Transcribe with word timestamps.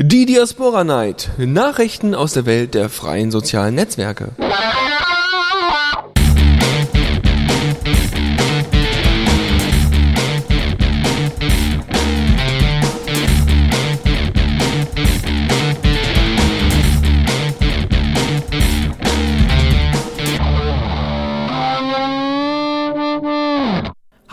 Die 0.00 0.26
Diaspora 0.26 0.84
Night. 0.84 1.30
Nachrichten 1.38 2.14
aus 2.14 2.32
der 2.32 2.46
Welt 2.46 2.74
der 2.74 2.88
freien 2.88 3.32
sozialen 3.32 3.74
Netzwerke. 3.74 4.28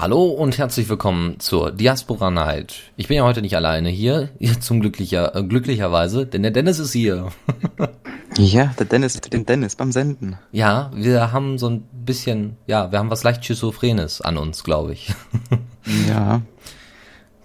Hallo 0.06 0.26
und 0.26 0.60
herzlich 0.60 0.88
willkommen 0.88 1.40
zur 1.40 1.72
Diaspora 1.72 2.30
Night. 2.30 2.92
Ich 2.96 3.08
bin 3.08 3.18
ja 3.18 3.24
heute 3.24 3.42
nicht 3.42 3.56
alleine 3.56 3.90
hier, 3.90 4.30
zum 4.60 4.80
glücklicher, 4.80 5.36
äh, 5.36 5.42
glücklicherweise, 5.42 6.28
denn 6.28 6.44
der 6.44 6.52
Dennis 6.52 6.78
ist 6.78 6.92
hier. 6.94 7.32
ja, 8.38 8.72
der 8.78 8.86
Dennis, 8.86 9.20
den 9.20 9.48
Dennis 9.48 9.76
beim 9.76 9.92
Senden. 9.92 10.38
Ja, 10.52 10.92
wir 10.94 11.32
haben 11.32 11.58
so 11.58 11.72
ein 11.72 11.88
bisschen, 11.92 12.56
ja, 12.68 12.92
wir 12.92 13.00
haben 13.00 13.10
was 13.10 13.24
leicht 13.24 13.44
Schizophrenes 13.46 14.22
an 14.22 14.38
uns, 14.38 14.64
glaube 14.64 14.94
ich. 14.94 15.12
ja. 16.08 16.44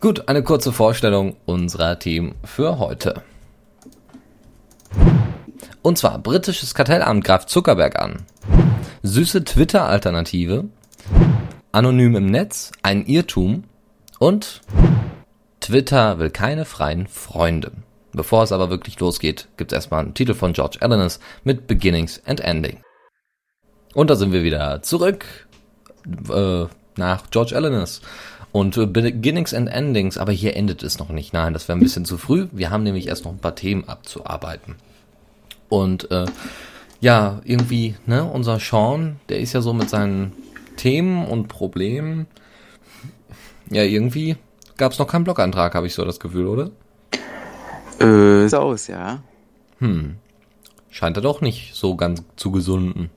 Gut, 0.01 0.29
eine 0.29 0.43
kurze 0.43 0.75
Vorstellung 0.75 1.37
unserer 1.47 1.99
Team 1.99 2.35
für 2.45 2.79
heute. 2.79 3.23
Und 5.81 5.97
zwar, 5.97 6.19
britisches 6.19 6.75
Kartellamt 6.75 7.25
greift 7.25 7.49
Zuckerberg 7.49 7.99
an. 7.99 8.17
Süße 9.03 9.45
Twitter-Alternative 9.45 10.69
Anonym 11.73 12.17
im 12.17 12.27
Netz, 12.27 12.73
ein 12.83 13.07
Irrtum 13.07 13.65
und 14.19 14.61
Twitter 15.61 16.19
will 16.19 16.31
keine 16.31 16.65
freien 16.65 17.07
Freunde. 17.07 17.73
Bevor 18.13 18.43
es 18.43 18.51
aber 18.51 18.71
wirklich 18.71 18.99
losgeht, 18.99 19.47
gibt 19.57 19.71
es 19.71 19.77
erstmal 19.77 20.01
einen 20.01 20.15
Titel 20.15 20.35
von 20.35 20.53
George 20.53 20.79
Alanis 20.81 21.21
mit 21.45 21.69
Beginnings 21.69 22.21
and 22.27 22.41
Ending. 22.41 22.81
Und 23.95 24.11
da 24.11 24.17
sind 24.17 24.33
wir 24.33 24.43
wieder 24.43 24.83
zurück 24.83 25.49
äh, 26.29 26.65
nach 26.97 27.31
George 27.31 27.55
Alanis. 27.55 28.01
Und 28.51 28.75
Beginnings 28.93 29.55
and 29.55 29.69
Endings, 29.69 30.19
aber 30.19 30.33
hier 30.33 30.57
endet 30.57 30.83
es 30.83 30.99
noch 30.99 31.11
nicht. 31.11 31.33
Nein, 31.33 31.53
das 31.53 31.69
wäre 31.69 31.79
ein 31.79 31.83
bisschen 31.83 32.05
zu 32.05 32.19
früh. 32.19 32.49
Wir 32.51 32.71
haben 32.71 32.83
nämlich 32.83 33.07
erst 33.07 33.25
noch 33.25 33.31
ein 33.31 33.39
paar 33.39 33.55
Themen 33.55 33.89
abzuarbeiten. 33.89 34.75
Und 35.69 36.11
äh, 36.11 36.27
ja, 37.01 37.41
irgendwie, 37.45 37.95
ne, 38.07 38.25
unser 38.25 38.59
Sean, 38.59 39.21
der 39.29 39.39
ist 39.39 39.53
ja 39.53 39.61
so 39.61 39.73
mit 39.73 39.89
seinen 39.89 40.33
Themen 40.81 41.27
und 41.27 41.49
Problemen. 41.49 42.27
Ja, 43.69 43.83
irgendwie 43.83 44.37
gab 44.79 44.93
es 44.93 44.99
noch 44.99 45.07
keinen 45.07 45.25
Blogantrag, 45.25 45.75
habe 45.75 45.87
ich 45.87 45.95
so 45.95 46.07
das 46.07 46.19
Gefühl, 46.19 46.47
oder? 46.47 46.71
Äh, 47.99 48.49
so 48.49 48.57
aus, 48.57 48.87
ja. 48.87 49.23
Hm. 49.81 50.17
Scheint 50.89 51.19
er 51.19 51.23
doch 51.23 51.43
nicht 51.43 51.75
so 51.75 51.97
ganz 51.97 52.23
zu 52.37 52.51
gesunden. 52.51 53.11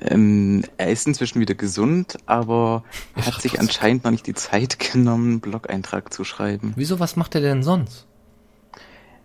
Ähm, 0.00 0.62
er 0.76 0.90
ist 0.90 1.08
inzwischen 1.08 1.40
wieder 1.40 1.56
gesund, 1.56 2.16
aber 2.26 2.84
er 3.16 3.26
hat 3.26 3.42
sich 3.42 3.58
anscheinend 3.58 4.04
noch 4.04 4.12
nicht 4.12 4.28
die 4.28 4.34
Zeit 4.34 4.78
genommen, 4.78 5.24
einen 5.24 5.40
Blog-Eintrag 5.40 6.14
zu 6.14 6.22
schreiben. 6.22 6.72
Wieso, 6.76 7.00
was 7.00 7.16
macht 7.16 7.34
er 7.34 7.40
denn 7.40 7.64
sonst? 7.64 8.06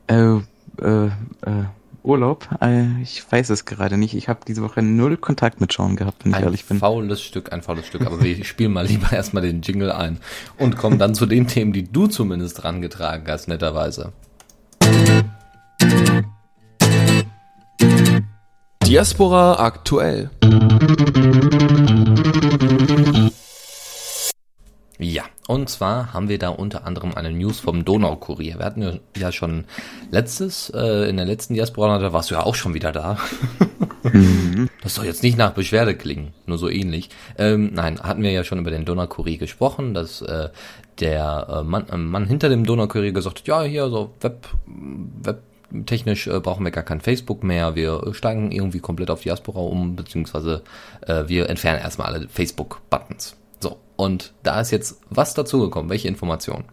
Äh, 0.08 0.40
äh, 0.82 1.06
äh, 1.06 1.66
Urlaub? 2.04 2.48
Äh, 2.62 3.02
ich 3.02 3.24
weiß 3.30 3.50
es 3.50 3.66
gerade 3.66 3.98
nicht. 3.98 4.14
Ich 4.14 4.30
habe 4.30 4.40
diese 4.48 4.62
Woche 4.62 4.82
null 4.82 5.18
Kontakt 5.18 5.62
mit 5.62 5.72
Sean 5.72 5.96
gehabt, 5.96 6.24
wenn 6.24 6.32
ich 6.32 6.38
ein 6.38 6.44
ehrlich 6.44 6.66
bin. 6.66 6.78
Ein 6.78 6.82
faules 6.82 7.22
Stück, 7.22 7.52
ein 7.52 7.62
faules 7.62 7.88
Stück. 7.88 8.06
Aber 8.06 8.22
wir 8.22 8.44
spielen 8.46 8.74
mal 8.74 8.86
lieber 8.86 9.12
erstmal 9.12 9.44
den 9.44 9.62
Jingle 9.62 9.92
ein 9.92 10.20
und 10.58 10.78
kommen 10.78 11.00
dann 11.00 11.16
zu 11.16 11.26
den 11.26 11.48
Themen, 11.48 11.74
die 11.74 11.84
du 11.84 12.08
zumindest 12.08 12.64
drangetragen 12.64 13.26
hast, 13.28 13.48
netterweise. 13.48 14.14
Diaspora 18.86 19.60
aktuell. 19.60 20.30
Und 25.48 25.70
zwar 25.70 26.14
haben 26.14 26.28
wir 26.28 26.38
da 26.38 26.50
unter 26.50 26.86
anderem 26.86 27.14
eine 27.16 27.32
News 27.32 27.60
vom 27.60 27.86
Donaukurier. 27.86 28.60
Wir 28.60 28.66
hatten 28.66 29.00
ja 29.16 29.32
schon 29.32 29.64
letztes, 30.12 30.70
äh, 30.70 31.10
in 31.10 31.16
der 31.16 31.26
letzten 31.26 31.54
Diaspora, 31.54 32.00
da 32.00 32.12
warst 32.12 32.30
du 32.30 32.36
ja 32.36 32.44
auch 32.44 32.56
schon 32.56 32.74
wieder 32.74 32.92
da. 32.92 33.18
mhm. 34.04 34.70
Das 34.84 34.96
soll 34.96 35.06
jetzt 35.06 35.24
nicht 35.24 35.38
nach 35.38 35.52
Beschwerde 35.52 35.96
klingen, 35.96 36.34
nur 36.46 36.58
so 36.58 36.70
ähnlich. 36.70 37.10
Ähm, 37.38 37.72
nein, 37.74 38.00
hatten 38.02 38.24
wir 38.24 38.32
ja 38.32 38.44
schon 38.44 38.60
über 38.60 38.72
den 38.72 38.84
Donaukurier 38.86 39.38
gesprochen, 39.38 39.94
dass 39.94 40.22
äh, 40.22 40.50
der 41.00 41.48
äh, 41.50 41.64
Mann, 41.64 41.88
äh, 41.90 41.98
Mann 41.98 42.26
hinter 42.26 42.50
dem 42.50 42.66
Donaukurier 42.66 43.14
gesagt 43.14 43.40
hat, 43.40 43.48
ja, 43.48 43.64
hier 43.64 43.90
so 43.90 44.14
Web, 44.20 44.48
Web 44.66 45.42
technisch 45.86 46.28
äh, 46.28 46.40
brauchen 46.42 46.66
wir 46.66 46.72
gar 46.72 46.84
kein 46.84 47.02
Facebook 47.02 47.44
mehr. 47.44 47.76
Wir 47.76 48.14
steigen 48.14 48.52
irgendwie 48.52 48.80
komplett 48.80 49.10
auf 49.10 49.22
Diaspora 49.22 49.60
um, 49.60 49.96
beziehungsweise 49.96 50.64
äh, 51.02 51.24
wir 51.28 51.50
entfernen 51.50 51.80
erstmal 51.80 52.14
alle 52.14 52.28
Facebook-Buttons. 52.28 53.36
Und 53.98 54.34
da 54.44 54.62
ist 54.62 54.72
jetzt 54.72 55.02
was 55.10 55.34
dazugekommen. 55.34 55.90
Welche 55.90 56.08
Information? 56.08 56.64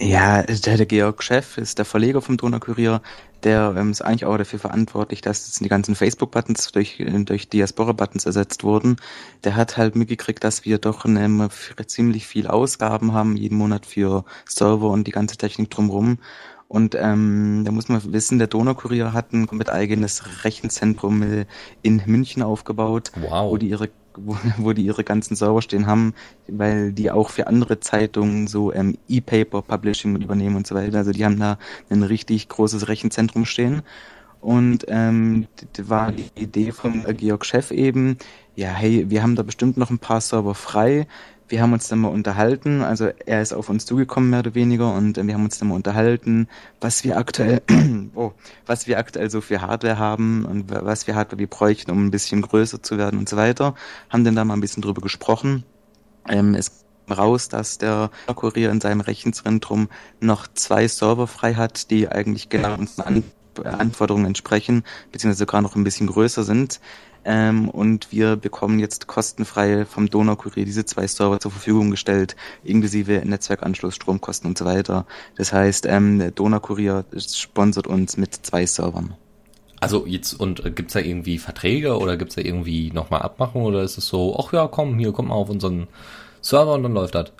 Ja, 0.00 0.42
der, 0.42 0.76
der 0.76 0.86
Georg 0.86 1.22
Chef 1.22 1.56
ist 1.56 1.78
der 1.78 1.84
Verleger 1.84 2.20
vom 2.20 2.36
Donaukurier. 2.36 3.00
Der 3.44 3.74
ähm, 3.76 3.90
ist 3.90 4.02
eigentlich 4.02 4.26
auch 4.26 4.36
dafür 4.36 4.58
verantwortlich, 4.58 5.20
dass 5.20 5.46
jetzt 5.46 5.64
die 5.64 5.68
ganzen 5.68 5.94
Facebook-Buttons 5.94 6.72
durch, 6.72 7.02
durch 7.24 7.48
Diaspora-Buttons 7.48 8.26
ersetzt 8.26 8.64
wurden. 8.64 8.96
Der 9.44 9.56
hat 9.56 9.76
halt 9.76 9.94
mitgekriegt, 9.94 10.42
dass 10.42 10.64
wir 10.64 10.78
doch 10.78 11.04
ähm, 11.06 11.48
ziemlich 11.86 12.26
viel 12.26 12.46
Ausgaben 12.46 13.12
haben, 13.12 13.36
jeden 13.36 13.56
Monat 13.56 13.86
für 13.86 14.24
Server 14.46 14.90
und 14.90 15.06
die 15.06 15.12
ganze 15.12 15.36
Technik 15.36 15.70
drumherum. 15.70 16.18
Und 16.68 16.94
ähm, 16.94 17.62
da 17.64 17.70
muss 17.70 17.88
man 17.88 18.12
wissen, 18.12 18.38
der 18.38 18.48
Donaukurier 18.48 19.12
hat 19.12 19.32
ein 19.32 19.46
komplett 19.46 19.70
eigenes 19.70 20.44
Rechenzentrum 20.44 21.46
in 21.82 22.02
München 22.06 22.42
aufgebaut, 22.42 23.12
wow. 23.14 23.50
wo 23.50 23.56
die 23.56 23.68
ihre 23.68 23.88
wo, 24.18 24.36
wo 24.58 24.72
die 24.72 24.84
ihre 24.84 25.04
ganzen 25.04 25.36
Server 25.36 25.62
stehen 25.62 25.86
haben, 25.86 26.14
weil 26.48 26.92
die 26.92 27.10
auch 27.10 27.30
für 27.30 27.46
andere 27.46 27.80
Zeitungen 27.80 28.46
so 28.46 28.72
ähm, 28.72 28.96
E-Paper 29.08 29.62
Publishing 29.62 30.16
übernehmen 30.16 30.56
und 30.56 30.66
so 30.66 30.74
weiter. 30.74 30.98
Also 30.98 31.12
die 31.12 31.24
haben 31.24 31.38
da 31.38 31.58
ein 31.90 32.02
richtig 32.02 32.48
großes 32.48 32.88
Rechenzentrum 32.88 33.44
stehen. 33.44 33.82
Und 34.40 34.84
ähm, 34.88 35.48
war 35.78 36.12
die 36.12 36.30
Idee 36.36 36.70
vom 36.70 37.04
Georg 37.16 37.44
Chef 37.44 37.72
eben, 37.72 38.16
ja, 38.54 38.68
hey, 38.68 39.10
wir 39.10 39.22
haben 39.22 39.34
da 39.34 39.42
bestimmt 39.42 39.76
noch 39.76 39.90
ein 39.90 39.98
paar 39.98 40.20
Server 40.20 40.54
frei 40.54 41.08
wir 41.48 41.62
haben 41.62 41.72
uns 41.72 41.88
dann 41.88 42.00
mal 42.00 42.08
unterhalten, 42.08 42.82
also 42.82 43.08
er 43.24 43.42
ist 43.42 43.52
auf 43.52 43.68
uns 43.68 43.86
zugekommen 43.86 44.30
mehr 44.30 44.40
oder 44.40 44.54
weniger 44.54 44.92
und 44.92 45.16
wir 45.16 45.34
haben 45.34 45.44
uns 45.44 45.58
dann 45.58 45.68
mal 45.68 45.74
unterhalten, 45.74 46.48
was 46.80 47.04
wir 47.04 47.16
aktuell, 47.16 47.62
oh, 48.14 48.32
was 48.66 48.86
wir 48.86 48.98
aktuell 48.98 49.30
so 49.30 49.40
für 49.40 49.60
Hardware 49.60 49.98
haben 49.98 50.44
und 50.44 50.70
was 50.70 51.06
wir 51.06 51.14
Hardware 51.14 51.38
wir 51.38 51.46
bräuchten, 51.46 51.90
um 51.90 52.06
ein 52.06 52.10
bisschen 52.10 52.42
größer 52.42 52.82
zu 52.82 52.98
werden 52.98 53.18
und 53.18 53.28
so 53.28 53.36
weiter. 53.36 53.74
Haben 54.10 54.24
dann 54.24 54.34
da 54.34 54.44
mal 54.44 54.54
ein 54.54 54.60
bisschen 54.60 54.82
drüber 54.82 55.00
gesprochen. 55.00 55.64
Ähm, 56.28 56.54
es 56.54 56.84
raus, 57.10 57.48
dass 57.48 57.78
der 57.78 58.10
Kurier 58.34 58.70
in 58.70 58.80
seinem 58.80 59.00
Rechenzentrum 59.00 59.88
noch 60.20 60.46
zwei 60.54 60.88
Server 60.88 61.26
frei 61.26 61.54
hat, 61.54 61.90
die 61.90 62.08
eigentlich 62.08 62.48
genau 62.48 62.74
unseren 62.74 63.22
Anforderungen 63.64 64.26
entsprechen, 64.26 64.84
beziehungsweise 65.12 65.40
sogar 65.40 65.62
noch 65.62 65.76
ein 65.76 65.84
bisschen 65.84 66.08
größer 66.08 66.42
sind. 66.42 66.80
Ähm, 67.28 67.68
und 67.68 68.12
wir 68.12 68.36
bekommen 68.36 68.78
jetzt 68.78 69.08
kostenfrei 69.08 69.84
vom 69.84 70.08
Donaukurier 70.08 70.64
diese 70.64 70.84
zwei 70.84 71.08
Server 71.08 71.40
zur 71.40 71.50
Verfügung 71.50 71.90
gestellt, 71.90 72.36
inklusive 72.62 73.22
Netzwerkanschluss, 73.24 73.96
Stromkosten 73.96 74.48
und 74.48 74.56
so 74.56 74.64
weiter. 74.64 75.06
Das 75.36 75.52
heißt, 75.52 75.86
ähm, 75.86 76.32
Donaukurier 76.36 77.04
sponsert 77.18 77.88
uns 77.88 78.16
mit 78.16 78.32
zwei 78.32 78.64
Servern. 78.64 79.14
Also 79.80 80.06
jetzt, 80.06 80.34
und 80.34 80.64
äh, 80.64 80.70
gibt's 80.70 80.92
da 80.92 81.00
irgendwie 81.00 81.38
Verträge 81.38 81.98
oder 81.98 82.16
gibt's 82.16 82.36
da 82.36 82.42
irgendwie 82.42 82.92
nochmal 82.92 83.22
Abmachungen 83.22 83.66
oder 83.66 83.82
ist 83.82 83.98
es 83.98 84.06
so, 84.06 84.38
ach 84.38 84.52
ja, 84.52 84.68
komm, 84.68 84.96
hier, 84.96 85.10
komm 85.10 85.28
mal 85.28 85.34
auf 85.34 85.50
unseren 85.50 85.88
Server 86.40 86.74
und 86.74 86.84
dann 86.84 86.94
läuft 86.94 87.16
das? 87.16 87.32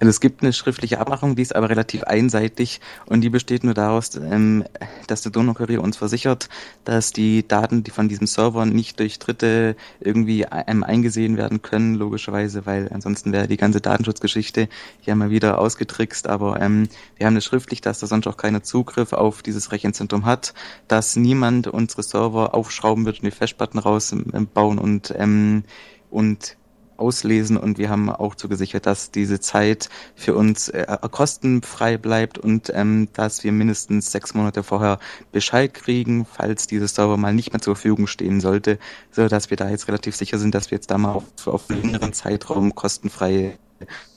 Also 0.00 0.10
es 0.10 0.20
gibt 0.20 0.42
eine 0.42 0.52
schriftliche 0.52 0.98
Abmachung, 0.98 1.36
die 1.36 1.42
ist 1.42 1.54
aber 1.54 1.68
relativ 1.68 2.04
einseitig 2.04 2.80
und 3.06 3.20
die 3.20 3.30
besteht 3.30 3.64
nur 3.64 3.74
daraus, 3.74 4.14
ähm, 4.16 4.64
dass 5.06 5.22
der 5.22 5.32
Donaukurier 5.32 5.82
uns 5.82 5.96
versichert, 5.96 6.48
dass 6.84 7.12
die 7.12 7.46
Daten, 7.46 7.84
die 7.84 7.90
von 7.90 8.08
diesem 8.08 8.26
Server 8.26 8.66
nicht 8.66 9.00
durch 9.00 9.18
Dritte 9.18 9.76
irgendwie 10.00 10.46
eingesehen 10.46 11.36
werden 11.36 11.62
können, 11.62 11.94
logischerweise, 11.94 12.66
weil 12.66 12.90
ansonsten 12.92 13.32
wäre 13.32 13.48
die 13.48 13.56
ganze 13.56 13.80
Datenschutzgeschichte 13.80 14.68
ja 15.02 15.14
mal 15.14 15.30
wieder 15.30 15.58
ausgetrickst. 15.58 16.26
Aber 16.26 16.60
ähm, 16.60 16.88
wir 17.16 17.26
haben 17.26 17.36
es 17.36 17.44
schriftlich, 17.44 17.80
dass 17.80 18.00
da 18.00 18.06
sonst 18.06 18.26
auch 18.26 18.36
keiner 18.36 18.62
Zugriff 18.62 19.12
auf 19.12 19.42
dieses 19.42 19.72
Rechenzentrum 19.72 20.24
hat, 20.24 20.54
dass 20.88 21.16
niemand 21.16 21.66
unsere 21.66 22.02
Server 22.02 22.54
aufschrauben 22.54 23.04
wird 23.04 23.20
und 23.20 23.26
die 23.26 23.30
Festplatten 23.30 23.78
rausbauen 23.78 24.78
und 24.78 25.14
ähm, 25.16 25.64
und 26.10 26.56
auslesen 27.04 27.58
und 27.58 27.76
wir 27.76 27.90
haben 27.90 28.08
auch 28.08 28.34
zugesichert, 28.34 28.86
dass 28.86 29.10
diese 29.10 29.40
Zeit 29.40 29.90
für 30.14 30.34
uns 30.34 30.70
äh, 30.70 30.86
kostenfrei 31.10 31.98
bleibt 31.98 32.38
und 32.38 32.72
ähm, 32.74 33.08
dass 33.12 33.44
wir 33.44 33.52
mindestens 33.52 34.10
sechs 34.10 34.32
Monate 34.32 34.62
vorher 34.62 34.98
Bescheid 35.32 35.74
kriegen, 35.74 36.24
falls 36.24 36.66
dieses 36.66 36.94
Server 36.94 37.18
mal 37.18 37.34
nicht 37.34 37.52
mehr 37.52 37.60
zur 37.60 37.76
Verfügung 37.76 38.06
stehen 38.06 38.40
sollte, 38.40 38.78
so 39.10 39.28
dass 39.28 39.50
wir 39.50 39.58
da 39.58 39.68
jetzt 39.68 39.86
relativ 39.88 40.16
sicher 40.16 40.38
sind, 40.38 40.54
dass 40.54 40.70
wir 40.70 40.76
jetzt 40.76 40.90
da 40.90 40.96
mal 40.96 41.12
auf, 41.12 41.46
auf 41.46 41.68
längeren 41.68 42.14
Zeitraum 42.14 42.74
kostenfrei 42.74 43.58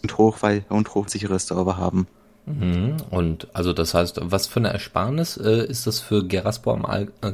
und 0.01 0.17
hochfrei 0.17 0.63
und 0.69 0.95
hochsichere 0.95 1.39
Server 1.39 1.77
haben. 1.77 2.07
Mhm. 2.47 2.95
Und 3.09 3.47
also 3.53 3.73
das 3.73 3.93
heißt, 3.93 4.21
was 4.23 4.47
für 4.47 4.61
eine 4.61 4.69
Ersparnis 4.69 5.35
äh, 5.35 5.65
ist 5.67 5.85
das 5.85 5.99
für 5.99 6.25
Geraspora 6.25 6.77
im, 6.77 6.85
All 6.85 7.11
äh, 7.21 7.33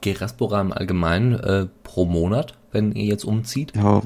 Geraspora 0.00 0.60
im 0.60 0.72
Allgemeinen 0.72 1.34
äh, 1.34 1.66
pro 1.84 2.04
Monat, 2.04 2.54
wenn 2.72 2.92
ihr 2.92 3.04
jetzt 3.04 3.24
umzieht? 3.24 3.74
Ja, 3.76 4.02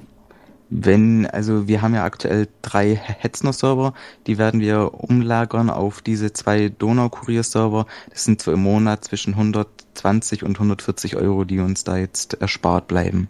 wenn, 0.75 1.27
also 1.27 1.69
wir 1.69 1.83
haben 1.83 1.95
ja 1.95 2.05
aktuell 2.05 2.49
drei 2.63 2.95
Hetzner-Server, 2.95 3.93
die 4.27 4.39
werden 4.39 4.61
wir 4.61 4.95
umlagern 4.95 5.69
auf 5.69 6.01
diese 6.01 6.33
zwei 6.33 6.71
Donau-Kurier-Server. 6.71 7.87
Das 8.11 8.25
sind 8.25 8.41
so 8.41 8.53
im 8.53 8.61
Monat 8.61 9.05
zwischen 9.05 9.35
120 9.35 10.43
und 10.43 10.57
140 10.57 11.17
Euro, 11.17 11.45
die 11.45 11.61
uns 11.61 11.85
da 11.85 11.99
jetzt 11.99 12.35
erspart 12.35 12.89
bleiben. 12.89 13.29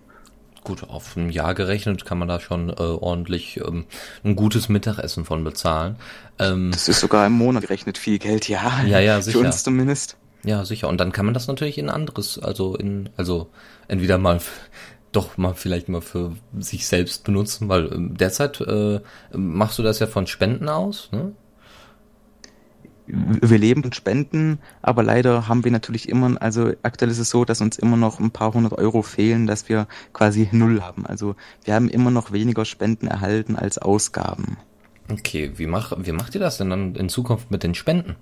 Gut, 0.62 0.84
auf 0.84 1.16
ein 1.16 1.30
Jahr 1.30 1.54
gerechnet 1.54 2.04
kann 2.04 2.18
man 2.18 2.28
da 2.28 2.38
schon 2.38 2.70
äh, 2.70 2.74
ordentlich 2.74 3.58
ähm, 3.58 3.86
ein 4.22 4.36
gutes 4.36 4.68
Mittagessen 4.68 5.24
von 5.24 5.42
bezahlen. 5.42 5.96
Ähm, 6.38 6.70
das 6.70 6.88
ist 6.88 7.00
sogar 7.00 7.26
im 7.26 7.32
Monat 7.32 7.62
gerechnet 7.62 7.98
viel 7.98 8.20
Geld, 8.20 8.48
ja. 8.48 8.84
Ja, 8.86 9.00
ja, 9.00 9.20
sicher. 9.20 9.40
Für 9.40 9.46
uns 9.46 9.64
zumindest. 9.64 10.16
Ja, 10.44 10.64
sicher. 10.64 10.88
Und 10.88 10.98
dann 10.98 11.10
kann 11.10 11.24
man 11.24 11.34
das 11.34 11.48
natürlich 11.48 11.78
in 11.78 11.88
anderes, 11.88 12.38
also 12.38 12.76
in, 12.76 13.10
also 13.16 13.48
entweder 13.88 14.18
mal 14.18 14.40
doch 15.12 15.36
mal 15.36 15.54
vielleicht 15.54 15.88
mal 15.88 16.00
für 16.00 16.32
sich 16.58 16.86
selbst 16.86 17.24
benutzen, 17.24 17.68
weil 17.68 17.92
ähm, 17.92 18.16
derzeit 18.16 18.60
äh, 18.60 19.00
machst 19.32 19.78
du 19.78 19.82
das 19.82 19.98
ja 19.98 20.06
von 20.06 20.26
Spenden 20.26 20.68
aus, 20.68 21.10
ne? 21.12 21.32
Wir 23.06 23.58
leben 23.58 23.82
von 23.82 23.92
Spenden, 23.92 24.60
aber 24.80 25.02
leider 25.02 25.48
haben 25.48 25.64
wir 25.64 25.72
natürlich 25.72 26.08
immer, 26.08 26.40
also 26.40 26.72
aktuell 26.82 27.10
ist 27.10 27.18
es 27.18 27.30
so, 27.30 27.44
dass 27.44 27.60
uns 27.60 27.76
immer 27.76 27.96
noch 27.96 28.20
ein 28.20 28.30
paar 28.30 28.54
hundert 28.54 28.74
Euro 28.74 29.02
fehlen, 29.02 29.46
dass 29.46 29.68
wir 29.68 29.88
quasi 30.12 30.48
null 30.52 30.80
haben. 30.80 31.04
Also 31.04 31.34
wir 31.64 31.74
haben 31.74 31.88
immer 31.88 32.12
noch 32.12 32.32
weniger 32.32 32.64
Spenden 32.64 33.08
erhalten 33.08 33.56
als 33.56 33.76
Ausgaben. 33.78 34.56
Okay, 35.10 35.52
wie, 35.56 35.66
mach, 35.66 35.92
wie 35.98 36.12
macht 36.12 36.36
ihr 36.36 36.40
das 36.40 36.58
denn 36.58 36.70
dann 36.70 36.94
in 36.94 37.08
Zukunft 37.08 37.50
mit 37.50 37.64
den 37.64 37.74
Spenden? 37.74 38.16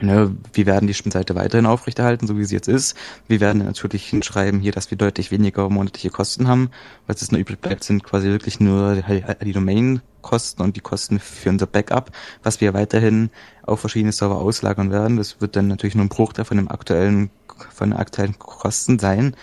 Ne, 0.00 0.36
wir 0.52 0.66
werden 0.66 0.86
die 0.86 0.94
Spendenseite 0.94 1.34
weiterhin 1.34 1.66
aufrechterhalten, 1.66 2.28
so 2.28 2.38
wie 2.38 2.44
sie 2.44 2.54
jetzt 2.54 2.68
ist. 2.68 2.96
Wir 3.26 3.40
werden 3.40 3.64
natürlich 3.64 4.06
hinschreiben 4.08 4.60
hier, 4.60 4.70
dass 4.70 4.92
wir 4.92 4.98
deutlich 4.98 5.32
weniger 5.32 5.68
monatliche 5.68 6.10
Kosten 6.10 6.46
haben. 6.46 6.70
Was 7.08 7.20
es 7.20 7.32
nur 7.32 7.40
übrig 7.40 7.60
bleibt, 7.60 7.82
sind 7.82 8.04
quasi 8.04 8.28
wirklich 8.28 8.60
nur 8.60 9.02
die 9.42 9.52
Domain-Kosten 9.52 10.62
und 10.62 10.76
die 10.76 10.80
Kosten 10.80 11.18
für 11.18 11.48
unser 11.48 11.66
Backup, 11.66 12.12
was 12.44 12.60
wir 12.60 12.74
weiterhin 12.74 13.30
auf 13.62 13.80
verschiedene 13.80 14.12
Server 14.12 14.36
auslagern 14.36 14.92
werden. 14.92 15.16
Das 15.16 15.40
wird 15.40 15.56
dann 15.56 15.66
natürlich 15.66 15.96
nur 15.96 16.04
ein 16.04 16.10
Bruchteil 16.10 16.44
von 16.44 16.58
dem 16.58 16.70
aktuellen, 16.70 17.30
von 17.74 17.90
den 17.90 17.98
aktuellen 17.98 18.38
Kosten 18.38 19.00
sein. 19.00 19.34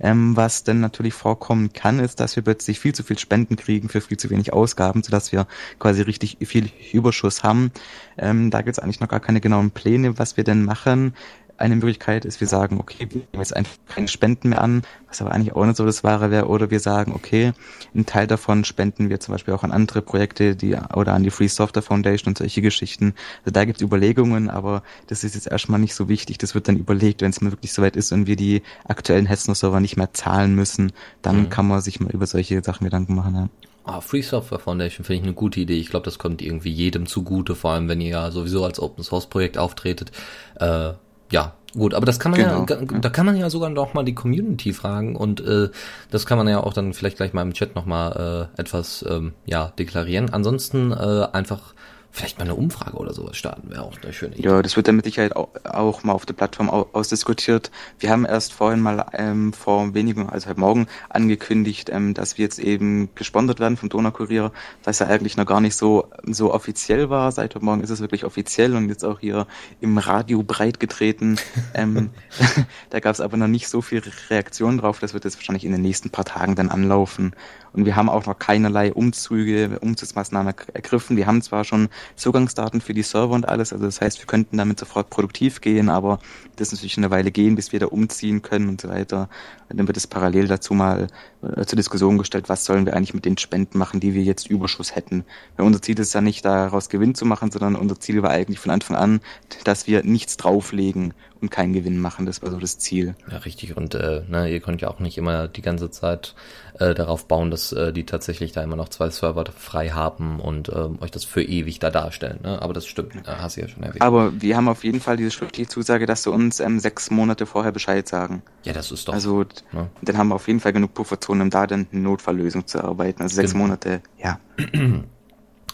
Ähm, 0.00 0.36
was 0.36 0.64
dann 0.64 0.80
natürlich 0.80 1.14
vorkommen 1.14 1.72
kann, 1.72 2.00
ist, 2.00 2.20
dass 2.20 2.36
wir 2.36 2.42
plötzlich 2.42 2.80
viel 2.80 2.94
zu 2.94 3.02
viel 3.02 3.18
Spenden 3.18 3.56
kriegen 3.56 3.88
für 3.88 4.00
viel 4.00 4.16
zu 4.16 4.30
wenig 4.30 4.52
Ausgaben, 4.52 5.02
sodass 5.02 5.32
wir 5.32 5.46
quasi 5.78 6.02
richtig 6.02 6.38
viel 6.42 6.70
Überschuss 6.92 7.42
haben. 7.42 7.70
Ähm, 8.18 8.50
da 8.50 8.62
gibt 8.62 8.76
es 8.76 8.82
eigentlich 8.82 9.00
noch 9.00 9.08
gar 9.08 9.20
keine 9.20 9.40
genauen 9.40 9.70
Pläne, 9.70 10.18
was 10.18 10.36
wir 10.36 10.44
denn 10.44 10.64
machen. 10.64 11.14
Eine 11.56 11.76
Möglichkeit 11.76 12.24
ist, 12.24 12.40
wir 12.40 12.48
sagen, 12.48 12.78
okay, 12.80 13.06
wir 13.10 13.18
nehmen 13.18 13.28
jetzt 13.34 13.54
einfach 13.54 13.76
keine 13.86 14.08
Spenden 14.08 14.50
mehr 14.50 14.60
an, 14.60 14.82
was 15.08 15.20
aber 15.20 15.32
eigentlich 15.32 15.54
auch 15.54 15.64
nicht 15.64 15.76
so 15.76 15.86
das 15.86 16.02
Wahre 16.02 16.30
wäre, 16.30 16.48
oder 16.48 16.70
wir 16.70 16.80
sagen, 16.80 17.12
okay, 17.14 17.52
einen 17.94 18.06
Teil 18.06 18.26
davon 18.26 18.64
spenden 18.64 19.08
wir 19.08 19.20
zum 19.20 19.32
Beispiel 19.32 19.54
auch 19.54 19.62
an 19.62 19.72
andere 19.72 20.02
Projekte, 20.02 20.56
die 20.56 20.76
oder 20.94 21.14
an 21.14 21.22
die 21.22 21.30
Free 21.30 21.48
Software 21.48 21.82
Foundation 21.82 22.30
und 22.30 22.38
solche 22.38 22.62
Geschichten. 22.62 23.14
Also 23.40 23.52
da 23.52 23.64
gibt 23.64 23.78
es 23.78 23.82
Überlegungen, 23.82 24.50
aber 24.50 24.82
das 25.06 25.24
ist 25.24 25.34
jetzt 25.34 25.46
erstmal 25.46 25.80
nicht 25.80 25.94
so 25.94 26.08
wichtig. 26.08 26.38
Das 26.38 26.54
wird 26.54 26.68
dann 26.68 26.76
überlegt, 26.76 27.22
wenn 27.22 27.30
es 27.30 27.40
mal 27.40 27.52
wirklich 27.52 27.72
soweit 27.72 27.96
ist 27.96 28.12
und 28.12 28.26
wir 28.26 28.36
die 28.36 28.62
aktuellen 28.84 29.26
Hetzner-Server 29.26 29.80
nicht 29.80 29.96
mehr 29.96 30.12
zahlen 30.12 30.54
müssen, 30.54 30.92
dann 31.22 31.42
mhm. 31.42 31.50
kann 31.50 31.68
man 31.68 31.80
sich 31.80 32.00
mal 32.00 32.10
über 32.10 32.26
solche 32.26 32.62
Sachen 32.62 32.84
Gedanken 32.84 33.14
machen. 33.14 33.34
Ja. 33.34 33.48
Ah, 33.86 34.00
Free 34.00 34.22
Software 34.22 34.58
Foundation 34.58 35.04
finde 35.04 35.20
ich 35.20 35.22
eine 35.24 35.34
gute 35.34 35.60
Idee. 35.60 35.78
Ich 35.78 35.90
glaube, 35.90 36.06
das 36.06 36.18
kommt 36.18 36.40
irgendwie 36.40 36.70
jedem 36.70 37.04
zugute, 37.06 37.54
vor 37.54 37.72
allem 37.72 37.86
wenn 37.86 38.00
ihr 38.00 38.10
ja 38.10 38.30
sowieso 38.30 38.64
als 38.64 38.80
Open 38.80 39.04
Source 39.04 39.26
Projekt 39.26 39.58
auftretet. 39.58 40.10
Äh, 40.54 40.94
ja, 41.34 41.52
gut, 41.76 41.94
aber 41.94 42.06
das 42.06 42.20
kann 42.20 42.30
man 42.30 42.40
genau. 42.40 42.64
ja, 42.68 42.76
da 43.00 43.08
kann 43.10 43.26
man 43.26 43.36
ja 43.36 43.50
sogar 43.50 43.68
noch 43.68 43.92
mal 43.92 44.04
die 44.04 44.14
Community 44.14 44.72
fragen 44.72 45.16
und 45.16 45.40
äh, 45.40 45.68
das 46.12 46.26
kann 46.26 46.38
man 46.38 46.46
ja 46.46 46.62
auch 46.62 46.72
dann 46.72 46.94
vielleicht 46.94 47.16
gleich 47.16 47.32
mal 47.32 47.42
im 47.42 47.52
Chat 47.52 47.74
noch 47.74 47.86
mal 47.86 48.48
äh, 48.56 48.60
etwas 48.60 49.04
ähm, 49.08 49.32
ja 49.44 49.72
deklarieren. 49.76 50.30
Ansonsten 50.30 50.92
äh, 50.92 51.26
einfach 51.32 51.74
Vielleicht 52.16 52.38
mal 52.38 52.44
eine 52.44 52.54
Umfrage 52.54 52.96
oder 52.96 53.12
sowas 53.12 53.36
starten 53.36 53.70
wäre 53.70 53.82
auch 53.82 54.00
eine 54.00 54.12
schöne 54.12 54.36
Idee. 54.36 54.44
Ja, 54.48 54.62
das 54.62 54.76
wird 54.76 54.86
dann 54.86 54.94
mit 54.94 55.04
Sicherheit 55.04 55.34
auch, 55.34 55.48
auch 55.64 56.04
mal 56.04 56.12
auf 56.12 56.24
der 56.24 56.34
Plattform 56.34 56.70
ausdiskutiert. 56.70 57.72
Wir 57.98 58.10
haben 58.10 58.24
erst 58.24 58.52
vorhin 58.52 58.80
mal 58.80 59.04
ähm, 59.14 59.52
vor 59.52 59.94
wenigen, 59.94 60.28
also 60.28 60.48
heute 60.48 60.60
Morgen, 60.60 60.86
angekündigt, 61.08 61.90
ähm, 61.90 62.14
dass 62.14 62.38
wir 62.38 62.44
jetzt 62.44 62.60
eben 62.60 63.08
gesponsert 63.16 63.58
werden 63.58 63.76
vom 63.76 63.88
Donaukurier, 63.88 64.52
was 64.84 65.00
ja 65.00 65.08
eigentlich 65.08 65.36
noch 65.36 65.44
gar 65.44 65.60
nicht 65.60 65.74
so, 65.74 66.06
so 66.22 66.54
offiziell 66.54 67.10
war. 67.10 67.32
Seit 67.32 67.56
heute 67.56 67.64
Morgen 67.64 67.82
ist 67.82 67.90
es 67.90 68.00
wirklich 68.00 68.24
offiziell 68.24 68.76
und 68.76 68.88
jetzt 68.88 69.04
auch 69.04 69.18
hier 69.18 69.48
im 69.80 69.98
Radio 69.98 70.44
breit 70.44 70.78
getreten. 70.78 71.36
ähm, 71.74 72.10
da 72.90 73.00
gab 73.00 73.14
es 73.14 73.20
aber 73.20 73.36
noch 73.36 73.48
nicht 73.48 73.66
so 73.66 73.82
viel 73.82 74.04
Reaktion 74.30 74.78
drauf. 74.78 75.00
Das 75.00 75.14
wird 75.14 75.24
jetzt 75.24 75.38
wahrscheinlich 75.38 75.64
in 75.64 75.72
den 75.72 75.82
nächsten 75.82 76.10
paar 76.10 76.24
Tagen 76.24 76.54
dann 76.54 76.70
anlaufen. 76.70 77.34
Und 77.74 77.86
wir 77.86 77.96
haben 77.96 78.08
auch 78.08 78.24
noch 78.26 78.38
keinerlei 78.38 78.92
Umzüge, 78.92 79.78
Umzugsmaßnahmen 79.80 80.54
ergriffen. 80.72 81.16
Wir 81.16 81.26
haben 81.26 81.42
zwar 81.42 81.64
schon 81.64 81.88
Zugangsdaten 82.14 82.80
für 82.80 82.94
die 82.94 83.02
Server 83.02 83.34
und 83.34 83.48
alles, 83.48 83.72
also 83.72 83.84
das 83.84 84.00
heißt, 84.00 84.20
wir 84.20 84.26
könnten 84.26 84.56
damit 84.56 84.78
sofort 84.78 85.10
produktiv 85.10 85.60
gehen, 85.60 85.88
aber 85.88 86.20
das 86.56 86.68
ist 86.68 86.78
natürlich 86.78 86.98
eine 86.98 87.10
Weile 87.10 87.32
gehen, 87.32 87.56
bis 87.56 87.72
wir 87.72 87.80
da 87.80 87.86
umziehen 87.86 88.42
können 88.42 88.68
und 88.68 88.80
so 88.80 88.88
weiter. 88.88 89.28
Und 89.68 89.78
dann 89.78 89.88
wird 89.88 89.96
es 89.96 90.06
parallel 90.06 90.46
dazu 90.46 90.72
mal 90.72 91.08
äh, 91.42 91.64
zur 91.64 91.76
Diskussion 91.76 92.16
gestellt, 92.16 92.48
was 92.48 92.64
sollen 92.64 92.86
wir 92.86 92.94
eigentlich 92.94 93.14
mit 93.14 93.24
den 93.24 93.38
Spenden 93.38 93.78
machen, 93.78 93.98
die 93.98 94.14
wir 94.14 94.22
jetzt 94.22 94.48
Überschuss 94.48 94.94
hätten. 94.94 95.24
Weil 95.56 95.66
unser 95.66 95.82
Ziel 95.82 95.98
ist 95.98 96.14
ja 96.14 96.20
nicht 96.20 96.44
daraus 96.44 96.88
Gewinn 96.88 97.16
zu 97.16 97.26
machen, 97.26 97.50
sondern 97.50 97.74
unser 97.74 97.98
Ziel 97.98 98.22
war 98.22 98.30
eigentlich 98.30 98.60
von 98.60 98.70
Anfang 98.70 98.96
an, 98.96 99.20
dass 99.64 99.88
wir 99.88 100.04
nichts 100.04 100.36
drauflegen 100.36 101.12
und 101.44 101.50
keinen 101.50 101.72
Gewinn 101.72 101.98
machen. 101.98 102.26
Das 102.26 102.42
war 102.42 102.50
so 102.50 102.58
das 102.58 102.78
Ziel. 102.78 103.14
Ja, 103.30 103.38
richtig. 103.38 103.76
Und 103.76 103.94
äh, 103.94 104.22
ne, 104.28 104.50
ihr 104.50 104.60
könnt 104.60 104.80
ja 104.80 104.88
auch 104.88 104.98
nicht 104.98 105.18
immer 105.18 105.48
die 105.48 105.62
ganze 105.62 105.90
Zeit 105.90 106.34
äh, 106.78 106.94
darauf 106.94 107.26
bauen, 107.26 107.50
dass 107.50 107.72
äh, 107.72 107.92
die 107.92 108.04
tatsächlich 108.04 108.52
da 108.52 108.62
immer 108.62 108.76
noch 108.76 108.88
zwei 108.88 109.10
Server 109.10 109.44
frei 109.56 109.90
haben 109.90 110.40
und 110.40 110.68
äh, 110.68 110.88
euch 111.00 111.10
das 111.10 111.24
für 111.24 111.42
ewig 111.42 111.78
da 111.78 111.90
darstellen. 111.90 112.40
Ne? 112.42 112.60
Aber 112.60 112.72
das 112.72 112.86
stimmt, 112.86 113.14
äh, 113.14 113.20
hast 113.26 113.56
du 113.56 113.60
ja 113.60 113.68
schon 113.68 113.82
erwähnt. 113.82 114.02
Aber 114.02 114.40
wir 114.40 114.56
haben 114.56 114.68
auf 114.68 114.84
jeden 114.84 115.00
Fall 115.00 115.16
diese 115.16 115.30
schriftliche 115.30 115.68
Zusage, 115.68 116.06
dass 116.06 116.22
sie 116.24 116.30
uns 116.30 116.60
ähm, 116.60 116.80
sechs 116.80 117.10
Monate 117.10 117.46
vorher 117.46 117.72
Bescheid 117.72 118.08
sagen. 118.08 118.42
Ja, 118.64 118.72
das 118.72 118.90
ist 118.90 119.06
doch. 119.06 119.12
Also 119.12 119.44
ne? 119.72 119.90
dann 120.02 120.18
haben 120.18 120.28
wir 120.28 120.34
auf 120.34 120.48
jeden 120.48 120.60
Fall 120.60 120.72
genug 120.72 120.94
Pufferzonen, 120.94 121.42
um 121.42 121.50
da 121.50 121.66
dann 121.66 121.86
eine 121.92 122.00
Notfalllösung 122.00 122.66
zu 122.66 122.78
erarbeiten. 122.78 123.22
Also 123.22 123.36
sechs 123.36 123.52
genau. 123.52 123.64
Monate, 123.64 124.02
ja. 124.18 124.40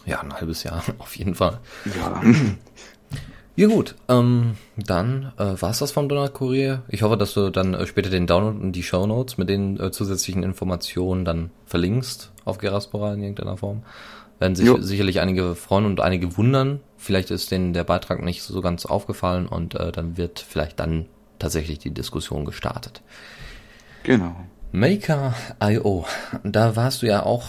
Ja, 0.03 0.19
ein 0.21 0.33
halbes 0.33 0.63
Jahr 0.63 0.83
auf 0.97 1.15
jeden 1.15 1.35
Fall. 1.35 1.59
Ja. 1.85 2.21
Ja 3.61 3.67
gut, 3.67 3.93
ähm, 4.07 4.57
dann 4.75 5.33
äh, 5.37 5.53
war's 5.61 5.77
das 5.77 5.91
vom 5.91 6.09
Donald 6.09 6.33
Kurier. 6.33 6.81
Ich 6.89 7.03
hoffe, 7.03 7.15
dass 7.15 7.35
du 7.35 7.51
dann 7.51 7.75
äh, 7.75 7.85
später 7.85 8.09
den 8.09 8.25
Download 8.25 8.57
und 8.57 8.71
die 8.71 8.81
Show 8.81 9.05
Notes 9.05 9.37
mit 9.37 9.49
den 9.49 9.79
äh, 9.79 9.91
zusätzlichen 9.91 10.41
Informationen 10.41 11.25
dann 11.25 11.51
verlinkst 11.67 12.31
auf 12.43 12.57
Geraspora 12.57 13.13
in 13.13 13.21
irgendeiner 13.21 13.57
Form. 13.57 13.83
Werden 14.39 14.55
sich 14.55 14.65
jo. 14.65 14.81
sicherlich 14.81 15.19
einige 15.19 15.53
freuen 15.53 15.85
und 15.85 16.01
einige 16.01 16.37
wundern. 16.37 16.79
Vielleicht 16.97 17.29
ist 17.29 17.51
denen 17.51 17.73
der 17.73 17.83
Beitrag 17.83 18.23
nicht 18.23 18.41
so 18.41 18.61
ganz 18.61 18.87
aufgefallen 18.87 19.45
und 19.45 19.75
äh, 19.75 19.91
dann 19.91 20.17
wird 20.17 20.39
vielleicht 20.39 20.79
dann 20.79 21.05
tatsächlich 21.37 21.77
die 21.77 21.93
Diskussion 21.93 22.45
gestartet. 22.45 23.03
Genau. 24.01 24.35
Maker.io, 24.73 26.05
da 26.43 26.75
warst 26.77 27.01
du 27.01 27.07
ja 27.07 27.23
auch 27.23 27.45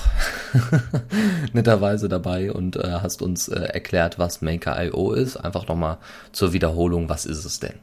netterweise 1.53 2.09
dabei 2.09 2.51
und 2.51 2.77
äh, 2.77 2.99
hast 3.01 3.23
uns 3.23 3.47
äh, 3.47 3.61
erklärt, 3.61 4.19
was 4.19 4.43
Maker.io 4.43 5.13
ist. 5.13 5.37
Einfach 5.37 5.69
nochmal 5.69 5.99
zur 6.33 6.53
Wiederholung, 6.53 7.09
was 7.09 7.25
ist 7.25 7.45
es 7.45 7.61
denn? 7.61 7.79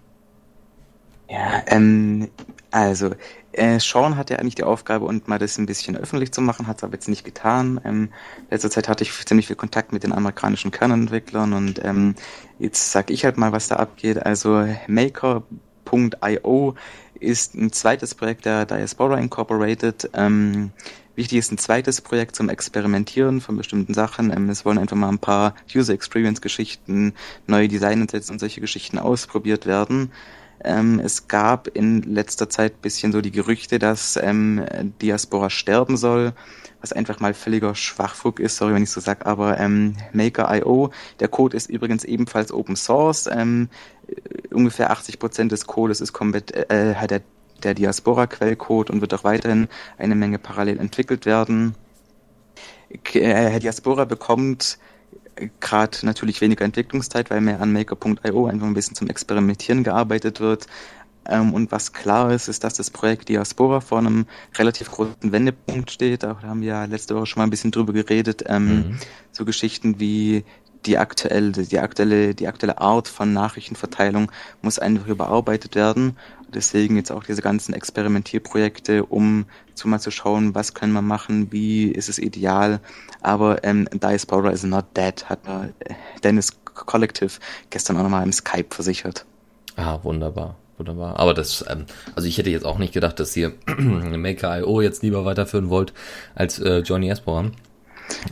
Ja, 1.29 1.61
ähm, 1.67 2.29
also, 2.71 3.11
äh, 3.53 3.79
Sean 3.79 4.17
hatte 4.17 4.33
ja 4.33 4.39
eigentlich 4.39 4.55
die 4.55 4.63
Aufgabe, 4.63 5.05
und 5.05 5.27
mal 5.27 5.39
das 5.39 5.57
ein 5.57 5.65
bisschen 5.65 5.95
öffentlich 5.95 6.33
zu 6.33 6.41
machen, 6.41 6.67
hat 6.67 6.77
es 6.77 6.83
aber 6.83 6.93
jetzt 6.93 7.07
nicht 7.07 7.23
getan. 7.23 7.79
Ähm, 7.85 8.09
letzter 8.49 8.69
Zeit 8.69 8.89
hatte 8.89 9.03
ich 9.03 9.25
ziemlich 9.25 9.47
viel 9.47 9.55
Kontakt 9.55 9.93
mit 9.93 10.03
den 10.03 10.11
amerikanischen 10.11 10.71
Kernentwicklern 10.71 11.53
und 11.53 11.83
ähm, 11.85 12.15
jetzt 12.57 12.91
sag 12.91 13.09
ich 13.09 13.23
halt 13.23 13.37
mal, 13.37 13.51
was 13.53 13.69
da 13.69 13.77
abgeht. 13.77 14.25
Also 14.25 14.67
Maker.io 15.91 16.75
ist 17.19 17.55
ein 17.55 17.71
zweites 17.71 18.15
Projekt 18.15 18.45
der 18.45 18.65
Diaspora 18.65 19.17
Incorporated. 19.17 20.09
Ähm, 20.13 20.71
wichtig 21.15 21.39
ist 21.39 21.51
ein 21.51 21.57
zweites 21.57 22.01
Projekt 22.01 22.35
zum 22.35 22.49
Experimentieren 22.49 23.41
von 23.41 23.57
bestimmten 23.57 23.93
Sachen. 23.93 24.31
Ähm, 24.31 24.49
es 24.49 24.65
wollen 24.65 24.77
einfach 24.77 24.95
mal 24.95 25.09
ein 25.09 25.19
paar 25.19 25.55
User 25.73 25.93
Experience 25.93 26.41
Geschichten, 26.41 27.13
neue 27.47 27.67
Designansätze 27.67 28.31
und 28.31 28.39
solche 28.39 28.61
Geschichten 28.61 28.97
ausprobiert 28.97 29.65
werden. 29.65 30.11
Ähm, 30.63 30.99
es 31.03 31.27
gab 31.27 31.67
in 31.69 32.01
letzter 32.03 32.49
Zeit 32.49 32.81
bisschen 32.81 33.11
so 33.11 33.21
die 33.21 33.31
Gerüchte, 33.31 33.79
dass 33.79 34.17
ähm, 34.21 34.65
Diaspora 35.01 35.49
sterben 35.49 35.97
soll, 35.97 36.33
was 36.81 36.93
einfach 36.93 37.19
mal 37.19 37.33
völliger 37.33 37.75
Schwachfug 37.75 38.39
ist, 38.39 38.57
sorry, 38.57 38.73
wenn 38.73 38.83
ich 38.83 38.91
so 38.91 39.01
sag, 39.01 39.25
aber 39.25 39.59
ähm, 39.59 39.95
Maker.io, 40.13 40.91
der 41.19 41.27
Code 41.27 41.57
ist 41.57 41.69
übrigens 41.69 42.03
ebenfalls 42.03 42.51
Open 42.51 42.75
Source. 42.75 43.27
Ähm, 43.31 43.69
ungefähr 44.51 44.91
80 44.91 45.19
Prozent 45.19 45.51
des 45.51 45.67
Codes 45.67 46.01
ist 46.01 46.13
komplett, 46.13 46.51
äh, 46.71 46.95
hat 46.95 47.11
der, 47.11 47.21
der 47.63 47.73
Diaspora-Quellcode 47.73 48.89
und 48.89 49.01
wird 49.01 49.13
auch 49.13 49.23
weiterhin 49.23 49.67
eine 49.97 50.15
Menge 50.15 50.39
parallel 50.39 50.79
entwickelt 50.79 51.25
werden. 51.25 51.75
Äh, 53.13 53.59
Diaspora 53.59 54.05
bekommt 54.05 54.79
gerade 55.59 55.97
natürlich 56.03 56.41
weniger 56.41 56.65
Entwicklungszeit, 56.65 57.29
weil 57.29 57.41
mehr 57.41 57.61
an 57.61 57.71
Maker.io 57.71 58.47
einfach 58.47 58.67
ein 58.67 58.73
bisschen 58.73 58.95
zum 58.95 59.09
Experimentieren 59.09 59.83
gearbeitet 59.83 60.39
wird. 60.39 60.67
Ähm, 61.25 61.53
und 61.53 61.71
was 61.71 61.93
klar 61.93 62.31
ist, 62.31 62.47
ist, 62.47 62.63
dass 62.63 62.73
das 62.75 62.89
Projekt 62.89 63.29
Diaspora 63.29 63.81
vor 63.81 63.99
einem 63.99 64.25
relativ 64.57 64.91
großen 64.91 65.31
Wendepunkt 65.31 65.91
steht. 65.91 66.23
Da 66.23 66.41
haben 66.41 66.61
wir 66.61 66.69
ja 66.69 66.85
letzte 66.85 67.15
Woche 67.15 67.25
schon 67.27 67.41
mal 67.41 67.47
ein 67.47 67.51
bisschen 67.51 67.71
drüber 67.71 67.93
geredet. 67.93 68.43
Ähm, 68.47 68.65
mhm. 68.65 68.99
So 69.31 69.45
Geschichten 69.45 69.99
wie 69.99 70.43
die 70.85 70.97
aktuelle, 70.97 71.51
die 71.51 71.79
aktuelle, 71.79 72.33
die 72.33 72.47
aktuelle 72.47 72.79
Art 72.79 73.07
von 73.07 73.33
Nachrichtenverteilung 73.33 74.31
muss 74.61 74.79
einfach 74.79 75.07
überarbeitet 75.07 75.75
werden. 75.75 76.17
Deswegen 76.53 76.95
jetzt 76.95 77.11
auch 77.11 77.23
diese 77.23 77.41
ganzen 77.41 77.73
Experimentierprojekte, 77.73 79.05
um 79.05 79.45
zu 79.75 79.87
mal 79.87 79.99
zu 79.99 80.09
schauen, 80.09 80.55
was 80.55 80.73
können 80.73 80.93
wir 80.93 81.01
machen, 81.01 81.51
wie 81.51 81.91
ist 81.91 82.09
es 82.09 82.17
ideal. 82.17 82.79
Aber 83.21 83.63
ähm, 83.63 83.87
Diaspora 83.93 84.49
is 84.49 84.63
not 84.63 84.85
dead, 84.95 85.29
hat 85.29 85.39
Dennis 86.23 86.57
Collective 86.63 87.33
gestern 87.69 87.97
auch 87.97 88.03
nochmal 88.03 88.23
im 88.23 88.31
Skype 88.31 88.73
versichert. 88.73 89.25
Ah, 89.75 89.99
wunderbar. 90.01 90.55
Wunderbar. 90.79 91.19
Aber 91.19 91.33
das, 91.33 91.65
ähm, 91.67 91.85
also 92.15 92.25
ich 92.25 92.37
hätte 92.37 92.49
jetzt 92.49 92.65
auch 92.65 92.77
nicht 92.77 92.93
gedacht, 92.93 93.19
dass 93.19 93.35
ihr 93.35 93.51
Maker.io 93.77 94.79
jetzt 94.79 95.03
lieber 95.03 95.25
weiterführen 95.25 95.69
wollt 95.69 95.93
als 96.35 96.57
äh, 96.59 96.79
Johnny 96.79 97.09
Espora. 97.09 97.51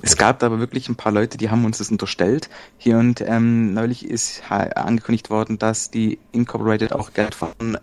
Es 0.02 0.16
gab 0.16 0.42
aber 0.42 0.58
wirklich 0.58 0.88
ein 0.88 0.96
paar 0.96 1.12
Leute, 1.12 1.38
die 1.38 1.50
haben 1.50 1.66
uns 1.66 1.80
das 1.80 1.92
unterstellt. 1.92 2.50
Hier 2.78 2.98
und 2.98 3.20
ähm, 3.20 3.74
neulich 3.74 4.06
ist 4.10 4.42
angekündigt 4.50 5.30
worden, 5.30 5.60
dass 5.60 5.92
die 5.92 6.20
Incorporated 6.32 6.94
auch 6.94 7.12
Geld 7.14 7.36
von 7.36 7.78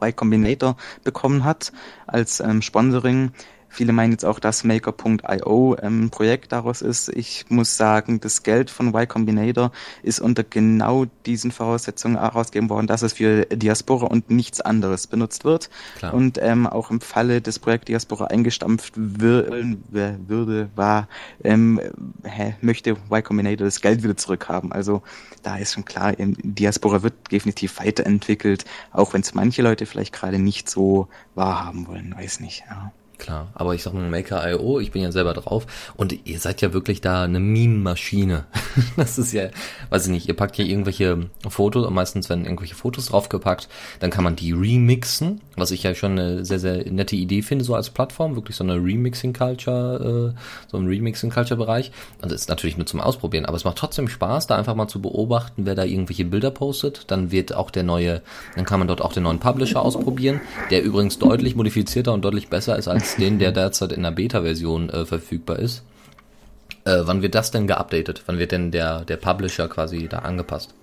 Y 0.00 0.16
Combinator 0.16 0.76
bekommen 1.04 1.44
hat 1.44 1.70
als 2.06 2.40
ähm, 2.40 2.62
Sponsoring. 2.62 3.32
Viele 3.72 3.92
meinen 3.92 4.10
jetzt 4.10 4.24
auch, 4.24 4.40
dass 4.40 4.64
Maker.io 4.64 5.74
ein 5.74 5.84
ähm, 5.84 6.10
Projekt 6.10 6.50
daraus 6.50 6.82
ist. 6.82 7.08
Ich 7.08 7.46
muss 7.48 7.76
sagen, 7.76 8.18
das 8.20 8.42
Geld 8.42 8.68
von 8.68 8.88
Y 8.88 9.06
Combinator 9.06 9.70
ist 10.02 10.18
unter 10.20 10.42
genau 10.42 11.06
diesen 11.24 11.52
Voraussetzungen 11.52 12.18
herausgegeben 12.18 12.68
worden, 12.68 12.88
dass 12.88 13.02
es 13.02 13.12
für 13.12 13.46
Diaspora 13.46 14.06
und 14.06 14.28
nichts 14.28 14.60
anderes 14.60 15.06
benutzt 15.06 15.44
wird. 15.44 15.70
Klar. 15.98 16.14
Und 16.14 16.38
ähm, 16.42 16.66
auch 16.66 16.90
im 16.90 17.00
Falle 17.00 17.40
des 17.40 17.60
Projekt 17.60 17.88
Diaspora 17.88 18.26
eingestampft 18.26 18.94
würde, 18.96 20.68
war, 20.74 21.08
ähm, 21.44 21.80
hä, 22.24 22.56
möchte 22.60 22.90
Y 22.90 23.22
Combinator 23.22 23.64
das 23.64 23.80
Geld 23.80 24.02
wieder 24.02 24.16
zurückhaben. 24.16 24.72
Also 24.72 25.02
da 25.44 25.56
ist 25.58 25.74
schon 25.74 25.84
klar, 25.84 26.14
Diaspora 26.18 27.04
wird 27.04 27.14
definitiv 27.30 27.78
weiterentwickelt, 27.78 28.64
auch 28.90 29.14
wenn 29.14 29.20
es 29.20 29.32
manche 29.32 29.62
Leute 29.62 29.86
vielleicht 29.86 30.12
gerade 30.12 30.40
nicht 30.40 30.68
so 30.68 31.06
wahrhaben 31.36 31.86
wollen, 31.86 32.14
weiß 32.16 32.40
nicht. 32.40 32.64
Ja. 32.68 32.92
Klar, 33.20 33.48
aber 33.52 33.74
ich 33.74 33.82
sag 33.82 33.92
mal 33.92 34.08
Maker.io, 34.08 34.80
ich 34.80 34.92
bin 34.92 35.02
ja 35.02 35.12
selber 35.12 35.34
drauf 35.34 35.66
und 35.94 36.26
ihr 36.26 36.38
seid 36.40 36.62
ja 36.62 36.72
wirklich 36.72 37.02
da 37.02 37.24
eine 37.24 37.38
Meme-Maschine. 37.38 38.46
das 38.96 39.18
ist 39.18 39.34
ja, 39.34 39.50
weiß 39.90 40.06
ich 40.06 40.10
nicht, 40.10 40.26
ihr 40.26 40.34
packt 40.34 40.56
hier 40.56 40.64
irgendwelche 40.64 41.28
Fotos, 41.46 41.88
meistens 41.90 42.30
werden 42.30 42.46
irgendwelche 42.46 42.74
Fotos 42.74 43.06
draufgepackt, 43.06 43.68
dann 43.98 44.08
kann 44.08 44.24
man 44.24 44.36
die 44.36 44.52
remixen, 44.52 45.42
was 45.54 45.70
ich 45.70 45.82
ja 45.82 45.94
schon 45.94 46.12
eine 46.12 46.46
sehr, 46.46 46.58
sehr 46.58 46.90
nette 46.90 47.14
Idee 47.14 47.42
finde, 47.42 47.62
so 47.62 47.74
als 47.74 47.90
Plattform, 47.90 48.36
wirklich 48.36 48.56
so 48.56 48.64
eine 48.64 48.76
Remixing-Culture, 48.76 50.34
äh, 50.34 50.40
so 50.70 50.78
ein 50.78 50.86
Remixing-Culture-Bereich. 50.86 51.92
Und 52.22 52.32
das 52.32 52.40
ist 52.40 52.48
natürlich 52.48 52.78
nur 52.78 52.86
zum 52.86 53.02
Ausprobieren, 53.02 53.44
aber 53.44 53.58
es 53.58 53.64
macht 53.64 53.76
trotzdem 53.76 54.08
Spaß, 54.08 54.46
da 54.46 54.56
einfach 54.56 54.74
mal 54.74 54.88
zu 54.88 55.02
beobachten, 55.02 55.66
wer 55.66 55.74
da 55.74 55.84
irgendwelche 55.84 56.24
Bilder 56.24 56.50
postet. 56.50 57.04
Dann 57.08 57.30
wird 57.30 57.54
auch 57.54 57.70
der 57.70 57.82
neue, 57.82 58.22
dann 58.56 58.64
kann 58.64 58.78
man 58.78 58.88
dort 58.88 59.02
auch 59.02 59.12
den 59.12 59.24
neuen 59.24 59.40
Publisher 59.40 59.82
ausprobieren, 59.82 60.40
der 60.70 60.82
übrigens 60.82 61.18
deutlich 61.18 61.54
modifizierter 61.54 62.14
und 62.14 62.24
deutlich 62.24 62.48
besser 62.48 62.78
ist 62.78 62.88
als 62.88 63.09
den, 63.16 63.38
der 63.38 63.52
derzeit 63.52 63.92
in 63.92 64.02
der 64.02 64.10
Beta-Version 64.10 64.90
äh, 64.90 65.06
verfügbar 65.06 65.58
ist. 65.58 65.82
Äh, 66.84 67.00
wann 67.02 67.22
wird 67.22 67.34
das 67.34 67.50
denn 67.50 67.66
geupdatet? 67.66 68.22
Wann 68.26 68.38
wird 68.38 68.52
denn 68.52 68.70
der, 68.70 69.04
der 69.04 69.16
Publisher 69.16 69.68
quasi 69.68 70.08
da 70.08 70.20
angepasst? 70.20 70.74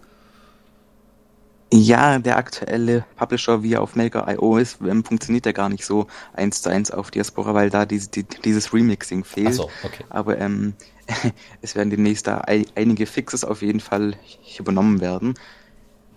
Ja, 1.73 2.17
der 2.19 2.37
aktuelle 2.37 3.03
Publisher, 3.17 3.61
wie 3.61 3.73
er 3.73 3.81
auf 3.81 3.95
Maker.io 3.95 4.57
ist, 4.57 4.79
ähm, 4.87 5.03
funktioniert 5.03 5.45
ja 5.45 5.51
gar 5.51 5.67
nicht 5.67 5.83
so 5.83 6.07
eins 6.33 6.61
zu 6.61 6.69
eins 6.69 6.91
auf 6.91 7.11
Diaspora, 7.11 7.53
weil 7.53 7.69
da 7.69 7.85
diese, 7.85 8.09
die, 8.09 8.23
dieses 8.23 8.73
Remixing 8.73 9.25
fehlt. 9.25 9.49
Ach 9.49 9.53
so, 9.53 9.69
okay. 9.83 10.05
Aber 10.09 10.37
ähm, 10.37 10.75
es 11.61 11.75
werden 11.75 11.89
demnächst 11.89 12.27
da 12.27 12.45
einige 12.75 13.05
Fixes 13.05 13.43
auf 13.43 13.61
jeden 13.61 13.81
Fall 13.81 14.15
übernommen 14.57 15.01
werden. 15.01 15.33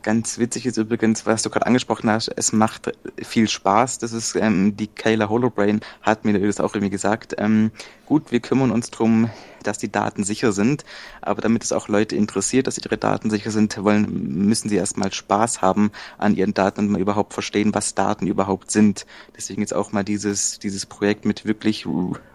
Ganz 0.02 0.38
witzig 0.38 0.66
ist 0.66 0.78
übrigens, 0.78 1.26
was 1.26 1.42
du 1.42 1.50
gerade 1.50 1.66
angesprochen 1.66 2.09
hast, 2.11 2.28
es 2.28 2.52
macht 2.52 2.92
viel 3.23 3.49
Spaß. 3.49 3.99
Das 3.99 4.12
ist 4.12 4.35
ähm, 4.37 4.76
die 4.76 4.87
Kayla 4.87 5.28
Holobrain 5.28 5.80
hat 6.02 6.25
mir 6.25 6.38
das 6.38 6.61
auch 6.61 6.75
irgendwie 6.75 6.90
gesagt. 6.90 7.35
Ähm, 7.38 7.71
gut, 8.07 8.33
wir 8.33 8.40
kümmern 8.40 8.71
uns 8.71 8.90
drum, 8.90 9.30
dass 9.62 9.78
die 9.78 9.90
Daten 9.90 10.24
sicher 10.24 10.52
sind. 10.52 10.84
Aber 11.20 11.40
damit 11.40 11.64
es 11.64 11.72
auch 11.72 11.88
Leute 11.88 12.16
interessiert, 12.16 12.66
dass 12.66 12.78
ihre 12.78 12.98
Daten 12.98 13.30
sicher 13.30 13.50
sind, 13.50 13.82
wollen, 13.82 14.46
müssen 14.46 14.68
sie 14.68 14.76
erstmal 14.76 15.12
Spaß 15.12 15.62
haben 15.62 15.90
an 16.18 16.36
ihren 16.36 16.54
Daten 16.54 16.80
und 16.80 16.90
mal 16.90 17.00
überhaupt 17.00 17.32
verstehen, 17.32 17.74
was 17.74 17.94
Daten 17.94 18.26
überhaupt 18.26 18.70
sind. 18.70 19.06
Deswegen 19.36 19.60
jetzt 19.60 19.74
auch 19.74 19.92
mal 19.92 20.04
dieses, 20.04 20.58
dieses 20.58 20.86
Projekt 20.86 21.24
mit 21.24 21.44
wirklich 21.44 21.86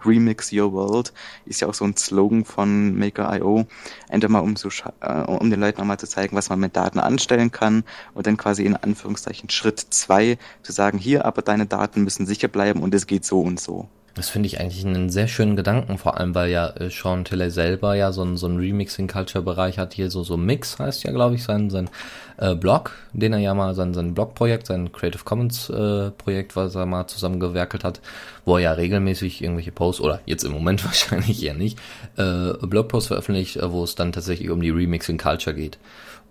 Remix 0.04 0.52
Your 0.52 0.72
World 0.72 1.12
ist 1.44 1.60
ja 1.60 1.68
auch 1.68 1.74
so 1.74 1.84
ein 1.84 1.96
Slogan 1.96 2.44
von 2.44 2.96
Maker.io. 2.98 3.66
Einfach 4.08 4.28
mal 4.28 4.40
um, 4.40 4.56
so, 4.56 4.68
äh, 5.00 5.22
um 5.22 5.50
den 5.50 5.60
Leuten 5.60 5.80
nochmal 5.80 5.98
zu 5.98 6.06
zeigen, 6.06 6.36
was 6.36 6.48
man 6.48 6.60
mit 6.60 6.76
Daten 6.76 6.98
anstellen 6.98 7.50
kann 7.50 7.84
und 8.14 8.26
dann 8.26 8.36
quasi 8.36 8.64
in 8.64 8.76
Anführungszeichen 8.76 9.50
Schritt 9.50 9.80
zwei 9.90 10.38
zu 10.62 10.72
sagen, 10.72 10.98
hier, 10.98 11.24
aber 11.24 11.42
deine 11.42 11.66
Daten 11.66 12.02
müssen 12.02 12.26
sicher 12.26 12.48
bleiben 12.48 12.82
und 12.82 12.94
es 12.94 13.06
geht 13.06 13.24
so 13.24 13.40
und 13.40 13.60
so. 13.60 13.88
Das 14.16 14.30
finde 14.30 14.46
ich 14.46 14.58
eigentlich 14.58 14.86
einen 14.86 15.10
sehr 15.10 15.28
schönen 15.28 15.56
Gedanken, 15.56 15.98
vor 15.98 16.18
allem 16.18 16.34
weil 16.34 16.50
ja 16.50 16.70
äh, 16.70 16.88
Sean 16.88 17.26
Tilley 17.26 17.50
selber 17.50 17.94
ja 17.96 18.12
so 18.12 18.22
ein, 18.22 18.38
so 18.38 18.46
ein 18.46 18.56
Remixing-Culture-Bereich 18.56 19.78
hat, 19.78 19.92
hier 19.92 20.10
so, 20.10 20.24
so 20.24 20.38
Mix 20.38 20.78
heißt 20.78 21.04
ja, 21.04 21.12
glaube 21.12 21.34
ich, 21.34 21.44
sein, 21.44 21.68
sein 21.68 21.90
äh, 22.38 22.54
Blog, 22.54 22.92
den 23.12 23.34
er 23.34 23.40
ja 23.40 23.52
mal, 23.52 23.74
sein, 23.74 23.92
sein 23.92 24.14
Blog-Projekt, 24.14 24.68
sein 24.68 24.90
Creative 24.90 25.22
Commons-Projekt, 25.22 26.52
äh, 26.52 26.56
was 26.56 26.74
er 26.74 26.86
mal 26.86 27.06
zusammengewerkelt 27.06 27.84
hat, 27.84 28.00
wo 28.46 28.56
er 28.56 28.62
ja 28.62 28.72
regelmäßig 28.72 29.42
irgendwelche 29.42 29.72
Posts, 29.72 30.00
oder 30.00 30.20
jetzt 30.24 30.44
im 30.44 30.52
Moment 30.52 30.82
wahrscheinlich 30.86 31.44
eher 31.44 31.52
nicht, 31.52 31.78
äh, 32.16 32.54
Blogposts 32.62 33.08
veröffentlicht, 33.08 33.56
äh, 33.56 33.70
wo 33.70 33.84
es 33.84 33.96
dann 33.96 34.12
tatsächlich 34.12 34.48
um 34.48 34.62
die 34.62 34.70
Remixing-Culture 34.70 35.54
geht. 35.54 35.76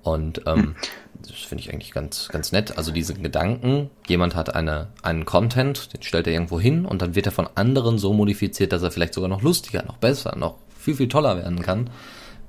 Und 0.05 0.43
ähm, 0.45 0.55
hm. 0.55 0.75
das 1.23 1.31
finde 1.31 1.63
ich 1.63 1.73
eigentlich 1.73 1.91
ganz, 1.91 2.29
ganz 2.29 2.51
nett. 2.51 2.77
Also 2.77 2.91
diese 2.91 3.15
Gedanken, 3.15 3.89
jemand 4.07 4.35
hat 4.35 4.53
eine, 4.53 4.89
einen 5.01 5.25
Content, 5.25 5.93
den 5.93 6.03
stellt 6.03 6.27
er 6.27 6.33
irgendwo 6.33 6.59
hin 6.59 6.85
und 6.85 7.01
dann 7.01 7.15
wird 7.15 7.25
er 7.25 7.31
von 7.31 7.49
anderen 7.55 7.97
so 7.97 8.13
modifiziert, 8.13 8.71
dass 8.71 8.83
er 8.83 8.91
vielleicht 8.91 9.15
sogar 9.15 9.29
noch 9.29 9.41
lustiger, 9.41 9.83
noch 9.83 9.97
besser, 9.97 10.35
noch 10.37 10.57
viel, 10.77 10.93
viel 10.93 11.07
toller 11.07 11.37
werden 11.37 11.63
kann. 11.63 11.89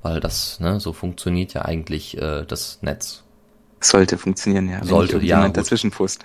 Weil 0.03 0.21
das, 0.21 0.61
ne, 0.61 0.81
so 0.81 0.93
funktioniert 0.93 1.55
ja 1.55 1.65
eigentlich 1.65 2.19
äh, 2.19 2.45
das 2.45 2.83
Netz. 2.83 3.25
Sollte 3.81 4.19
funktionieren, 4.19 4.69
ja. 4.69 4.85
Sollte, 4.85 5.17
ja. 5.17 5.39
Jemand 5.39 5.57
dazwischen 5.57 5.91
fust. 5.91 6.25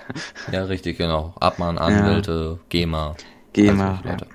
Ja, 0.52 0.66
richtig, 0.66 0.98
genau. 0.98 1.34
Abmahn, 1.40 1.78
Anwälte, 1.78 2.58
ja. 2.58 2.66
GEMA. 2.68 3.16
GEMA. 3.54 4.02
Also, 4.04 4.26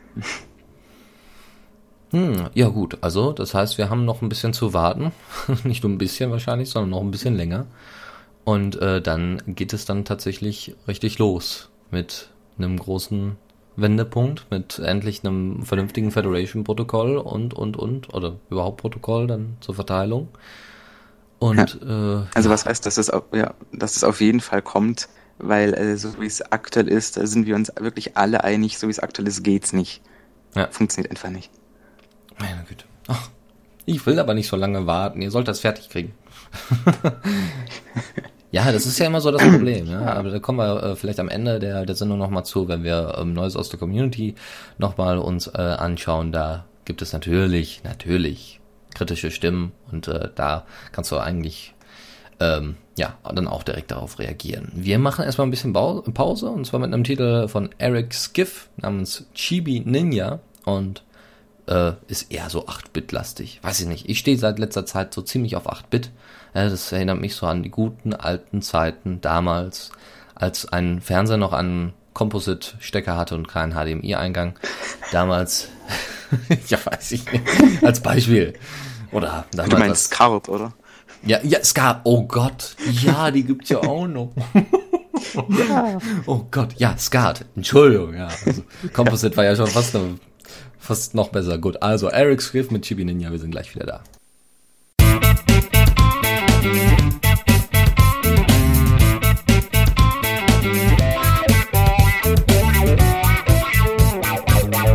hm, 2.10 2.50
ja 2.54 2.68
gut, 2.68 2.98
also 3.00 3.32
das 3.32 3.54
heißt, 3.54 3.78
wir 3.78 3.90
haben 3.90 4.04
noch 4.04 4.22
ein 4.22 4.28
bisschen 4.28 4.52
zu 4.52 4.72
warten. 4.72 5.12
Nicht 5.64 5.82
nur 5.82 5.92
ein 5.92 5.98
bisschen 5.98 6.30
wahrscheinlich, 6.30 6.70
sondern 6.70 6.90
noch 6.90 7.00
ein 7.00 7.10
bisschen 7.10 7.36
länger. 7.36 7.66
Und 8.44 8.80
äh, 8.80 9.02
dann 9.02 9.42
geht 9.46 9.72
es 9.72 9.86
dann 9.86 10.04
tatsächlich 10.04 10.76
richtig 10.86 11.18
los 11.18 11.68
mit 11.90 12.30
einem 12.58 12.78
großen 12.78 13.36
Wendepunkt, 13.74 14.46
mit 14.50 14.78
endlich 14.78 15.24
einem 15.24 15.64
vernünftigen 15.64 16.10
Federation-Protokoll 16.12 17.16
und, 17.18 17.54
und, 17.54 17.76
und, 17.76 18.14
oder 18.14 18.36
überhaupt 18.48 18.80
Protokoll 18.80 19.26
dann 19.26 19.56
zur 19.60 19.74
Verteilung. 19.74 20.28
Und, 21.38 21.78
ja. 21.82 22.20
äh, 22.20 22.24
also 22.34 22.48
was 22.48 22.64
heißt, 22.64 22.86
dass 22.86 22.96
es, 22.96 23.10
auf, 23.10 23.24
ja, 23.34 23.54
dass 23.72 23.96
es 23.96 24.04
auf 24.04 24.20
jeden 24.20 24.40
Fall 24.40 24.62
kommt, 24.62 25.08
weil 25.38 25.74
äh, 25.74 25.96
so 25.96 26.18
wie 26.20 26.26
es 26.26 26.40
aktuell 26.40 26.88
ist, 26.88 27.16
da 27.16 27.26
sind 27.26 27.46
wir 27.46 27.56
uns 27.56 27.72
wirklich 27.78 28.16
alle 28.16 28.44
einig, 28.44 28.78
so 28.78 28.86
wie 28.86 28.92
es 28.92 29.00
aktuell 29.00 29.28
ist, 29.28 29.42
geht's 29.42 29.72
nicht. 29.72 30.02
Ja. 30.54 30.68
Funktioniert 30.70 31.10
einfach 31.10 31.30
nicht. 31.30 31.50
Meine 32.38 32.64
Güte. 32.68 32.84
Ach, 33.08 33.30
ich 33.84 34.04
will 34.06 34.18
aber 34.18 34.34
nicht 34.34 34.48
so 34.48 34.56
lange 34.56 34.86
warten. 34.86 35.22
Ihr 35.22 35.30
sollt 35.30 35.48
das 35.48 35.60
fertig 35.60 35.88
kriegen. 35.88 36.14
ja, 38.50 38.70
das 38.72 38.86
ist 38.86 38.98
ja 38.98 39.06
immer 39.06 39.20
so 39.20 39.30
das 39.30 39.42
Problem. 39.42 39.86
Ja? 39.86 40.14
Aber 40.14 40.30
da 40.30 40.38
kommen 40.38 40.58
wir 40.58 40.82
äh, 40.82 40.96
vielleicht 40.96 41.20
am 41.20 41.28
Ende 41.28 41.58
der, 41.58 41.86
der 41.86 41.94
Sendung 41.94 42.18
nochmal 42.18 42.44
zu, 42.44 42.68
wenn 42.68 42.82
wir 42.82 43.16
ähm, 43.18 43.32
Neues 43.32 43.56
aus 43.56 43.68
der 43.68 43.78
Community 43.78 44.34
nochmal 44.78 45.18
uns 45.18 45.46
äh, 45.46 45.60
anschauen. 45.60 46.32
Da 46.32 46.64
gibt 46.84 47.02
es 47.02 47.12
natürlich, 47.12 47.82
natürlich 47.84 48.60
kritische 48.94 49.30
Stimmen 49.30 49.72
und 49.92 50.08
äh, 50.08 50.30
da 50.34 50.66
kannst 50.92 51.12
du 51.12 51.18
eigentlich 51.18 51.74
ähm, 52.40 52.76
ja, 52.96 53.18
dann 53.22 53.46
auch 53.46 53.62
direkt 53.62 53.90
darauf 53.90 54.18
reagieren. 54.18 54.72
Wir 54.74 54.98
machen 54.98 55.24
erstmal 55.24 55.46
ein 55.46 55.50
bisschen 55.50 55.72
Pause 55.72 56.48
und 56.48 56.66
zwar 56.66 56.80
mit 56.80 56.92
einem 56.92 57.04
Titel 57.04 57.48
von 57.48 57.70
Eric 57.78 58.14
Skiff 58.14 58.68
namens 58.76 59.26
Chibi 59.34 59.80
Ninja 59.84 60.40
und 60.64 61.02
äh, 61.66 61.92
ist 62.08 62.32
eher 62.32 62.50
so 62.50 62.66
8-Bit-lastig. 62.66 63.60
Weiß 63.62 63.80
ich 63.80 63.86
nicht. 63.86 64.08
Ich 64.08 64.18
stehe 64.18 64.38
seit 64.38 64.58
letzter 64.58 64.86
Zeit 64.86 65.12
so 65.12 65.22
ziemlich 65.22 65.56
auf 65.56 65.70
8-Bit. 65.70 66.10
Ja, 66.54 66.68
das 66.68 66.90
erinnert 66.92 67.20
mich 67.20 67.34
so 67.34 67.46
an 67.46 67.62
die 67.62 67.70
guten 67.70 68.14
alten 68.14 68.62
Zeiten 68.62 69.20
damals, 69.20 69.92
als 70.34 70.66
ein 70.66 71.00
Fernseher 71.00 71.36
noch 71.36 71.52
einen 71.52 71.92
Composite-Stecker 72.14 73.16
hatte 73.16 73.34
und 73.34 73.48
keinen 73.48 73.72
HDMI-Eingang. 73.72 74.58
Damals, 75.12 75.68
ja 76.68 76.78
weiß 76.84 77.12
ich 77.12 77.30
nicht, 77.30 77.84
als 77.84 78.00
Beispiel. 78.00 78.54
Oder 79.12 79.44
du 79.52 79.76
meinst 79.76 80.06
Scarlet, 80.06 80.48
oder? 80.48 80.72
Ja, 81.26 81.38
ja, 81.42 81.62
Scar. 81.64 82.00
Oh 82.04 82.22
Gott. 82.22 82.76
Ja, 83.02 83.30
die 83.30 83.42
gibt's 83.42 83.68
ja 83.68 83.78
auch 83.78 84.06
noch. 84.06 84.32
ja. 85.34 85.98
Oh 86.26 86.46
Gott. 86.50 86.74
Ja, 86.76 86.96
Skat. 86.98 87.44
Entschuldigung. 87.56 88.14
Ja. 88.14 88.28
Also, 88.46 88.62
Composite 88.92 89.36
war 89.36 89.44
ja 89.44 89.56
schon 89.56 89.66
fast, 89.66 89.96
fast 90.86 91.14
noch 91.14 91.28
besser. 91.28 91.58
Gut. 91.58 91.82
Also, 91.82 92.08
Eric 92.08 92.40
Swift 92.40 92.70
mit 92.70 92.84
Chibi 92.84 93.04
Ninja. 93.04 93.30
Wir 93.30 93.38
sind 93.38 93.50
gleich 93.50 93.74
wieder 93.74 93.86
da. 93.86 94.02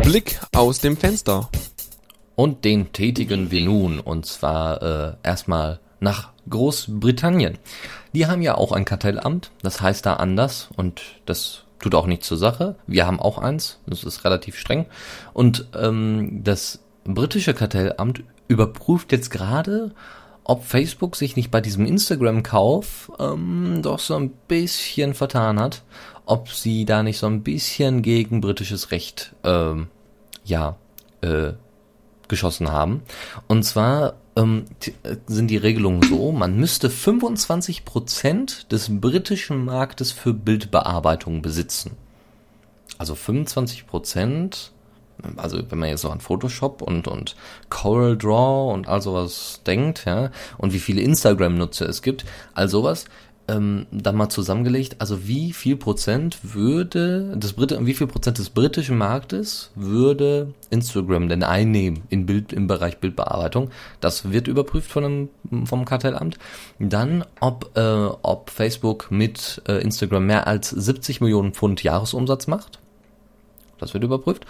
Blick 0.03 0.39
aus 0.55 0.79
dem 0.79 0.97
Fenster. 0.97 1.49
Und 2.35 2.65
den 2.65 2.91
tätigen 2.93 3.51
wir 3.51 3.61
nun. 3.61 3.99
Und 3.99 4.25
zwar 4.25 4.81
äh, 4.81 5.13
erstmal 5.23 5.79
nach 5.99 6.31
Großbritannien. 6.49 7.57
Die 8.13 8.27
haben 8.27 8.41
ja 8.41 8.55
auch 8.55 8.71
ein 8.71 8.83
Kartellamt, 8.83 9.51
das 9.61 9.81
heißt 9.81 10.05
da 10.05 10.15
anders 10.15 10.69
und 10.75 11.01
das 11.25 11.63
tut 11.81 11.95
auch 11.95 12.05
nichts 12.05 12.27
zur 12.27 12.37
Sache. 12.37 12.75
Wir 12.87 13.05
haben 13.05 13.19
auch 13.19 13.37
eins, 13.37 13.79
das 13.87 14.03
ist 14.03 14.23
relativ 14.23 14.57
streng. 14.57 14.85
Und 15.33 15.67
ähm, 15.75 16.41
das 16.43 16.79
britische 17.03 17.53
Kartellamt 17.53 18.23
überprüft 18.47 19.11
jetzt 19.11 19.31
gerade, 19.31 19.91
ob 20.43 20.63
Facebook 20.65 21.15
sich 21.15 21.35
nicht 21.35 21.51
bei 21.51 21.61
diesem 21.61 21.85
Instagram-Kauf 21.85 23.11
ähm, 23.19 23.79
doch 23.81 23.99
so 23.99 24.15
ein 24.15 24.29
bisschen 24.47 25.13
vertan 25.13 25.59
hat, 25.59 25.83
ob 26.25 26.49
sie 26.49 26.85
da 26.85 27.03
nicht 27.03 27.17
so 27.17 27.27
ein 27.27 27.43
bisschen 27.43 28.01
gegen 28.01 28.41
britisches 28.41 28.91
Recht 28.91 29.33
ähm, 29.43 29.87
ja 30.43 30.77
äh, 31.21 31.53
geschossen 32.27 32.71
haben. 32.71 33.01
Und 33.47 33.63
zwar 33.63 34.15
ähm, 34.35 34.65
äh, 35.03 35.17
sind 35.27 35.47
die 35.47 35.57
Regelungen 35.57 36.01
so, 36.03 36.31
man 36.31 36.57
müsste 36.57 36.89
25% 36.89 38.67
des 38.69 39.01
britischen 39.01 39.65
Marktes 39.65 40.11
für 40.11 40.33
Bildbearbeitung 40.33 41.41
besitzen. 41.41 41.97
Also 42.97 43.13
25%, 43.13 44.69
also 45.37 45.59
wenn 45.69 45.79
man 45.79 45.89
jetzt 45.89 46.03
noch 46.03 46.11
an 46.11 46.21
Photoshop 46.21 46.81
und, 46.81 47.07
und 47.07 47.35
Coral 47.69 48.17
Draw 48.17 48.73
und 48.73 48.87
all 48.87 49.01
sowas 49.01 49.61
denkt, 49.65 50.05
ja, 50.05 50.31
und 50.57 50.73
wie 50.73 50.79
viele 50.79 51.01
Instagram-Nutzer 51.01 51.89
es 51.89 52.01
gibt, 52.01 52.25
all 52.53 52.69
sowas, 52.69 53.05
ähm, 53.51 53.85
dann 53.91 54.15
mal 54.15 54.29
zusammengelegt, 54.29 54.95
also 54.99 55.27
wie 55.27 55.53
viel 55.53 55.75
Prozent 55.75 56.39
würde 56.41 57.35
das 57.37 57.53
Brit 57.53 57.77
wie 57.81 57.93
viel 57.93 58.07
Prozent 58.07 58.37
des 58.37 58.49
britischen 58.49 58.97
Marktes 58.97 59.71
würde 59.75 60.53
Instagram 60.69 61.27
denn 61.27 61.43
einnehmen 61.43 62.03
in 62.09 62.25
Bild 62.25 62.53
im 62.53 62.67
Bereich 62.67 62.97
Bildbearbeitung? 62.97 63.69
Das 63.99 64.31
wird 64.31 64.47
überprüft 64.47 64.89
von 64.89 65.03
einem, 65.03 65.65
vom 65.65 65.85
Kartellamt. 65.85 66.37
Dann 66.79 67.25
ob 67.39 67.71
äh, 67.75 68.09
ob 68.21 68.49
Facebook 68.49 69.11
mit 69.11 69.61
äh, 69.67 69.81
Instagram 69.81 70.25
mehr 70.25 70.47
als 70.47 70.69
70 70.69 71.21
Millionen 71.21 71.53
Pfund 71.53 71.83
Jahresumsatz 71.83 72.47
macht. 72.47 72.79
Das 73.79 73.93
wird 73.93 74.03
überprüft. 74.03 74.45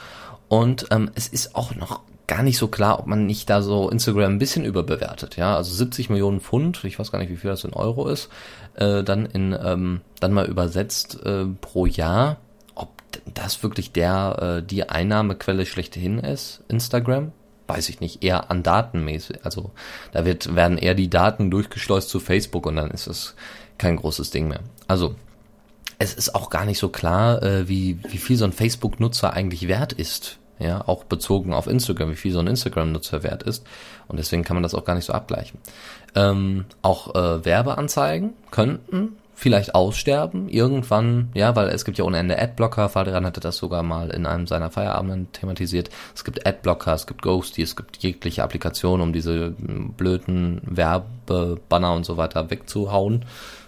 Und 0.47 0.87
ähm, 0.91 1.09
es 1.15 1.27
ist 1.27 1.55
auch 1.55 1.73
noch 1.75 2.01
gar 2.31 2.43
nicht 2.43 2.57
so 2.57 2.69
klar, 2.69 2.97
ob 2.97 3.07
man 3.07 3.25
nicht 3.25 3.49
da 3.49 3.61
so 3.61 3.89
Instagram 3.89 4.31
ein 4.31 4.39
bisschen 4.39 4.63
überbewertet. 4.63 5.35
Ja, 5.35 5.57
also 5.57 5.73
70 5.73 6.09
Millionen 6.09 6.39
Pfund, 6.39 6.81
ich 6.85 6.97
weiß 6.97 7.11
gar 7.11 7.19
nicht, 7.19 7.29
wie 7.29 7.35
viel 7.35 7.49
das 7.49 7.65
in 7.65 7.73
Euro 7.73 8.07
ist, 8.07 8.29
äh, 8.75 9.03
dann 9.03 9.25
in 9.25 9.57
ähm, 9.61 10.01
dann 10.19 10.33
mal 10.33 10.45
übersetzt 10.45 11.19
äh, 11.23 11.45
pro 11.45 11.85
Jahr, 11.85 12.37
ob 12.75 12.89
das 13.33 13.63
wirklich 13.63 13.91
der 13.91 14.59
äh, 14.59 14.65
die 14.65 14.89
Einnahmequelle 14.89 15.65
schlechthin 15.65 16.19
ist, 16.19 16.63
Instagram, 16.67 17.31
weiß 17.67 17.89
ich 17.89 17.99
nicht, 17.99 18.23
eher 18.23 18.51
an 18.51 18.63
Datenmäßig. 18.63 19.45
Also 19.45 19.71
da 20.11 20.25
wird 20.25 20.55
werden 20.55 20.77
eher 20.77 20.95
die 20.95 21.09
Daten 21.09 21.51
durchgeschleust 21.51 22.09
zu 22.09 22.19
Facebook 22.19 22.65
und 22.65 22.75
dann 22.75 22.91
ist 22.91 23.07
es 23.07 23.35
kein 23.77 23.95
großes 23.95 24.29
Ding 24.29 24.47
mehr. 24.47 24.61
Also 24.87 25.15
es 25.99 26.13
ist 26.13 26.35
auch 26.35 26.49
gar 26.49 26.65
nicht 26.65 26.79
so 26.79 26.89
klar, 26.89 27.43
äh, 27.43 27.67
wie, 27.67 27.99
wie 28.09 28.17
viel 28.17 28.35
so 28.35 28.45
ein 28.45 28.53
Facebook-Nutzer 28.53 29.33
eigentlich 29.33 29.67
wert 29.67 29.93
ist 29.93 30.39
ja, 30.61 30.87
auch 30.87 31.03
bezogen 31.03 31.53
auf 31.53 31.67
Instagram, 31.67 32.11
wie 32.11 32.15
viel 32.15 32.31
so 32.31 32.39
ein 32.39 32.47
Instagram-Nutzer 32.47 33.23
wert 33.23 33.43
ist. 33.43 33.65
Und 34.07 34.17
deswegen 34.17 34.43
kann 34.43 34.55
man 34.55 34.63
das 34.63 34.75
auch 34.75 34.85
gar 34.85 34.95
nicht 34.95 35.05
so 35.05 35.13
abgleichen. 35.13 35.59
Ähm, 36.15 36.65
auch 36.81 37.15
äh, 37.15 37.45
Werbeanzeigen 37.45 38.33
könnten 38.51 39.17
vielleicht 39.41 39.73
aussterben 39.73 40.49
irgendwann, 40.49 41.29
ja, 41.33 41.55
weil 41.55 41.69
es 41.69 41.83
gibt 41.83 41.97
ja 41.97 42.05
ohne 42.05 42.19
Ende 42.19 42.39
Adblocker, 42.39 42.89
Fabian 42.89 43.25
hatte 43.25 43.39
das 43.39 43.57
sogar 43.57 43.81
mal 43.81 44.11
in 44.11 44.27
einem 44.27 44.45
seiner 44.45 44.69
Feierabenden 44.69 45.31
thematisiert. 45.31 45.89
Es 46.13 46.23
gibt 46.23 46.45
Adblocker, 46.45 46.93
es 46.93 47.07
gibt 47.07 47.23
Ghosty, 47.23 47.63
es 47.63 47.75
gibt 47.75 47.97
jegliche 47.97 48.43
Applikationen, 48.43 49.01
um 49.01 49.13
diese 49.13 49.55
hm, 49.57 49.93
blöden 49.97 50.61
Werbebanner 50.63 51.93
und 51.93 52.05
so 52.05 52.17
weiter 52.17 52.51
wegzuhauen. 52.51 53.25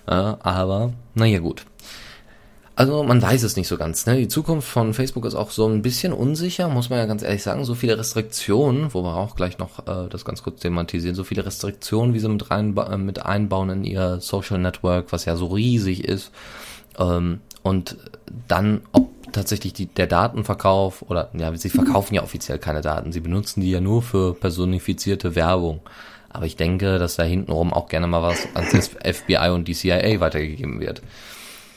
Ja, 0.08 0.38
aber, 0.42 0.94
naja 1.16 1.40
gut. 1.40 1.66
Also 2.76 3.04
man 3.04 3.22
weiß 3.22 3.44
es 3.44 3.56
nicht 3.56 3.68
so 3.68 3.78
ganz. 3.78 4.08
Ne? 4.08 4.18
Die 4.18 4.28
Zukunft 4.28 4.68
von 4.68 4.96
Facebook 4.96 5.26
ist 5.26 5.36
auch 5.36 5.52
so 5.52 5.68
ein 5.68 5.84
bisschen 5.84 6.12
unsicher, 6.12 6.70
muss 6.70 6.90
man 6.90 6.98
ja 6.98 7.06
ganz 7.06 7.22
ehrlich 7.22 7.44
sagen. 7.44 7.66
So 7.66 7.76
viele 7.76 8.00
Restriktionen, 8.00 8.94
wo 8.94 9.04
wir 9.04 9.16
auch 9.16 9.36
gleich 9.36 9.60
noch 9.60 9.86
äh, 9.88 10.10
das 10.10 10.26
ganz 10.26 10.42
kurz 10.42 10.62
thematisieren, 10.62 11.16
so 11.16 11.24
viele 11.24 11.46
Restriktionen, 11.46 12.16
wie 12.16 12.20
sie 12.20 12.30
mit, 12.30 12.50
rein, 12.50 12.76
äh, 12.76 12.98
mit 12.98 13.24
einbauen 13.24 13.70
in 13.70 13.84
ihr 13.84 14.20
Social 14.22 14.58
Network, 14.58 15.12
was 15.12 15.26
ja 15.26 15.36
so 15.36 15.48
riesig 15.48 16.04
ist. 16.04 16.32
Ähm, 16.98 17.42
und 17.62 17.98
dann, 18.48 18.82
ob 18.92 19.10
tatsächlich 19.32 19.74
die, 19.74 19.86
der 19.86 20.08
Datenverkauf 20.08 21.04
oder 21.04 21.30
ja, 21.34 21.56
sie 21.56 21.70
verkaufen 21.70 22.16
ja 22.16 22.24
offiziell 22.24 22.60
keine 22.60 22.82
Daten, 22.82 23.12
sie 23.12 23.20
benutzen 23.20 23.62
die 23.62 23.72
ja 23.72 23.82
nur 23.82 24.02
für 24.02 24.34
personifizierte 24.34 25.36
Werbung. 25.36 25.82
Aber 26.30 26.48
ich 26.48 26.56
denke, 26.56 26.98
dass 26.98 27.16
da 27.18 27.24
hintenrum 27.24 27.72
auch 27.72 27.88
gerne 27.88 28.08
mal 28.08 28.24
was 28.24 28.48
ans 28.56 28.90
FBI 29.04 29.50
und 29.54 29.68
die 29.68 29.76
CIA 29.76 30.20
weitergegeben 30.20 30.80
wird. 30.80 31.04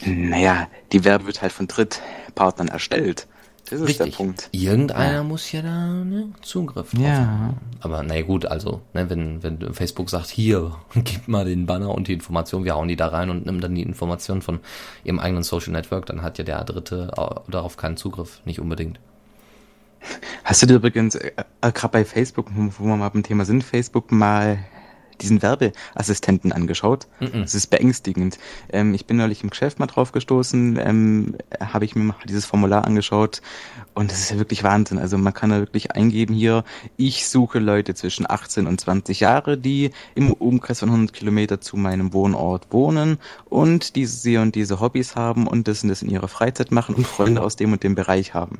Naja, 0.04 0.68
die 0.92 1.04
Werbe 1.04 1.26
wird 1.26 1.42
halt 1.42 1.52
von 1.52 1.66
Drittpartnern 1.66 2.68
erstellt. 2.68 3.26
Das 3.68 3.80
ist 3.80 3.88
Richtig. 3.88 4.10
der 4.10 4.16
Punkt. 4.16 4.48
Irgendeiner 4.52 5.12
ja. 5.12 5.22
muss 5.24 5.50
ja 5.50 5.60
da 5.60 5.88
ne, 5.88 6.28
Zugriff 6.40 6.92
drauf 6.92 7.02
ja. 7.02 7.26
haben. 7.26 7.56
Aber 7.80 8.02
naja 8.04 8.22
gut, 8.22 8.46
also, 8.46 8.80
ne, 8.94 9.10
wenn, 9.10 9.42
wenn 9.42 9.74
Facebook 9.74 10.08
sagt, 10.08 10.28
hier, 10.28 10.76
gib 10.94 11.26
mal 11.26 11.44
den 11.44 11.66
Banner 11.66 11.92
und 11.92 12.06
die 12.06 12.12
Information, 12.12 12.64
wir 12.64 12.74
hauen 12.76 12.86
die 12.86 12.96
da 12.96 13.08
rein 13.08 13.28
und 13.28 13.44
nimm 13.44 13.60
dann 13.60 13.74
die 13.74 13.82
Information 13.82 14.40
von 14.40 14.60
ihrem 15.02 15.18
eigenen 15.18 15.42
Social 15.42 15.72
Network, 15.72 16.06
dann 16.06 16.22
hat 16.22 16.38
ja 16.38 16.44
der 16.44 16.62
Dritte 16.62 17.10
darauf 17.48 17.76
keinen 17.76 17.96
Zugriff, 17.96 18.40
nicht 18.44 18.60
unbedingt. 18.60 19.00
Hast 20.44 20.62
du 20.62 20.66
dir 20.66 20.74
übrigens, 20.74 21.16
äh, 21.16 21.32
äh 21.60 21.72
gerade 21.72 21.92
bei 21.92 22.04
Facebook, 22.04 22.46
wo 22.54 22.84
wir 22.84 22.96
mal 22.96 23.08
beim 23.08 23.24
Thema 23.24 23.44
sind, 23.44 23.64
Facebook 23.64 24.12
mal 24.12 24.58
diesen 25.20 25.42
Werbeassistenten 25.42 26.52
angeschaut. 26.52 27.06
Mm 27.20 27.24
-mm. 27.24 27.42
Das 27.42 27.54
ist 27.54 27.68
beängstigend. 27.68 28.38
Ähm, 28.72 28.94
ich 28.94 29.06
bin 29.06 29.16
neulich 29.16 29.42
im 29.42 29.50
Geschäft 29.50 29.78
mal 29.78 29.86
drauf 29.86 30.12
gestoßen, 30.12 30.78
ähm, 30.82 31.36
habe 31.60 31.84
ich 31.84 31.94
mir 31.94 32.04
mal 32.04 32.16
dieses 32.28 32.46
Formular 32.46 32.84
angeschaut 32.84 33.42
und 33.94 34.10
das 34.10 34.20
ist 34.20 34.30
ja 34.30 34.38
wirklich 34.38 34.62
Wahnsinn. 34.62 34.98
Also 34.98 35.18
man 35.18 35.32
kann 35.32 35.50
da 35.50 35.58
wirklich 35.58 35.92
eingeben 35.92 36.34
hier, 36.34 36.64
ich 36.96 37.26
suche 37.26 37.58
Leute 37.58 37.94
zwischen 37.94 38.28
18 38.28 38.66
und 38.66 38.80
20 38.80 39.20
Jahre, 39.20 39.56
die 39.56 39.90
im 40.14 40.32
Umkreis 40.32 40.80
von 40.80 40.90
100 40.90 41.14
Kilometer 41.14 41.60
zu 41.60 41.76
meinem 41.76 42.12
Wohnort 42.12 42.72
wohnen 42.72 43.18
und 43.46 43.96
diese 43.96 44.40
und 44.40 44.54
diese 44.54 44.80
Hobbys 44.80 45.16
haben 45.16 45.46
und 45.46 45.68
das 45.68 45.82
und 45.82 45.88
das 45.88 46.02
in 46.02 46.10
ihrer 46.10 46.28
Freizeit 46.28 46.70
machen 46.70 46.94
und 46.94 47.06
Freunde 47.06 47.42
aus 47.46 47.56
dem 47.56 47.72
und 47.72 47.82
dem 47.82 47.94
Bereich 47.94 48.34
haben. 48.34 48.58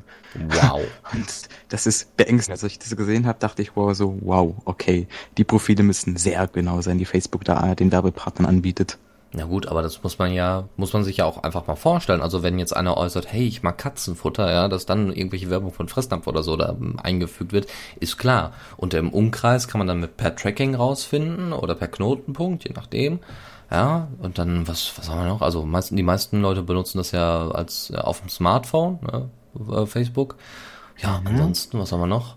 Wow. 0.49 0.81
Und 1.13 1.49
das 1.69 1.87
ist 1.87 2.15
beängstigend. 2.17 2.51
Als 2.51 2.63
ich 2.63 2.79
das 2.79 2.95
gesehen 2.95 3.25
habe, 3.25 3.39
dachte 3.39 3.61
ich, 3.61 3.75
wow, 3.75 3.93
so, 3.95 4.17
wow, 4.21 4.55
okay. 4.65 5.07
Die 5.37 5.43
Profile 5.43 5.83
müssen 5.83 6.17
sehr 6.17 6.46
genau 6.53 6.81
sein, 6.81 6.97
die 6.97 7.05
Facebook 7.05 7.43
da 7.45 7.75
den 7.75 7.91
Werbepartnern 7.91 8.47
anbietet. 8.47 8.97
Na 9.33 9.43
gut, 9.43 9.67
aber 9.67 9.81
das 9.81 10.01
muss 10.03 10.17
man 10.19 10.31
ja, 10.31 10.69
muss 10.77 10.93
man 10.93 11.03
sich 11.03 11.17
ja 11.17 11.25
auch 11.25 11.43
einfach 11.43 11.67
mal 11.67 11.75
vorstellen. 11.75 12.21
Also 12.21 12.43
wenn 12.43 12.59
jetzt 12.59 12.75
einer 12.75 12.95
äußert, 12.95 13.31
hey, 13.31 13.45
ich 13.45 13.61
mag 13.61 13.77
Katzenfutter, 13.77 14.49
ja, 14.51 14.67
dass 14.69 14.85
dann 14.85 15.11
irgendwelche 15.11 15.49
Werbung 15.49 15.73
von 15.73 15.89
Fressnapf 15.89 16.27
oder 16.27 16.43
so 16.43 16.55
da 16.55 16.75
eingefügt 17.03 17.51
wird, 17.51 17.67
ist 17.99 18.17
klar. 18.17 18.53
Und 18.77 18.93
im 18.93 19.11
Umkreis 19.11 19.67
kann 19.67 19.79
man 19.79 19.87
dann 19.87 19.99
mit 19.99 20.15
per 20.15 20.35
Tracking 20.35 20.75
rausfinden 20.75 21.51
oder 21.51 21.75
per 21.75 21.89
Knotenpunkt, 21.89 22.63
je 22.63 22.73
nachdem. 22.73 23.19
Ja, 23.69 24.07
und 24.19 24.37
dann, 24.37 24.65
was, 24.65 24.93
was 24.97 25.09
haben 25.09 25.19
wir 25.19 25.27
noch? 25.27 25.41
Also 25.41 25.65
meisten, 25.65 25.97
die 25.97 26.03
meisten 26.03 26.41
Leute 26.41 26.63
benutzen 26.63 26.97
das 26.97 27.11
ja 27.11 27.49
als 27.49 27.89
ja, 27.89 28.01
auf 28.01 28.21
dem 28.21 28.29
Smartphone, 28.29 28.99
ne, 29.01 29.29
äh, 29.75 29.85
Facebook. 29.85 30.37
Ja, 30.97 31.19
mhm. 31.19 31.27
ansonsten, 31.27 31.79
was 31.79 31.91
haben 31.91 31.99
wir 31.99 32.07
noch? 32.07 32.36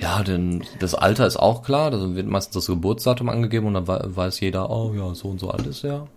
Ja, 0.00 0.22
denn 0.22 0.64
das 0.78 0.94
Alter 0.94 1.26
ist 1.26 1.36
auch 1.36 1.62
klar, 1.62 1.90
da 1.90 2.14
wird 2.14 2.26
meistens 2.26 2.54
das 2.54 2.66
Geburtsdatum 2.66 3.28
angegeben 3.28 3.66
und 3.66 3.74
dann 3.74 3.86
weiß 3.88 4.40
jeder, 4.40 4.70
oh 4.70 4.92
ja, 4.94 5.14
so 5.14 5.28
und 5.28 5.40
so 5.40 5.50
alt 5.50 5.66
ist 5.66 5.84
er. 5.84 6.08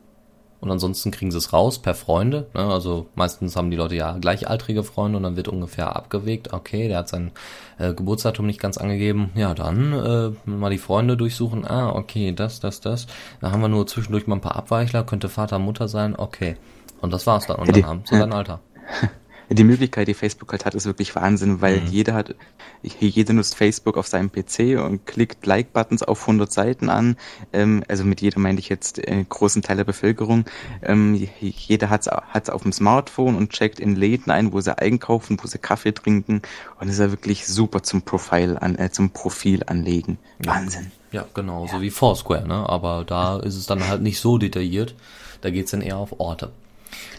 Und 0.62 0.72
ansonsten 0.72 1.12
kriegen 1.12 1.32
sie 1.32 1.38
es 1.38 1.54
raus 1.54 1.80
per 1.80 1.96
Freunde. 1.96 2.48
Ne? 2.54 2.62
Also 2.62 3.08
meistens 3.16 3.56
haben 3.56 3.72
die 3.72 3.78
Leute 3.78 3.96
ja 3.96 4.18
gleichaltrige 4.18 4.84
Freunde 4.84 5.18
und 5.18 5.24
dann 5.24 5.38
wird 5.38 5.48
ungefähr 5.48 5.96
abgewegt. 5.96 6.52
Okay, 6.52 6.90
der 6.90 6.98
hat 6.98 7.08
sein 7.08 7.32
äh, 7.78 7.94
Geburtsdatum 7.94 8.46
nicht 8.46 8.60
ganz 8.60 8.78
angegeben. 8.78 9.32
Ja, 9.36 9.54
dann 9.54 9.94
äh, 9.94 10.50
mal 10.50 10.70
die 10.70 10.78
Freunde 10.78 11.16
durchsuchen. 11.16 11.66
Ah, 11.66 11.96
okay, 11.96 12.34
das, 12.34 12.60
das, 12.60 12.82
das. 12.82 13.08
Da 13.40 13.52
haben 13.52 13.62
wir 13.62 13.70
nur 13.70 13.88
zwischendurch 13.88 14.28
mal 14.28 14.36
ein 14.36 14.42
paar 14.42 14.58
Abweichler. 14.58 15.06
Könnte 15.06 15.30
Vater, 15.30 15.60
Mutter 15.60 15.88
sein. 15.88 16.14
Okay. 16.18 16.58
Und 17.00 17.14
das 17.14 17.26
war's 17.26 17.48
dann. 17.48 17.58
Und 17.58 17.74
dann 17.74 17.86
haben 17.86 18.02
sie 18.04 18.18
sein 18.18 18.34
Alter. 18.34 18.60
Die 19.52 19.64
Möglichkeit, 19.64 20.08
die 20.08 20.14
Facebook 20.14 20.52
halt 20.52 20.66
hat, 20.66 20.76
ist 20.76 20.86
wirklich 20.86 21.16
Wahnsinn, 21.16 21.60
weil 21.62 21.82
Mhm. 21.82 21.88
jeder 21.88 22.14
hat, 22.14 22.36
jeder 22.84 23.34
nutzt 23.34 23.56
Facebook 23.56 23.98
auf 23.98 24.08
seinem 24.08 24.30
PC 24.32 24.78
und 24.84 25.06
klickt 25.08 25.46
Like-Buttons 25.46 26.04
auf 26.04 26.28
100 26.28 26.52
Seiten 26.52 26.90
an. 26.90 27.18
Ähm, 27.52 27.84
also 27.88 28.04
mit 28.04 28.22
jeder 28.22 28.40
meine 28.40 28.60
ich 28.60 28.70
jetzt 28.70 29.00
äh, 29.00 29.26
großen 29.28 29.62
Teil 29.64 29.78
der 29.78 29.84
Bevölkerung. 29.86 30.46
Ähm, 30.84 31.28
jeder 31.40 31.90
hat's 31.90 32.08
hat's 32.08 32.50
auf 32.50 32.62
dem 32.62 32.72
Smartphone 32.72 33.36
und 33.36 33.50
checkt 33.52 33.80
in 33.80 33.96
Läden 33.96 34.32
ein, 34.32 34.54
wo 34.54 34.62
sie 34.62 34.78
einkaufen, 34.78 35.38
wo 35.42 35.48
sie 35.48 35.58
Kaffee 35.58 35.94
trinken. 35.94 36.42
Und 36.80 36.88
ist 36.90 37.00
ja 37.00 37.10
wirklich 37.10 37.48
super 37.48 37.82
zum 37.82 38.04
Profil 38.04 38.58
an, 38.60 38.78
äh, 38.78 38.92
zum 38.92 39.10
Profil 39.10 39.64
anlegen. 39.66 40.20
Wahnsinn. 40.40 40.92
Ja, 41.12 41.26
genau, 41.34 41.66
so 41.66 41.82
wie 41.82 41.90
Foursquare, 41.90 42.48
ne? 42.48 42.70
Aber 42.70 43.04
da 43.04 43.40
ist 43.40 43.56
es 43.56 43.66
dann 43.66 43.88
halt 43.88 44.04
nicht 44.04 44.20
so 44.20 44.38
detailliert. 44.38 44.94
Da 45.42 45.50
geht's 45.50 45.72
dann 45.72 45.82
eher 45.82 45.98
auf 45.98 46.20
Orte. 46.20 46.52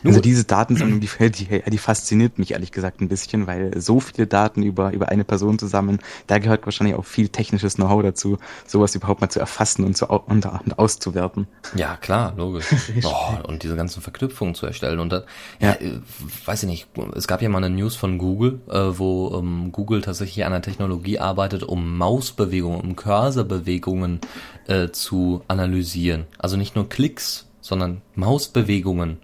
Also 0.05 0.21
diese 0.21 0.45
Datensammlung, 0.45 1.01
die, 1.01 1.09
die, 1.31 1.63
die 1.71 1.79
fasziniert 1.79 2.39
mich 2.39 2.53
ehrlich 2.53 2.73
gesagt 2.73 3.01
ein 3.01 3.09
bisschen, 3.09 3.47
weil 3.47 3.79
so 3.81 4.01
viele 4.01 4.27
Daten 4.27 4.63
über, 4.63 4.93
über 4.93 5.09
eine 5.09 5.25
Person 5.25 5.59
zusammen, 5.59 5.99
da 6.27 6.39
gehört 6.39 6.65
wahrscheinlich 6.67 6.97
auch 6.97 7.05
viel 7.05 7.29
technisches 7.29 7.75
Know-how 7.75 8.03
dazu, 8.03 8.39
sowas 8.67 8.95
überhaupt 8.95 9.21
mal 9.21 9.29
zu 9.29 9.41
erfassen 9.41 9.85
und, 9.85 9.97
zu, 9.97 10.07
und, 10.07 10.47
und 10.47 10.79
auszuwerten. 10.79 11.47
Ja, 11.75 11.97
klar, 11.97 12.35
logisch. 12.37 12.67
Oh, 13.05 13.49
und 13.49 13.63
diese 13.63 13.77
ganzen 13.77 14.03
Verknüpfungen 14.03 14.55
zu 14.55 14.67
erstellen. 14.67 15.01
Und 15.01 15.11
da, 15.13 15.25
ja, 15.59 15.71
Ja. 15.71 15.73
äh, 15.75 16.01
weiß 16.45 16.63
ich 16.65 16.69
nicht, 16.69 16.89
es 17.15 17.27
gab 17.27 17.43
ja 17.43 17.49
mal 17.49 17.59
eine 17.63 17.71
News 17.75 17.97
von 17.97 18.19
Google, 18.19 18.61
äh, 18.69 18.79
wo 18.99 19.37
ähm, 19.39 19.73
Google 19.73 20.01
tatsächlich 20.03 20.45
an 20.45 20.53
einer 20.53 20.63
Technologie 20.63 21.19
arbeitet, 21.19 21.63
um 21.63 21.97
Mausbewegungen, 21.99 22.81
um 22.81 22.97
Cursorbewegungen 22.97 24.21
äh, 24.67 24.89
zu 24.91 25.43
analysieren. 25.49 26.27
Also 26.39 26.57
nicht 26.57 26.75
nur 26.77 26.89
Klicks, 26.89 27.47
sondern 27.61 28.03
Mausbewegungen. 28.15 29.19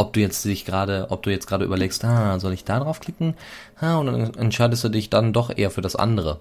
Ob 0.00 0.14
du 0.14 0.20
jetzt 0.20 0.46
dich 0.46 0.64
gerade, 0.64 1.08
ob 1.10 1.22
du 1.24 1.30
jetzt 1.30 1.46
gerade 1.46 1.66
überlegst, 1.66 2.02
ah, 2.06 2.38
soll 2.38 2.54
ich 2.54 2.64
da 2.64 2.80
drauf 2.80 3.00
klicken? 3.00 3.34
Ah, 3.78 3.98
und 3.98 4.06
dann 4.06 4.32
entscheidest 4.32 4.82
du 4.82 4.88
dich 4.88 5.10
dann 5.10 5.34
doch 5.34 5.54
eher 5.54 5.70
für 5.70 5.82
das 5.82 5.94
andere, 5.94 6.38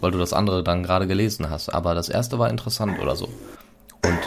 weil 0.00 0.12
du 0.12 0.18
das 0.18 0.32
andere 0.32 0.64
dann 0.64 0.82
gerade 0.82 1.06
gelesen 1.06 1.50
hast. 1.50 1.68
Aber 1.68 1.94
das 1.94 2.08
erste 2.08 2.38
war 2.38 2.48
interessant 2.48 2.98
oder 2.98 3.14
so. 3.14 3.26
Und 4.06 4.18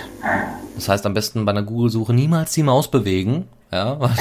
das 0.75 0.87
heißt 0.87 1.03
am 1.07 1.15
besten 1.15 1.45
bei 1.45 1.51
einer 1.51 1.63
Google-Suche 1.63 2.13
niemals 2.13 2.51
die 2.51 2.61
Maus 2.61 2.91
bewegen. 2.91 3.47
Ja, 3.71 3.99
weil 3.99 4.13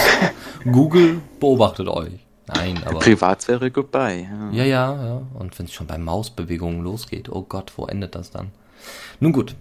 Google 0.73 1.21
beobachtet 1.41 1.89
euch. 1.89 2.25
Nein, 2.47 2.81
aber. 2.87 3.01
Privatsphäre 3.01 3.71
goodbye. 3.71 4.23
Ja. 4.23 4.51
Ja, 4.51 4.65
ja, 4.65 5.05
ja. 5.05 5.23
Und 5.35 5.59
wenn 5.59 5.67
es 5.67 5.75
schon 5.75 5.87
bei 5.87 5.99
Mausbewegungen 5.99 6.83
losgeht, 6.83 7.29
oh 7.29 7.43
Gott, 7.43 7.75
wo 7.77 7.85
endet 7.85 8.15
das 8.15 8.31
dann? 8.31 8.51
Nun 9.21 9.33
gut. 9.33 9.57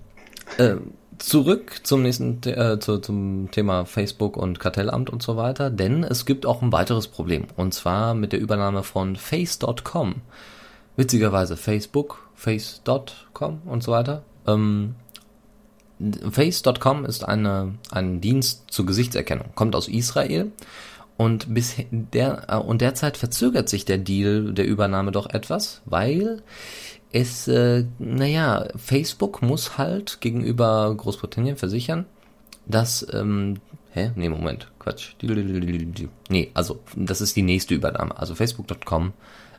Äh, 0.57 0.75
zurück 1.17 1.81
zum 1.83 2.01
nächsten 2.01 2.41
äh, 2.43 2.79
zu, 2.79 2.99
zum 2.99 3.49
Thema 3.51 3.85
Facebook 3.85 4.37
und 4.37 4.59
Kartellamt 4.59 5.09
und 5.09 5.21
so 5.21 5.37
weiter, 5.37 5.69
denn 5.69 6.03
es 6.03 6.25
gibt 6.25 6.45
auch 6.45 6.61
ein 6.61 6.71
weiteres 6.71 7.07
Problem. 7.07 7.45
Und 7.55 7.73
zwar 7.73 8.13
mit 8.13 8.33
der 8.33 8.39
Übernahme 8.39 8.83
von 8.83 9.15
Face.com. 9.15 10.15
Witzigerweise 10.95 11.57
Facebook, 11.57 12.29
Face.com 12.35 13.61
und 13.65 13.83
so 13.83 13.91
weiter. 13.91 14.23
Ähm, 14.45 14.95
Face.com 16.29 17.05
ist 17.05 17.23
eine, 17.23 17.75
ein 17.91 18.19
Dienst 18.19 18.65
zur 18.69 18.85
Gesichtserkennung, 18.85 19.47
kommt 19.55 19.75
aus 19.75 19.87
Israel 19.87 20.51
und 21.17 21.53
bis 21.53 21.75
der 21.91 22.45
äh, 22.49 22.57
und 22.57 22.81
derzeit 22.81 23.17
verzögert 23.17 23.69
sich 23.69 23.85
der 23.85 23.97
Deal 23.97 24.53
der 24.53 24.65
Übernahme 24.65 25.11
doch 25.11 25.29
etwas, 25.29 25.81
weil 25.85 26.41
es, 27.13 27.47
äh, 27.47 27.85
naja, 27.99 28.67
Facebook 28.75 29.41
muss 29.41 29.77
halt 29.77 30.19
gegenüber 30.19 30.93
Großbritannien 30.95 31.55
versichern, 31.55 32.05
dass, 32.65 33.05
ähm, 33.13 33.57
hä? 33.91 34.11
Nee, 34.15 34.29
Moment, 34.29 34.71
Quatsch. 34.79 35.13
Nee, 36.29 36.51
also, 36.53 36.79
das 36.95 37.21
ist 37.21 37.35
die 37.35 37.43
nächste 37.43 37.75
Übernahme. 37.75 38.17
Also 38.17 38.35
Facebook.com 38.35 39.13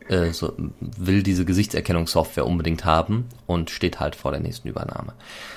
äh, 0.08 0.32
so, 0.32 0.52
will 0.80 1.22
diese 1.22 1.44
Gesichtserkennungssoftware 1.44 2.46
unbedingt 2.46 2.84
haben 2.84 3.26
und 3.46 3.70
steht 3.70 4.00
halt 4.00 4.16
vor 4.16 4.32
der 4.32 4.40
nächsten 4.40 4.68
Übernahme. 4.68 5.14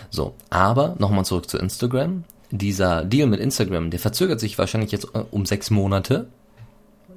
So, 0.10 0.36
aber 0.50 0.96
nochmal 1.00 1.26
zurück 1.26 1.50
zu 1.50 1.58
Instagram. 1.58 2.24
Dieser 2.52 3.04
Deal 3.04 3.28
mit 3.28 3.42
Instagram, 3.42 3.90
der 3.90 4.00
verzögert 4.00 4.40
sich 4.40 4.58
wahrscheinlich 4.58 4.92
jetzt 4.92 5.16
äh, 5.16 5.24
um 5.32 5.46
sechs 5.46 5.70
Monate. 5.70 6.28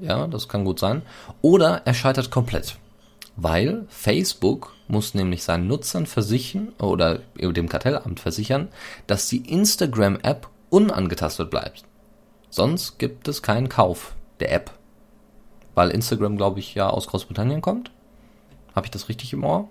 Ja, 0.00 0.26
das 0.26 0.48
kann 0.48 0.64
gut 0.64 0.80
sein. 0.80 1.02
Oder 1.42 1.82
er 1.84 1.94
scheitert 1.94 2.30
komplett. 2.30 2.76
Weil 3.42 3.86
Facebook 3.88 4.74
muss 4.86 5.14
nämlich 5.14 5.42
seinen 5.42 5.66
Nutzern 5.66 6.04
versichern 6.04 6.74
oder 6.78 7.20
dem 7.38 7.70
Kartellamt 7.70 8.20
versichern, 8.20 8.68
dass 9.06 9.28
die 9.28 9.50
Instagram-App 9.50 10.46
unangetastet 10.68 11.48
bleibt. 11.48 11.84
Sonst 12.50 12.98
gibt 12.98 13.28
es 13.28 13.40
keinen 13.42 13.70
Kauf 13.70 14.14
der 14.40 14.52
App. 14.52 14.72
Weil 15.74 15.88
Instagram, 15.88 16.36
glaube 16.36 16.60
ich, 16.60 16.74
ja 16.74 16.90
aus 16.90 17.06
Großbritannien 17.06 17.62
kommt. 17.62 17.90
Habe 18.74 18.86
ich 18.86 18.90
das 18.90 19.08
richtig 19.08 19.32
im 19.32 19.44
Ohr? 19.44 19.68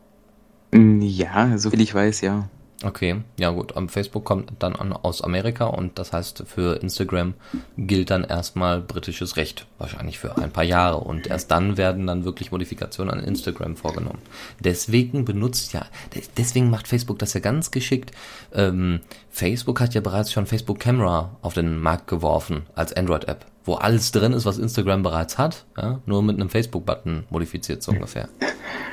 Ja, 0.73 1.55
so 1.60 1.69
viel 1.69 1.82
ich 1.82 1.93
weiß, 1.93 2.21
ja. 2.21 2.49
Okay, 2.81 3.23
ja 3.37 3.49
gut. 3.49 3.75
Am 3.75 3.89
Facebook 3.89 4.23
kommt 4.23 4.53
dann 4.59 4.73
an, 4.73 4.93
aus 4.93 5.21
Amerika 5.21 5.65
und 5.65 5.99
das 5.99 6.13
heißt, 6.13 6.43
für 6.47 6.81
Instagram 6.81 7.33
gilt 7.75 8.09
dann 8.09 8.23
erstmal 8.23 8.79
britisches 8.79 9.35
Recht, 9.35 9.65
wahrscheinlich 9.79 10.17
für 10.17 10.37
ein 10.37 10.51
paar 10.51 10.63
Jahre. 10.63 10.99
Und 10.99 11.27
erst 11.27 11.51
dann 11.51 11.75
werden 11.75 12.07
dann 12.07 12.23
wirklich 12.23 12.53
Modifikationen 12.53 13.13
an 13.13 13.21
Instagram 13.21 13.75
vorgenommen. 13.75 14.19
Deswegen 14.61 15.25
benutzt 15.25 15.73
ja, 15.73 15.85
de- 16.15 16.23
deswegen 16.37 16.69
macht 16.69 16.87
Facebook 16.87 17.19
das 17.19 17.33
ja 17.33 17.41
ganz 17.41 17.71
geschickt. 17.71 18.11
Ähm, 18.53 19.01
Facebook 19.29 19.81
hat 19.81 19.93
ja 19.93 19.99
bereits 19.99 20.31
schon 20.31 20.45
Facebook 20.45 20.79
Camera 20.79 21.35
auf 21.41 21.55
den 21.55 21.79
Markt 21.81 22.07
geworfen 22.07 22.65
als 22.75 22.93
Android-App, 22.93 23.45
wo 23.69 23.75
alles 23.75 24.12
drin 24.12 24.34
ist, 24.34 24.45
was 24.45 24.58
Instagram 24.58 25.03
bereits 25.03 25.38
hat, 25.38 25.65
ja, 25.77 25.99
nur 26.08 26.23
mit 26.23 26.36
einem 26.38 26.49
Facebook-Button 26.49 27.25
modifiziert 27.29 27.84
so 27.84 27.91
ungefähr. 27.91 28.27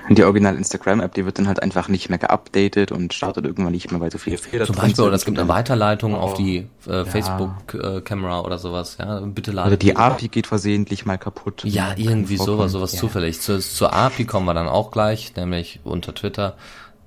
Und 0.07 0.19
die 0.19 0.23
Original 0.25 0.55
Instagram-App, 0.55 1.15
die 1.15 1.25
wird 1.25 1.39
dann 1.39 1.49
halt 1.49 1.63
einfach 1.63 1.89
nicht 1.89 2.11
mehr 2.11 2.19
geupdatet 2.19 2.93
und 2.93 3.15
startet 3.15 3.47
irgendwann 3.47 3.73
nicht 3.73 3.91
mehr, 3.91 4.01
weil 4.01 4.11
so 4.13 4.19
viele 4.19 4.37
Fehler 4.37 4.67
Zum 4.67 4.77
Beispiel, 4.77 4.95
sind. 4.97 5.05
oder 5.07 5.15
es 5.17 5.25
gibt 5.25 5.39
eine 5.39 5.49
Weiterleitung 5.49 6.15
Oh. 6.15 6.19
auf 6.19 6.35
die 6.35 6.69
äh, 6.87 7.05
Facebook-Kamera 7.07 8.41
oder 8.43 8.59
sowas, 8.59 8.99
ja, 8.99 9.21
bitte 9.21 9.51
laden. 9.53 9.69
Oder 9.69 9.77
die 9.79 9.97
API 9.97 10.29
geht 10.29 10.47
versehentlich 10.47 11.07
mal 11.07 11.17
kaputt. 11.19 11.63
Ja, 11.65 11.95
irgendwie 11.97 12.37
sowas, 12.37 12.73
sowas 12.73 12.93
Ja. 12.93 13.01
zufällig. 13.01 13.41
Zu, 13.41 13.59
zur 13.61 13.93
API 13.95 14.27
kommen 14.27 14.47
wir 14.47 14.55
dann 14.55 14.69
auch 14.69 14.91
gleich, 14.91 15.35
nämlich 15.37 15.81
unter 15.85 16.15
Twitter. 16.15 16.57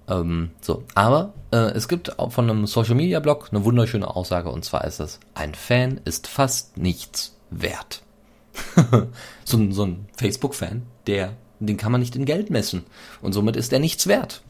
Ähm, 0.08 0.50
so, 0.60 0.84
aber 0.96 1.34
äh, 1.52 1.58
es 1.58 1.88
gibt 1.88 2.18
auch 2.18 2.32
von 2.32 2.50
einem 2.50 2.66
Social 2.66 2.96
Media 2.96 3.20
Blog 3.20 3.50
eine 3.52 3.64
wunderschöne 3.64 4.08
Aussage 4.16 4.50
und 4.50 4.66
zwar 4.66 4.84
ist 4.86 5.00
es: 5.00 5.20
Ein 5.36 5.54
Fan 5.54 6.02
ist 6.04 6.28
fast 6.28 6.78
nichts 6.78 7.36
wert. 7.52 8.02
so, 9.46 9.58
ein- 9.58 9.72
so 9.72 9.86
ein 9.86 10.06
Facebook-Fan, 10.18 10.82
der, 11.08 11.34
den 11.60 11.78
kann 11.78 11.92
man 11.92 12.02
nicht 12.02 12.16
in 12.16 12.26
Geld 12.26 12.50
messen 12.50 12.84
und 13.22 13.34
somit 13.34 13.56
ist 13.56 13.72
er 13.74 13.80
nichts 13.80 14.08
wert. 14.08 14.42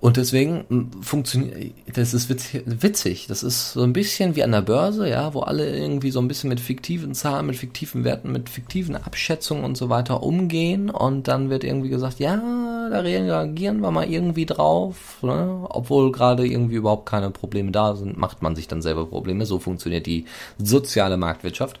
Und 0.00 0.16
deswegen 0.16 0.92
funktioniert, 1.02 1.72
das 1.92 2.14
ist 2.14 2.30
witz- 2.30 2.62
witzig. 2.64 3.26
Das 3.26 3.42
ist 3.42 3.72
so 3.72 3.82
ein 3.82 3.92
bisschen 3.92 4.36
wie 4.36 4.44
an 4.44 4.52
der 4.52 4.62
Börse, 4.62 5.08
ja, 5.08 5.34
wo 5.34 5.40
alle 5.40 5.76
irgendwie 5.76 6.12
so 6.12 6.20
ein 6.20 6.28
bisschen 6.28 6.48
mit 6.50 6.60
fiktiven 6.60 7.14
Zahlen, 7.16 7.46
mit 7.46 7.56
fiktiven 7.56 8.04
Werten, 8.04 8.30
mit 8.30 8.48
fiktiven 8.48 8.94
Abschätzungen 8.94 9.64
und 9.64 9.76
so 9.76 9.88
weiter 9.88 10.22
umgehen. 10.22 10.88
Und 10.88 11.26
dann 11.26 11.50
wird 11.50 11.64
irgendwie 11.64 11.88
gesagt, 11.88 12.20
ja, 12.20 12.40
da 12.90 13.00
reagieren 13.00 13.80
wir 13.80 13.90
mal 13.90 14.08
irgendwie 14.08 14.46
drauf, 14.46 15.18
ne? 15.22 15.66
obwohl 15.68 16.12
gerade 16.12 16.46
irgendwie 16.46 16.76
überhaupt 16.76 17.06
keine 17.06 17.30
Probleme 17.30 17.70
da 17.70 17.96
sind, 17.96 18.16
macht 18.16 18.42
man 18.42 18.56
sich 18.56 18.68
dann 18.68 18.82
selber 18.82 19.06
Probleme. 19.06 19.46
So 19.46 19.58
funktioniert 19.58 20.06
die 20.06 20.26
soziale 20.58 21.16
Marktwirtschaft. 21.16 21.78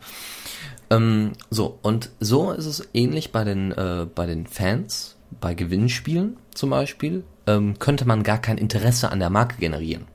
Ähm, 0.90 1.32
so, 1.50 1.78
und 1.82 2.10
so 2.20 2.52
ist 2.52 2.66
es 2.66 2.88
ähnlich 2.94 3.32
bei 3.32 3.44
den, 3.44 3.72
äh, 3.72 4.06
bei 4.14 4.26
den 4.26 4.46
Fans, 4.46 5.16
bei 5.40 5.54
Gewinnspielen 5.54 6.36
zum 6.54 6.70
Beispiel, 6.70 7.24
ähm, 7.46 7.78
könnte 7.78 8.06
man 8.06 8.22
gar 8.22 8.38
kein 8.38 8.58
Interesse 8.58 9.10
an 9.10 9.18
der 9.18 9.30
Marke 9.30 9.56
generieren. 9.58 10.06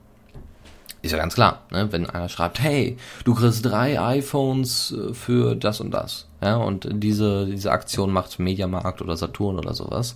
Ist 1.04 1.12
ja 1.12 1.18
ganz 1.18 1.36
klar, 1.36 1.64
ne? 1.70 1.92
wenn 1.92 2.10
einer 2.10 2.30
schreibt, 2.30 2.62
hey, 2.62 2.98
du 3.26 3.36
kriegst 3.36 3.66
drei 3.66 4.00
iPhones 4.00 4.94
äh, 4.94 5.14
für 5.14 5.56
das 5.56 5.82
und 5.82 5.92
das, 5.92 6.28
ja, 6.42 6.56
und 6.56 6.88
diese, 6.92 7.46
diese 7.46 7.72
Aktion 7.72 8.12
macht 8.12 8.40
Mediamarkt 8.40 9.02
oder 9.02 9.18
Saturn 9.18 9.58
oder 9.58 9.74
sowas, 9.74 10.16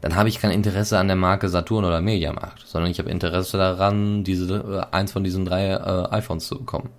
dann 0.00 0.16
habe 0.16 0.28
ich 0.28 0.40
kein 0.40 0.50
Interesse 0.50 0.98
an 0.98 1.08
der 1.08 1.16
Marke 1.16 1.48
Saturn 1.48 1.84
oder 1.84 2.00
Mediamarkt, 2.00 2.66
sondern 2.66 2.90
ich 2.90 2.98
habe 2.98 3.10
Interesse 3.10 3.58
daran, 3.58 4.24
diese, 4.24 4.86
äh, 4.92 4.94
eins 4.94 5.12
von 5.12 5.24
diesen 5.24 5.44
drei 5.44 5.70
äh, 5.70 6.08
iPhones 6.10 6.46
zu 6.46 6.58
bekommen. 6.58 6.90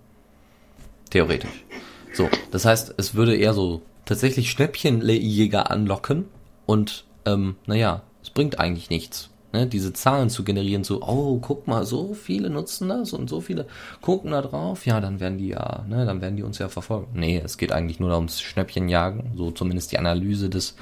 Theoretisch. 1.10 1.66
So, 2.14 2.30
das 2.52 2.66
heißt, 2.66 2.94
es 2.98 3.16
würde 3.16 3.36
eher 3.36 3.54
so 3.54 3.82
tatsächlich 4.06 4.52
Schnäppchenjäger 4.52 5.72
anlocken 5.72 6.26
und, 6.66 7.06
ähm, 7.26 7.56
naja, 7.66 8.04
es 8.22 8.30
bringt 8.30 8.60
eigentlich 8.60 8.90
nichts. 8.90 9.30
Ne, 9.54 9.68
diese 9.68 9.92
Zahlen 9.92 10.30
zu 10.30 10.46
generieren, 10.46 10.86
so, 10.86 11.02
oh, 11.02 11.38
guck 11.42 11.68
mal, 11.68 11.86
so 11.86 12.14
viele 12.14 12.50
nutzen 12.50 12.88
das 12.88 13.12
und 13.12 13.30
so 13.30 13.42
viele 13.42 13.66
gucken 14.00 14.32
da 14.32 14.42
drauf, 14.42 14.86
ja, 14.86 15.02
dann 15.02 15.20
werden 15.20 15.38
die 15.38 15.50
ja, 15.50 15.84
ne, 15.90 16.06
dann 16.06 16.22
werden 16.22 16.38
die 16.38 16.44
uns 16.44 16.58
ja 16.58 16.70
verfolgen. 16.70 17.10
Nee, 17.16 17.42
es 17.44 17.58
geht 17.58 17.74
eigentlich 17.74 18.00
nur 18.00 18.10
da 18.10 18.16
ums 18.16 18.40
Schnäppchenjagen, 18.40 19.34
so 19.36 19.52
zumindest 19.52 19.92
die 19.92 19.98
Analyse 19.98 20.50
des, 20.50 20.78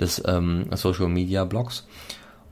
des 0.00 0.22
ähm, 0.26 0.66
Social 0.74 1.08
Media 1.08 1.44
Blogs. 1.44 1.86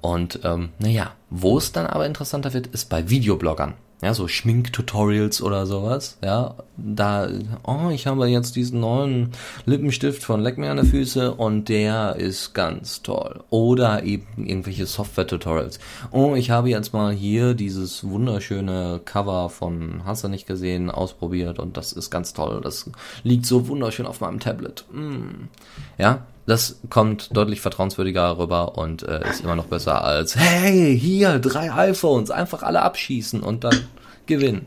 Und 0.00 0.40
ähm, 0.44 0.70
naja, 0.78 1.12
wo 1.30 1.57
es 1.57 1.72
dann 1.72 1.87
aber 1.87 2.07
interessanter 2.07 2.52
wird, 2.52 2.66
ist 2.68 2.90
bei 2.90 3.09
Videobloggern. 3.09 3.74
ja, 4.04 4.12
so 4.12 4.28
Schminktutorials 4.28 5.40
oder 5.40 5.64
sowas, 5.64 6.18
ja, 6.22 6.57
da, 6.76 7.26
oh, 7.62 7.88
ich 7.90 8.07
habe 8.07 8.26
jetzt 8.28 8.54
diesen 8.54 8.80
neuen 8.80 9.30
Lippenstift 9.64 10.22
von 10.22 10.42
Leck 10.42 10.59
mir 10.59 10.70
an 10.70 10.76
der 10.76 10.85
Füße 10.85 11.33
und 11.33 11.70
der 11.70 12.16
ist 12.16 12.52
ganz 12.52 13.00
toll. 13.00 13.42
Oder 13.48 14.02
eben 14.02 14.46
irgendwelche 14.46 14.85
Software-Tutorials. 14.85 15.78
Oh, 16.11 16.35
ich 16.35 16.50
habe 16.50 16.68
jetzt 16.68 16.92
mal 16.92 17.14
hier 17.14 17.54
dieses 17.54 18.07
wunderschöne 18.07 19.00
Cover 19.07 19.48
von 19.48 20.02
Hast 20.04 20.22
du 20.22 20.28
nicht 20.28 20.46
gesehen 20.46 20.90
ausprobiert 20.90 21.59
und 21.59 21.78
das 21.78 21.92
ist 21.92 22.11
ganz 22.11 22.35
toll. 22.35 22.61
Das 22.62 22.90
liegt 23.22 23.46
so 23.46 23.68
wunderschön 23.68 24.04
auf 24.07 24.20
meinem 24.20 24.38
Tablet. 24.38 24.85
Mm. 24.92 25.48
Ja, 25.96 26.26
das 26.46 26.80
kommt 26.90 27.35
deutlich 27.37 27.61
vertrauenswürdiger 27.61 28.38
rüber 28.38 28.76
und 28.76 29.02
äh, 29.02 29.28
ist 29.28 29.42
immer 29.42 29.57
noch 29.57 29.66
besser 29.66 30.04
als, 30.04 30.37
hey, 30.37 30.98
hier, 30.98 31.38
drei 31.38 31.72
iPhones, 31.72 32.30
einfach 32.30 32.62
alle 32.62 32.83
abschießen 32.83 33.40
und 33.40 33.64
dann 33.64 33.87
gewinnen. 34.26 34.66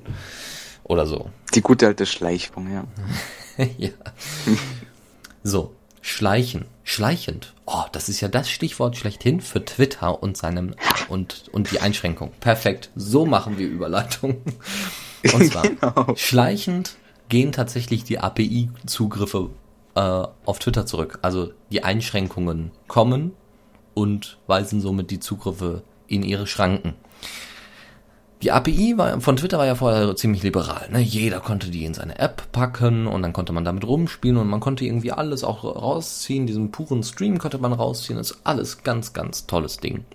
Oder 0.84 1.06
so. 1.06 1.30
Die 1.54 1.62
gute 1.62 1.88
alte 1.88 2.06
Schleichung, 2.06 2.72
ja. 2.72 2.86
ja. 3.78 3.90
So, 5.44 5.74
schleichen, 6.02 6.66
schleichend. 6.84 7.54
Oh, 7.66 7.84
das 7.92 8.10
ist 8.10 8.22
ja 8.22 8.28
das 8.28 8.50
Stichwort 8.50 8.98
schlechthin 8.98 9.42
für 9.42 9.63
Twitter 9.63 10.24
und 10.24 10.38
seinem 10.38 10.74
und 11.10 11.46
und 11.52 11.72
die 11.72 11.82
Einschränkung. 11.82 12.32
Perfekt. 12.40 12.90
So 12.96 13.26
machen 13.26 13.58
wir 13.58 13.68
Überleitung. 13.68 14.42
Und 15.34 15.52
zwar 15.52 15.63
genau. 15.68 16.16
schleichend 16.16 16.96
gehen 17.30 17.52
tatsächlich 17.52 18.04
die 18.06 18.20
API-Zugriffe 18.20 19.50
äh, 19.98 20.28
auf 20.46 20.60
Twitter 20.60 20.86
zurück. 20.86 21.20
Also 21.24 21.52
die 21.72 21.84
Einschränkungen 21.84 22.72
kommen 22.88 23.32
und 23.96 24.38
weisen 24.46 24.80
somit 24.80 25.10
die 25.10 25.20
Zugriffe 25.20 25.82
in 26.08 26.22
ihre 26.22 26.46
Schranken. 26.46 26.94
Die 28.44 28.52
API 28.52 28.96
war, 28.98 29.20
von 29.20 29.36
Twitter 29.36 29.58
war 29.58 29.66
ja 29.66 29.74
vorher 29.74 30.16
ziemlich 30.16 30.44
liberal. 30.44 30.88
Ne? 30.92 31.00
Jeder 31.00 31.40
konnte 31.40 31.72
die 31.72 31.84
in 31.84 31.96
seine 31.96 32.20
App 32.20 32.52
packen 32.52 33.08
und 33.08 33.24
dann 33.24 33.34
konnte 33.34 33.52
man 33.52 33.66
damit 33.66 33.88
rumspielen 33.88 34.38
und 34.38 34.48
man 34.48 34.60
konnte 34.60 34.86
irgendwie 34.86 35.12
alles 35.12 35.44
auch 35.44 35.64
rausziehen. 35.64 36.46
Diesen 36.46 36.70
puren 36.70 37.02
Stream 37.02 37.40
konnte 37.40 37.58
man 37.58 37.74
rausziehen. 37.74 38.18
Das 38.18 38.32
ist 38.32 38.42
alles 38.44 38.84
ganz, 38.84 39.14
ganz 39.14 39.48
tolles 39.48 39.78
Ding. 39.78 40.06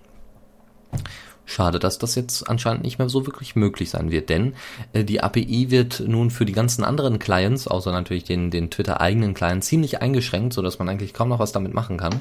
Schade, 1.45 1.79
dass 1.79 1.97
das 1.97 2.15
jetzt 2.15 2.49
anscheinend 2.49 2.83
nicht 2.83 2.99
mehr 2.99 3.09
so 3.09 3.25
wirklich 3.25 3.55
möglich 3.55 3.89
sein 3.89 4.11
wird, 4.11 4.29
denn 4.29 4.53
äh, 4.93 5.03
die 5.03 5.21
API 5.21 5.71
wird 5.71 6.01
nun 6.05 6.31
für 6.31 6.45
die 6.45 6.53
ganzen 6.53 6.83
anderen 6.83 7.19
Clients, 7.19 7.67
außer 7.67 7.91
natürlich 7.91 8.23
den, 8.23 8.49
den 8.49 8.69
Twitter-eigenen 8.69 9.33
Client, 9.33 9.63
ziemlich 9.63 10.01
eingeschränkt, 10.01 10.53
sodass 10.53 10.79
man 10.79 10.87
eigentlich 10.87 11.13
kaum 11.13 11.29
noch 11.29 11.39
was 11.39 11.51
damit 11.51 11.73
machen 11.73 11.97
kann. 11.97 12.19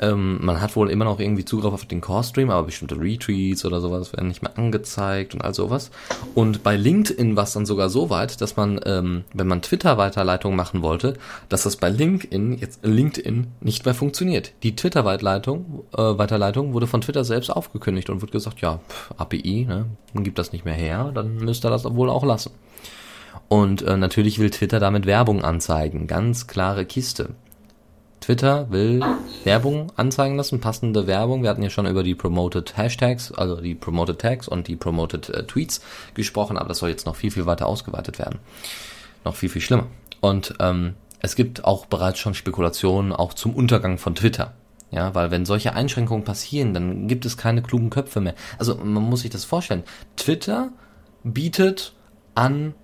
Ähm, 0.00 0.38
man 0.42 0.60
hat 0.60 0.74
wohl 0.76 0.90
immer 0.90 1.04
noch 1.04 1.20
irgendwie 1.20 1.44
Zugriff 1.44 1.72
auf 1.72 1.84
den 1.84 2.00
Core-Stream, 2.00 2.50
aber 2.50 2.64
bestimmte 2.64 2.98
Retweets 2.98 3.64
oder 3.64 3.80
sowas 3.80 4.12
werden 4.12 4.28
nicht 4.28 4.42
mehr 4.42 4.56
angezeigt 4.56 5.34
und 5.34 5.42
all 5.42 5.54
sowas. 5.54 5.90
Und 6.34 6.62
bei 6.62 6.76
LinkedIn 6.76 7.36
war 7.36 7.44
es 7.44 7.52
dann 7.52 7.66
sogar 7.66 7.90
so 7.90 8.08
weit, 8.08 8.40
dass 8.40 8.56
man, 8.56 8.80
ähm, 8.86 9.24
wenn 9.34 9.46
man 9.46 9.60
Twitter-Weiterleitung 9.60 10.56
machen 10.56 10.82
wollte, 10.82 11.14
dass 11.48 11.64
das 11.64 11.76
bei 11.76 11.90
LinkedIn 11.90 12.56
jetzt 12.58 12.80
LinkedIn 12.84 13.48
nicht 13.60 13.84
mehr 13.84 13.94
funktioniert. 13.94 14.52
Die 14.62 14.76
Twitter-Weiterleitung 14.76 15.84
äh, 15.92 16.18
Weiterleitung 16.18 16.72
wurde 16.72 16.86
von 16.86 17.00
Twitter 17.00 17.24
selbst 17.24 17.50
aufgekündigt 17.50 18.10
und 18.10 18.22
wird 18.32 18.44
gesagt, 18.44 18.60
ja, 18.60 18.80
API, 19.16 19.66
ne, 19.68 19.86
gibt 20.14 20.38
das 20.38 20.52
nicht 20.52 20.64
mehr 20.64 20.74
her, 20.74 21.10
dann 21.14 21.36
müsst 21.36 21.64
ihr 21.64 21.70
das 21.70 21.84
wohl 21.84 22.10
auch 22.10 22.24
lassen. 22.24 22.52
Und 23.48 23.82
äh, 23.82 23.96
natürlich 23.96 24.38
will 24.38 24.50
Twitter 24.50 24.80
damit 24.80 25.06
Werbung 25.06 25.42
anzeigen, 25.42 26.06
ganz 26.06 26.46
klare 26.46 26.84
Kiste. 26.84 27.30
Twitter 28.20 28.70
will 28.70 29.02
Werbung 29.44 29.90
anzeigen 29.96 30.36
lassen, 30.36 30.60
passende 30.60 31.06
Werbung. 31.06 31.42
Wir 31.42 31.50
hatten 31.50 31.62
ja 31.62 31.70
schon 31.70 31.86
über 31.86 32.02
die 32.02 32.14
Promoted 32.14 32.76
Hashtags, 32.76 33.32
also 33.32 33.60
die 33.60 33.74
Promoted 33.74 34.18
Tags 34.18 34.46
und 34.46 34.68
die 34.68 34.76
Promoted 34.76 35.30
äh, 35.30 35.44
Tweets 35.44 35.80
gesprochen, 36.14 36.58
aber 36.58 36.68
das 36.68 36.78
soll 36.78 36.90
jetzt 36.90 37.06
noch 37.06 37.16
viel, 37.16 37.30
viel 37.30 37.46
weiter 37.46 37.66
ausgeweitet 37.66 38.18
werden. 38.18 38.38
Noch 39.24 39.34
viel, 39.34 39.48
viel 39.48 39.62
schlimmer. 39.62 39.86
Und 40.20 40.54
ähm, 40.60 40.94
es 41.20 41.34
gibt 41.34 41.64
auch 41.64 41.86
bereits 41.86 42.18
schon 42.18 42.34
Spekulationen 42.34 43.12
auch 43.12 43.34
zum 43.34 43.54
Untergang 43.54 43.98
von 43.98 44.14
Twitter. 44.14 44.54
Ja, 44.90 45.14
weil 45.14 45.30
wenn 45.30 45.44
solche 45.44 45.74
Einschränkungen 45.74 46.24
passieren, 46.24 46.74
dann 46.74 47.06
gibt 47.06 47.24
es 47.24 47.36
keine 47.36 47.62
klugen 47.62 47.90
Köpfe 47.90 48.20
mehr. 48.20 48.34
Also 48.58 48.74
man 48.76 49.02
muss 49.02 49.20
sich 49.20 49.30
das 49.30 49.44
vorstellen. 49.44 49.84
Twitter 50.16 50.70
bietet 51.22 51.94
an 52.34 52.74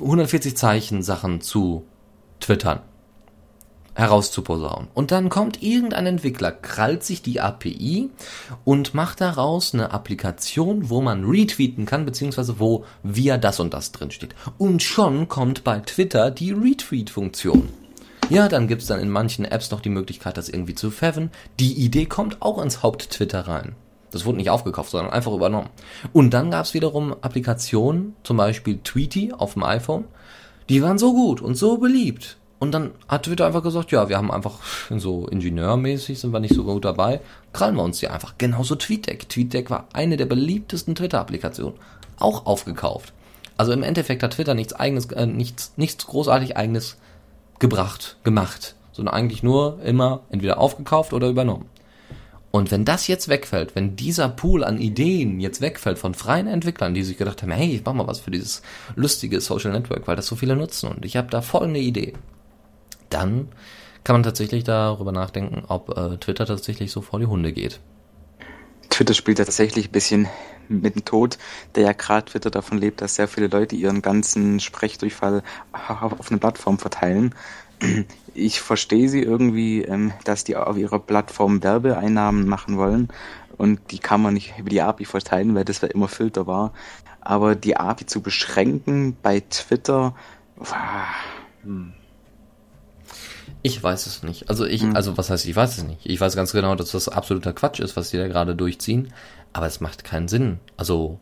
140 0.00 0.56
Zeichen 0.56 1.02
Sachen 1.02 1.40
zu 1.40 1.84
twittern 2.40 2.80
herauszuposaunen. 3.94 4.88
Und 4.92 5.12
dann 5.12 5.28
kommt 5.28 5.62
irgendein 5.62 6.06
Entwickler, 6.06 6.50
krallt 6.50 7.04
sich 7.04 7.22
die 7.22 7.40
API 7.40 8.10
und 8.64 8.94
macht 8.94 9.20
daraus 9.20 9.72
eine 9.72 9.92
Applikation, 9.92 10.90
wo 10.90 11.00
man 11.00 11.24
retweeten 11.24 11.86
kann, 11.86 12.04
beziehungsweise 12.04 12.58
wo 12.58 12.84
via 13.02 13.38
das 13.38 13.60
und 13.60 13.72
das 13.72 13.92
drin 13.92 14.10
steht. 14.10 14.34
Und 14.58 14.82
schon 14.82 15.28
kommt 15.28 15.64
bei 15.64 15.78
Twitter 15.80 16.30
die 16.30 16.50
Retweet-Funktion. 16.50 17.83
Ja, 18.30 18.48
dann 18.48 18.68
gibt's 18.68 18.86
dann 18.86 19.00
in 19.00 19.10
manchen 19.10 19.44
Apps 19.44 19.70
noch 19.70 19.80
die 19.80 19.90
Möglichkeit, 19.90 20.36
das 20.36 20.48
irgendwie 20.48 20.74
zu 20.74 20.90
faven. 20.90 21.30
Die 21.60 21.74
Idee 21.74 22.06
kommt 22.06 22.40
auch 22.40 22.62
ins 22.62 22.82
Haupt-Twitter 22.82 23.46
rein. 23.46 23.74
Das 24.10 24.24
wurde 24.24 24.38
nicht 24.38 24.50
aufgekauft, 24.50 24.90
sondern 24.90 25.12
einfach 25.12 25.32
übernommen. 25.32 25.68
Und 26.12 26.32
dann 26.32 26.50
gab's 26.50 26.72
wiederum 26.72 27.14
Applikationen, 27.20 28.16
zum 28.22 28.36
Beispiel 28.36 28.78
Tweety 28.82 29.32
auf 29.36 29.54
dem 29.54 29.64
iPhone, 29.64 30.04
die 30.68 30.82
waren 30.82 30.98
so 30.98 31.12
gut 31.12 31.42
und 31.42 31.56
so 31.56 31.76
beliebt. 31.78 32.38
Und 32.58 32.72
dann 32.72 32.92
hat 33.08 33.24
Twitter 33.24 33.46
einfach 33.46 33.62
gesagt, 33.62 33.92
ja, 33.92 34.08
wir 34.08 34.16
haben 34.16 34.30
einfach 34.30 34.60
so 34.96 35.26
ingenieurmäßig 35.26 36.18
sind 36.18 36.32
wir 36.32 36.40
nicht 36.40 36.54
so 36.54 36.64
gut 36.64 36.84
dabei, 36.84 37.20
krallen 37.52 37.76
wir 37.76 37.82
uns 37.82 37.98
die 37.98 38.08
einfach. 38.08 38.34
Genauso 38.38 38.74
TweetDeck. 38.74 39.28
TweetDeck 39.28 39.68
war 39.68 39.88
eine 39.92 40.16
der 40.16 40.26
beliebtesten 40.26 40.94
Twitter-Applikationen. 40.94 41.78
Auch 42.18 42.46
aufgekauft. 42.46 43.12
Also 43.56 43.72
im 43.72 43.82
Endeffekt 43.82 44.22
hat 44.22 44.32
Twitter 44.32 44.54
nichts 44.54 44.72
eigenes, 44.72 45.06
äh, 45.06 45.26
nichts, 45.26 45.74
nichts 45.76 46.06
großartig 46.06 46.56
eigenes 46.56 46.96
gebracht, 47.58 48.16
gemacht, 48.24 48.74
sondern 48.92 49.14
eigentlich 49.14 49.42
nur 49.42 49.80
immer 49.84 50.22
entweder 50.30 50.58
aufgekauft 50.58 51.12
oder 51.12 51.28
übernommen. 51.28 51.66
Und 52.50 52.70
wenn 52.70 52.84
das 52.84 53.08
jetzt 53.08 53.28
wegfällt, 53.28 53.74
wenn 53.74 53.96
dieser 53.96 54.28
Pool 54.28 54.62
an 54.62 54.78
Ideen 54.78 55.40
jetzt 55.40 55.60
wegfällt 55.60 55.98
von 55.98 56.14
freien 56.14 56.46
Entwicklern, 56.46 56.94
die 56.94 57.02
sich 57.02 57.18
gedacht 57.18 57.42
haben, 57.42 57.50
hey, 57.50 57.74
ich 57.74 57.84
mach 57.84 57.94
mal 57.94 58.06
was 58.06 58.20
für 58.20 58.30
dieses 58.30 58.62
lustige 58.94 59.40
Social 59.40 59.72
Network, 59.72 60.06
weil 60.06 60.14
das 60.14 60.26
so 60.26 60.36
viele 60.36 60.54
nutzen 60.54 60.88
und 60.88 61.04
ich 61.04 61.16
habe 61.16 61.28
da 61.30 61.42
folgende 61.42 61.80
Idee, 61.80 62.12
dann 63.10 63.48
kann 64.04 64.14
man 64.14 64.22
tatsächlich 64.22 64.62
darüber 64.62 65.10
nachdenken, 65.10 65.64
ob 65.66 65.96
äh, 65.96 66.16
Twitter 66.18 66.46
tatsächlich 66.46 66.92
so 66.92 67.00
vor 67.00 67.18
die 67.18 67.26
Hunde 67.26 67.52
geht. 67.52 67.80
Twitter 68.90 69.14
spielt 69.14 69.38
tatsächlich 69.38 69.88
ein 69.88 69.92
bisschen 69.92 70.28
mit 70.68 70.94
dem 70.94 71.04
Tod, 71.04 71.38
der 71.74 71.84
ja 71.84 71.92
gerade 71.92 72.26
Twitter 72.26 72.50
davon 72.50 72.78
lebt, 72.78 73.00
dass 73.00 73.16
sehr 73.16 73.28
viele 73.28 73.48
Leute 73.48 73.76
ihren 73.76 74.02
ganzen 74.02 74.60
Sprechdurchfall 74.60 75.42
auf 75.72 76.30
eine 76.30 76.38
Plattform 76.38 76.78
verteilen. 76.78 77.34
Ich 78.36 78.60
verstehe 78.60 79.08
sie 79.08 79.22
irgendwie, 79.22 79.82
ähm, 79.82 80.12
dass 80.24 80.42
die 80.42 80.56
auf 80.56 80.76
ihrer 80.76 80.98
Plattform 80.98 81.62
Werbeeinnahmen 81.62 82.48
machen 82.48 82.76
wollen 82.78 83.06
und 83.56 83.78
die 83.92 84.00
kann 84.00 84.20
man 84.20 84.34
nicht 84.34 84.54
über 84.58 84.70
die 84.70 84.82
API 84.82 85.04
verteilen, 85.04 85.54
weil 85.54 85.64
das 85.64 85.82
ja 85.82 85.88
immer 85.88 86.08
Filter 86.08 86.48
war. 86.48 86.72
Aber 87.20 87.54
die 87.54 87.76
API 87.76 88.06
zu 88.06 88.22
beschränken 88.22 89.16
bei 89.22 89.38
Twitter, 89.38 90.16
hm. 91.62 91.92
Ich 93.62 93.82
weiß 93.82 94.06
es 94.06 94.22
nicht. 94.22 94.50
Also 94.50 94.66
ich, 94.66 94.82
hm. 94.82 94.94
also 94.94 95.16
was 95.16 95.30
heißt, 95.30 95.46
ich 95.46 95.56
weiß 95.56 95.78
es 95.78 95.84
nicht. 95.84 96.00
Ich 96.04 96.20
weiß 96.20 96.36
ganz 96.36 96.52
genau, 96.52 96.74
dass 96.74 96.92
das 96.92 97.08
absoluter 97.08 97.52
Quatsch 97.52 97.80
ist, 97.80 97.96
was 97.96 98.10
die 98.10 98.18
da 98.18 98.28
gerade 98.28 98.54
durchziehen. 98.54 99.12
Aber 99.54 99.66
es 99.66 99.80
macht 99.80 100.04
keinen 100.04 100.28
Sinn. 100.28 100.58
Also, 100.76 101.18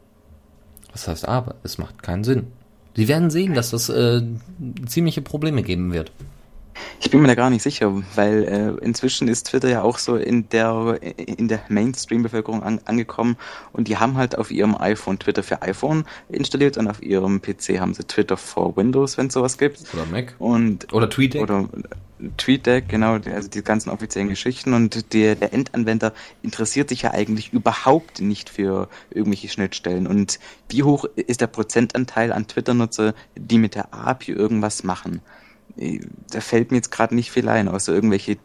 was 0.91 1.07
heißt 1.07 1.29
aber? 1.29 1.55
Es 1.63 1.79
macht 1.79 2.03
keinen 2.03 2.25
Sinn. 2.25 2.49
Sie 2.97 3.07
werden 3.07 3.31
sehen, 3.31 3.55
dass 3.55 3.71
das 3.71 3.89
äh, 3.89 4.23
ziemliche 4.87 5.23
Probleme 5.23 5.63
geben 5.63 5.93
wird. 5.93 6.11
Ich 7.01 7.11
bin 7.11 7.21
mir 7.21 7.29
da 7.29 7.35
gar 7.35 7.51
nicht 7.51 7.63
sicher, 7.63 8.03
weil 8.15 8.45
äh, 8.45 8.85
inzwischen 8.85 9.29
ist 9.29 9.49
Twitter 9.49 9.69
ja 9.69 9.83
auch 9.83 9.99
so 9.99 10.17
in 10.17 10.49
der 10.49 10.99
in 11.17 11.49
der 11.49 11.61
Mainstream-Bevölkerung 11.69 12.63
an, 12.63 12.81
angekommen 12.85 13.37
und 13.73 13.89
die 13.89 13.99
haben 13.99 14.17
halt 14.17 14.39
auf 14.39 14.51
ihrem 14.51 14.77
iPhone 14.77 15.19
Twitter 15.19 15.43
für 15.43 15.63
iPhone 15.63 16.05
installiert 16.29 16.79
und 16.79 16.89
auf 16.89 17.03
ihrem 17.03 17.43
PC 17.43 17.81
haben 17.81 17.95
sie 17.95 18.05
Twitter 18.05 18.37
for 18.37 18.77
Windows, 18.77 19.19
wenn 19.19 19.27
es 19.29 19.35
sowas 19.35 19.59
gibt. 19.59 19.83
Oder 19.93 20.07
Mac. 20.07 20.35
Und 20.39 20.93
oder 20.93 21.09
TweetDeck. 21.09 21.43
Oder 21.43 21.69
TweetDeck, 22.37 22.89
genau, 22.89 23.15
also 23.15 23.49
die 23.49 23.63
ganzen 23.63 23.91
offiziellen 23.91 24.29
Geschichten 24.29 24.75
und 24.75 25.13
der, 25.13 25.35
der 25.35 25.53
Endanwender 25.53 26.13
interessiert 26.43 26.89
sich 26.89 27.03
ja 27.03 27.11
eigentlich 27.13 27.53
überhaupt 27.53 28.21
nicht 28.21 28.49
für 28.49 28.89
irgendwelche 29.11 29.49
Schnittstellen. 29.49 30.07
Und 30.07 30.39
wie 30.69 30.83
hoch 30.83 31.05
ist 31.17 31.41
der 31.41 31.49
Prozentanteil 31.49 32.33
an 32.33 32.47
Twitter-Nutzer, 32.47 33.15
die 33.37 33.59
mit 33.59 33.75
der 33.75 33.93
API 33.93 34.33
irgendwas 34.33 34.85
machen? 34.85 35.21
Da 35.77 36.41
fällt 36.41 36.71
mir 36.71 36.79
jetzt 36.79 36.91
gerade 36.91 37.15
nicht 37.15 37.31
viel 37.31 37.49
ein, 37.49 37.69
außer 37.69 37.93
irgendwelche 37.93 38.37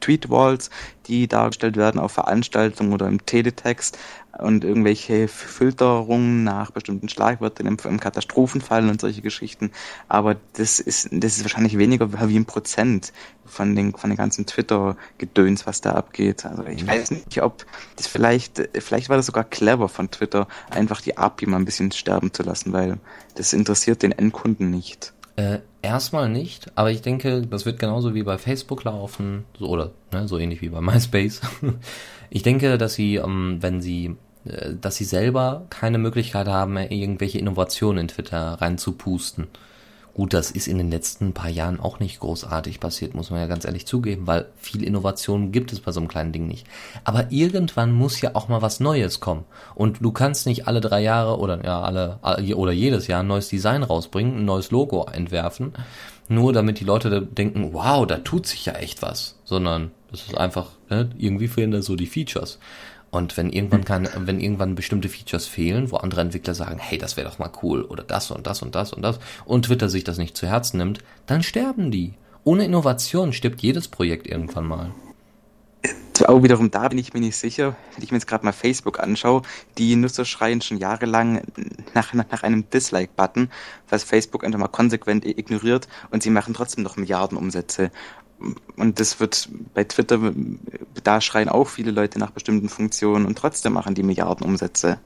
Tweetwalls, 0.00 0.70
die 1.06 1.28
dargestellt 1.28 1.76
werden 1.76 2.00
auf 2.00 2.12
Veranstaltungen 2.12 2.92
oder 2.92 3.06
im 3.08 3.24
Teletext 3.24 3.98
und 4.38 4.64
irgendwelche 4.64 5.28
Filterungen 5.28 6.44
nach 6.44 6.70
bestimmten 6.70 7.08
Schlagwörtern 7.08 7.66
im, 7.66 7.76
im 7.82 8.00
Katastrophenfall 8.00 8.88
und 8.88 9.00
solche 9.00 9.22
Geschichten. 9.22 9.72
Aber 10.08 10.36
das 10.54 10.80
ist, 10.80 11.08
das 11.12 11.36
ist 11.36 11.44
wahrscheinlich 11.44 11.78
weniger 11.78 12.10
wie 12.28 12.36
ein 12.36 12.44
Prozent 12.44 13.12
von 13.44 13.74
den, 13.74 13.94
von 13.94 14.10
den 14.10 14.16
ganzen 14.16 14.46
Twitter-Gedöns, 14.46 15.66
was 15.66 15.80
da 15.80 15.92
abgeht. 15.92 16.46
Also 16.46 16.64
ich 16.64 16.86
weiß 16.86 17.10
nicht, 17.10 17.42
ob 17.42 17.66
das 17.96 18.06
vielleicht, 18.06 18.68
vielleicht 18.78 19.08
war 19.08 19.16
das 19.16 19.26
sogar 19.26 19.44
clever 19.44 19.88
von 19.88 20.10
Twitter, 20.10 20.46
einfach 20.70 21.00
die 21.00 21.18
API 21.18 21.46
mal 21.46 21.56
ein 21.56 21.64
bisschen 21.64 21.90
sterben 21.90 22.32
zu 22.32 22.42
lassen, 22.42 22.72
weil 22.72 22.98
das 23.34 23.52
interessiert 23.52 24.02
den 24.02 24.12
Endkunden 24.12 24.70
nicht. 24.70 25.12
Äh, 25.36 25.58
erstmal 25.82 26.28
nicht, 26.28 26.70
aber 26.74 26.90
ich 26.90 27.02
denke, 27.02 27.42
das 27.42 27.66
wird 27.66 27.78
genauso 27.78 28.14
wie 28.14 28.22
bei 28.22 28.38
Facebook 28.38 28.84
laufen, 28.84 29.44
so, 29.58 29.68
oder 29.68 29.92
ne, 30.12 30.28
so 30.28 30.38
ähnlich 30.38 30.60
wie 30.62 30.68
bei 30.68 30.80
MySpace. 30.80 31.40
ich 32.30 32.42
denke, 32.42 32.78
dass 32.78 32.94
sie, 32.94 33.16
ähm, 33.16 33.58
wenn 33.60 33.80
sie, 33.80 34.16
äh, 34.44 34.74
dass 34.80 34.96
sie 34.96 35.04
selber 35.04 35.66
keine 35.70 35.98
Möglichkeit 35.98 36.48
haben, 36.48 36.76
irgendwelche 36.76 37.38
Innovationen 37.38 38.02
in 38.02 38.08
Twitter 38.08 38.54
reinzupusten. 38.60 39.48
Gut, 40.14 40.34
das 40.34 40.50
ist 40.50 40.66
in 40.66 40.78
den 40.78 40.90
letzten 40.90 41.32
paar 41.32 41.50
Jahren 41.50 41.78
auch 41.78 42.00
nicht 42.00 42.20
großartig 42.20 42.80
passiert, 42.80 43.14
muss 43.14 43.30
man 43.30 43.40
ja 43.40 43.46
ganz 43.46 43.64
ehrlich 43.64 43.86
zugeben, 43.86 44.26
weil 44.26 44.46
viel 44.56 44.82
Innovation 44.82 45.52
gibt 45.52 45.72
es 45.72 45.80
bei 45.80 45.92
so 45.92 46.00
einem 46.00 46.08
kleinen 46.08 46.32
Ding 46.32 46.46
nicht. 46.46 46.66
Aber 47.04 47.30
irgendwann 47.30 47.92
muss 47.92 48.20
ja 48.20 48.34
auch 48.34 48.48
mal 48.48 48.60
was 48.60 48.80
Neues 48.80 49.20
kommen. 49.20 49.44
Und 49.74 50.02
du 50.02 50.10
kannst 50.10 50.46
nicht 50.46 50.66
alle 50.66 50.80
drei 50.80 51.00
Jahre 51.00 51.38
oder 51.38 51.64
ja 51.64 51.80
alle 51.80 52.18
oder 52.56 52.72
jedes 52.72 53.06
Jahr 53.06 53.22
ein 53.22 53.28
neues 53.28 53.48
Design 53.48 53.82
rausbringen, 53.82 54.38
ein 54.38 54.44
neues 54.44 54.70
Logo 54.70 55.04
entwerfen, 55.04 55.72
nur 56.28 56.52
damit 56.52 56.80
die 56.80 56.84
Leute 56.84 57.22
denken, 57.22 57.72
wow, 57.72 58.06
da 58.06 58.18
tut 58.18 58.46
sich 58.46 58.66
ja 58.66 58.74
echt 58.74 59.02
was, 59.02 59.36
sondern 59.44 59.90
das 60.10 60.22
ist 60.22 60.36
einfach 60.36 60.66
ne, 60.88 61.10
irgendwie 61.18 61.48
fehlen 61.48 61.70
da 61.70 61.82
so 61.82 61.96
die 61.96 62.06
Features. 62.06 62.58
Und 63.10 63.36
wenn 63.36 63.50
irgendwann 63.50 63.84
kann, 63.84 64.08
wenn 64.16 64.40
irgendwann 64.40 64.76
bestimmte 64.76 65.08
Features 65.08 65.46
fehlen, 65.46 65.90
wo 65.90 65.96
andere 65.96 66.20
Entwickler 66.20 66.54
sagen, 66.54 66.78
hey, 66.78 66.96
das 66.96 67.16
wäre 67.16 67.28
doch 67.28 67.38
mal 67.38 67.50
cool 67.62 67.82
oder 67.82 68.04
das 68.04 68.30
und 68.30 68.46
das 68.46 68.62
und 68.62 68.74
das 68.74 68.92
und 68.92 69.02
das 69.02 69.18
und 69.44 69.66
Twitter 69.66 69.88
sich 69.88 70.04
das 70.04 70.18
nicht 70.18 70.36
zu 70.36 70.46
Herzen 70.46 70.78
nimmt, 70.78 71.00
dann 71.26 71.42
sterben 71.42 71.90
die. 71.90 72.14
Ohne 72.44 72.64
Innovation 72.64 73.32
stirbt 73.32 73.62
jedes 73.62 73.88
Projekt 73.88 74.26
irgendwann 74.26 74.66
mal. 74.66 74.94
Auch 76.26 76.42
wiederum 76.42 76.70
da 76.70 76.88
bin 76.88 76.98
ich 76.98 77.14
mir 77.14 77.20
nicht 77.20 77.36
sicher, 77.36 77.76
wenn 77.94 78.04
ich 78.04 78.10
mir 78.10 78.18
jetzt 78.18 78.26
gerade 78.26 78.44
mal 78.44 78.52
Facebook 78.52 79.00
anschaue, 79.00 79.42
die 79.78 79.96
Nutzer 79.96 80.24
schreien 80.24 80.60
schon 80.60 80.76
jahrelang 80.76 81.42
nach, 81.94 82.12
nach, 82.12 82.26
nach 82.30 82.42
einem 82.42 82.68
Dislike-Button, 82.68 83.50
was 83.88 84.04
Facebook 84.04 84.44
einfach 84.44 84.58
mal 84.58 84.68
konsequent 84.68 85.24
ignoriert 85.24 85.88
und 86.10 86.22
sie 86.22 86.30
machen 86.30 86.52
trotzdem 86.52 86.84
noch 86.84 86.96
Milliarden 86.96 87.38
Umsätze 87.38 87.90
und 88.76 89.00
das 89.00 89.20
wird 89.20 89.48
bei 89.74 89.84
Twitter, 89.84 90.32
da 91.04 91.20
schreien 91.20 91.48
auch 91.48 91.68
viele 91.68 91.90
Leute 91.90 92.18
nach 92.18 92.30
bestimmten 92.30 92.68
Funktionen 92.68 93.26
und 93.26 93.36
trotzdem 93.36 93.74
machen 93.74 93.94
die 93.94 94.02
Milliarden 94.02 94.46
Umsätze. 94.46 94.98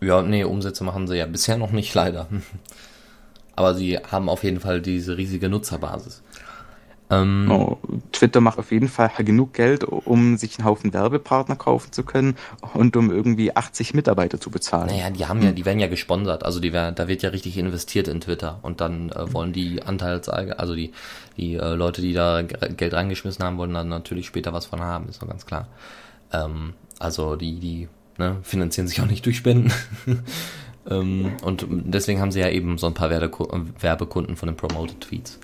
Ja, 0.00 0.22
nee, 0.22 0.44
Umsätze 0.44 0.84
machen 0.84 1.06
sie 1.06 1.16
ja 1.16 1.26
bisher 1.26 1.58
noch 1.58 1.72
nicht, 1.72 1.92
leider. 1.94 2.28
Aber 3.56 3.74
sie 3.74 3.98
haben 3.98 4.28
auf 4.28 4.44
jeden 4.44 4.60
Fall 4.60 4.80
diese 4.80 5.16
riesige 5.16 5.48
Nutzerbasis. 5.48 6.22
Ähm, 7.10 7.50
oh, 7.50 7.78
Twitter 8.12 8.40
macht 8.40 8.58
auf 8.58 8.70
jeden 8.70 8.88
Fall 8.88 9.10
genug 9.18 9.52
Geld, 9.52 9.82
um 9.82 10.36
sich 10.36 10.58
einen 10.58 10.66
Haufen 10.66 10.92
Werbepartner 10.92 11.56
kaufen 11.56 11.92
zu 11.92 12.04
können 12.04 12.36
und 12.72 12.96
um 12.96 13.10
irgendwie 13.10 13.54
80 13.54 13.94
Mitarbeiter 13.94 14.40
zu 14.40 14.50
bezahlen. 14.50 14.86
Naja, 14.86 15.10
die 15.10 15.26
haben 15.26 15.42
ja, 15.42 15.50
die 15.50 15.64
werden 15.64 15.80
ja 15.80 15.88
gesponsert, 15.88 16.44
also 16.44 16.60
die 16.60 16.72
werden, 16.72 16.94
da 16.94 17.08
wird 17.08 17.22
ja 17.22 17.30
richtig 17.30 17.58
investiert 17.58 18.06
in 18.06 18.20
Twitter 18.20 18.60
und 18.62 18.80
dann 18.80 19.10
äh, 19.10 19.32
wollen 19.32 19.52
die 19.52 19.82
Anteilseigner, 19.82 20.60
also 20.60 20.76
die, 20.76 20.92
die 21.36 21.54
äh, 21.54 21.74
Leute, 21.74 22.00
die 22.00 22.12
da 22.12 22.42
Geld 22.42 22.94
reingeschmissen 22.94 23.44
haben, 23.44 23.58
wollen 23.58 23.74
dann 23.74 23.88
natürlich 23.88 24.26
später 24.26 24.52
was 24.52 24.66
von 24.66 24.80
haben, 24.80 25.08
ist 25.08 25.20
doch 25.20 25.28
ganz 25.28 25.46
klar. 25.46 25.66
Ähm, 26.32 26.74
also 27.00 27.34
die, 27.34 27.58
die 27.58 27.88
ne, 28.18 28.36
finanzieren 28.42 28.86
sich 28.86 29.00
auch 29.00 29.06
nicht 29.06 29.26
durch 29.26 29.38
Spenden. 29.38 29.72
ähm, 30.88 31.32
und 31.42 31.66
deswegen 31.68 32.20
haben 32.20 32.30
sie 32.30 32.40
ja 32.40 32.50
eben 32.50 32.78
so 32.78 32.86
ein 32.86 32.94
paar 32.94 33.10
Werbekunden 33.10 34.36
von 34.36 34.46
den 34.46 34.56
Promoted 34.56 35.00
Tweets. 35.00 35.40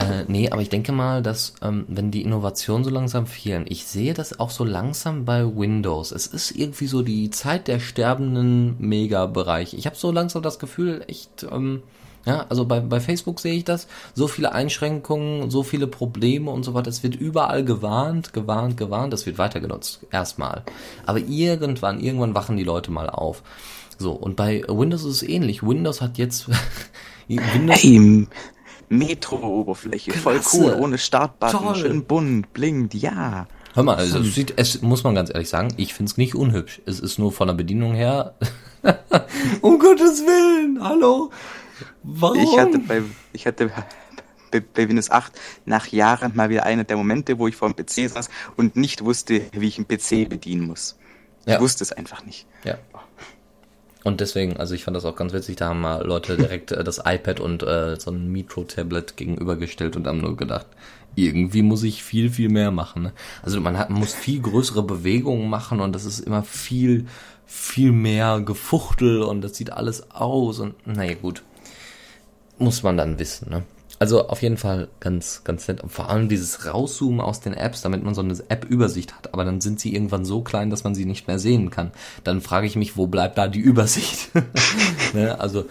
Äh, 0.00 0.24
nee, 0.28 0.48
aber 0.50 0.62
ich 0.62 0.70
denke 0.70 0.92
mal, 0.92 1.22
dass 1.22 1.54
ähm, 1.60 1.84
wenn 1.88 2.10
die 2.10 2.22
Innovationen 2.22 2.84
so 2.84 2.90
langsam 2.90 3.26
fehlen, 3.26 3.66
ich 3.68 3.84
sehe 3.84 4.14
das 4.14 4.40
auch 4.40 4.50
so 4.50 4.64
langsam 4.64 5.26
bei 5.26 5.44
Windows. 5.44 6.10
Es 6.10 6.26
ist 6.26 6.52
irgendwie 6.52 6.86
so 6.86 7.02
die 7.02 7.28
Zeit 7.30 7.68
der 7.68 7.80
sterbenden 7.80 8.76
Mega-Bereiche. 8.78 9.76
Ich 9.76 9.84
habe 9.84 9.96
so 9.96 10.10
langsam 10.10 10.42
das 10.42 10.58
Gefühl, 10.58 11.04
echt, 11.06 11.46
ähm, 11.50 11.82
ja, 12.24 12.46
also 12.48 12.64
bei, 12.64 12.80
bei 12.80 12.98
Facebook 12.98 13.40
sehe 13.40 13.54
ich 13.54 13.64
das, 13.64 13.88
so 14.14 14.26
viele 14.26 14.52
Einschränkungen, 14.52 15.50
so 15.50 15.62
viele 15.62 15.86
Probleme 15.86 16.50
und 16.50 16.64
so 16.64 16.72
weiter. 16.72 16.88
Es 16.88 17.02
wird 17.02 17.14
überall 17.14 17.62
gewarnt, 17.62 18.32
gewarnt, 18.32 18.78
gewarnt. 18.78 19.12
Das 19.12 19.26
wird 19.26 19.36
weiter 19.36 19.60
genutzt, 19.60 20.06
erstmal. 20.10 20.62
Aber 21.04 21.18
irgendwann, 21.18 22.00
irgendwann 22.00 22.34
wachen 22.34 22.56
die 22.56 22.64
Leute 22.64 22.90
mal 22.90 23.10
auf. 23.10 23.42
So, 23.98 24.12
und 24.12 24.36
bei 24.36 24.62
Windows 24.66 25.04
ist 25.04 25.22
es 25.22 25.28
ähnlich. 25.28 25.62
Windows 25.62 26.00
hat 26.00 26.16
jetzt 26.16 26.48
Windows. 27.28 27.82
Hey, 27.82 28.26
Metro-Oberfläche. 28.90 30.12
Voll 30.12 30.40
cool, 30.52 30.74
ohne 30.74 30.98
Startbutton, 30.98 31.60
Toll. 31.60 31.76
schön 31.76 32.04
bunt, 32.04 32.52
blinkt, 32.52 32.92
ja. 32.94 33.46
Hör 33.72 33.82
mal, 33.84 33.96
also 33.96 34.18
es, 34.18 34.34
sieht, 34.34 34.54
es 34.56 34.82
muss 34.82 35.04
man 35.04 35.14
ganz 35.14 35.30
ehrlich 35.30 35.48
sagen, 35.48 35.72
ich 35.76 35.94
find's 35.94 36.16
nicht 36.16 36.34
unhübsch. 36.34 36.82
Es 36.86 36.98
ist 36.98 37.18
nur 37.18 37.30
von 37.30 37.46
der 37.46 37.54
Bedienung 37.54 37.94
her. 37.94 38.34
um 39.60 39.78
Gottes 39.78 40.22
Willen, 40.22 40.82
hallo. 40.82 41.30
Warum? 42.02 42.38
Ich 42.38 42.58
hatte 42.58 42.78
bei, 42.80 43.02
ich 43.32 43.46
hatte 43.46 43.70
bei, 44.50 44.60
bei 44.60 44.88
Windows 44.88 45.10
8 45.10 45.32
nach 45.66 45.86
Jahren 45.86 46.32
mal 46.34 46.50
wieder 46.50 46.64
einer 46.64 46.82
der 46.82 46.96
Momente, 46.96 47.38
wo 47.38 47.46
ich 47.46 47.54
vor 47.54 47.72
dem 47.72 47.76
PC 47.76 48.10
saß 48.10 48.28
und 48.56 48.74
nicht 48.74 49.04
wusste, 49.04 49.42
wie 49.52 49.68
ich 49.68 49.78
einen 49.78 49.86
PC 49.86 50.28
bedienen 50.28 50.66
muss. 50.66 50.96
Ich 51.46 51.52
ja. 51.52 51.60
wusste 51.60 51.84
es 51.84 51.92
einfach 51.92 52.24
nicht. 52.24 52.46
Ja. 52.64 52.78
Und 54.02 54.20
deswegen, 54.20 54.56
also 54.56 54.74
ich 54.74 54.84
fand 54.84 54.96
das 54.96 55.04
auch 55.04 55.16
ganz 55.16 55.32
witzig, 55.32 55.56
da 55.56 55.68
haben 55.68 55.80
mal 55.82 56.04
Leute 56.06 56.36
direkt 56.36 56.72
äh, 56.72 56.82
das 56.82 57.02
iPad 57.04 57.40
und 57.40 57.62
äh, 57.62 57.96
so 57.98 58.10
ein 58.10 58.32
Metro-Tablet 58.32 59.16
gegenübergestellt 59.16 59.96
und 59.96 60.06
haben 60.06 60.20
nur 60.20 60.36
gedacht, 60.36 60.66
irgendwie 61.16 61.62
muss 61.62 61.82
ich 61.82 62.02
viel, 62.02 62.30
viel 62.30 62.48
mehr 62.48 62.70
machen. 62.70 63.02
Ne? 63.02 63.12
Also 63.42 63.60
man, 63.60 63.76
hat, 63.78 63.90
man 63.90 64.00
muss 64.00 64.14
viel 64.14 64.40
größere 64.40 64.82
Bewegungen 64.82 65.50
machen 65.50 65.80
und 65.80 65.94
das 65.94 66.04
ist 66.04 66.20
immer 66.20 66.42
viel, 66.42 67.06
viel 67.46 67.92
mehr 67.92 68.40
Gefuchtel 68.40 69.22
und 69.22 69.42
das 69.42 69.56
sieht 69.56 69.72
alles 69.72 70.10
aus 70.12 70.60
und 70.60 70.74
naja 70.86 71.14
gut. 71.14 71.42
Muss 72.58 72.82
man 72.82 72.96
dann 72.96 73.18
wissen, 73.18 73.50
ne? 73.50 73.62
Also 74.00 74.28
auf 74.28 74.40
jeden 74.40 74.56
Fall 74.56 74.88
ganz, 74.98 75.44
ganz 75.44 75.68
nett. 75.68 75.82
Vor 75.86 76.08
allem 76.08 76.30
dieses 76.30 76.64
Rauszoomen 76.64 77.20
aus 77.20 77.40
den 77.40 77.52
Apps, 77.52 77.82
damit 77.82 78.02
man 78.02 78.14
so 78.14 78.22
eine 78.22 78.34
App-Übersicht 78.48 79.14
hat. 79.14 79.34
Aber 79.34 79.44
dann 79.44 79.60
sind 79.60 79.78
sie 79.78 79.94
irgendwann 79.94 80.24
so 80.24 80.40
klein, 80.40 80.70
dass 80.70 80.84
man 80.84 80.94
sie 80.94 81.04
nicht 81.04 81.28
mehr 81.28 81.38
sehen 81.38 81.68
kann. 81.68 81.92
Dann 82.24 82.40
frage 82.40 82.66
ich 82.66 82.76
mich, 82.76 82.96
wo 82.96 83.06
bleibt 83.06 83.36
da 83.36 83.46
die 83.46 83.60
Übersicht? 83.60 84.30
ne? 85.12 85.38
Also 85.38 85.66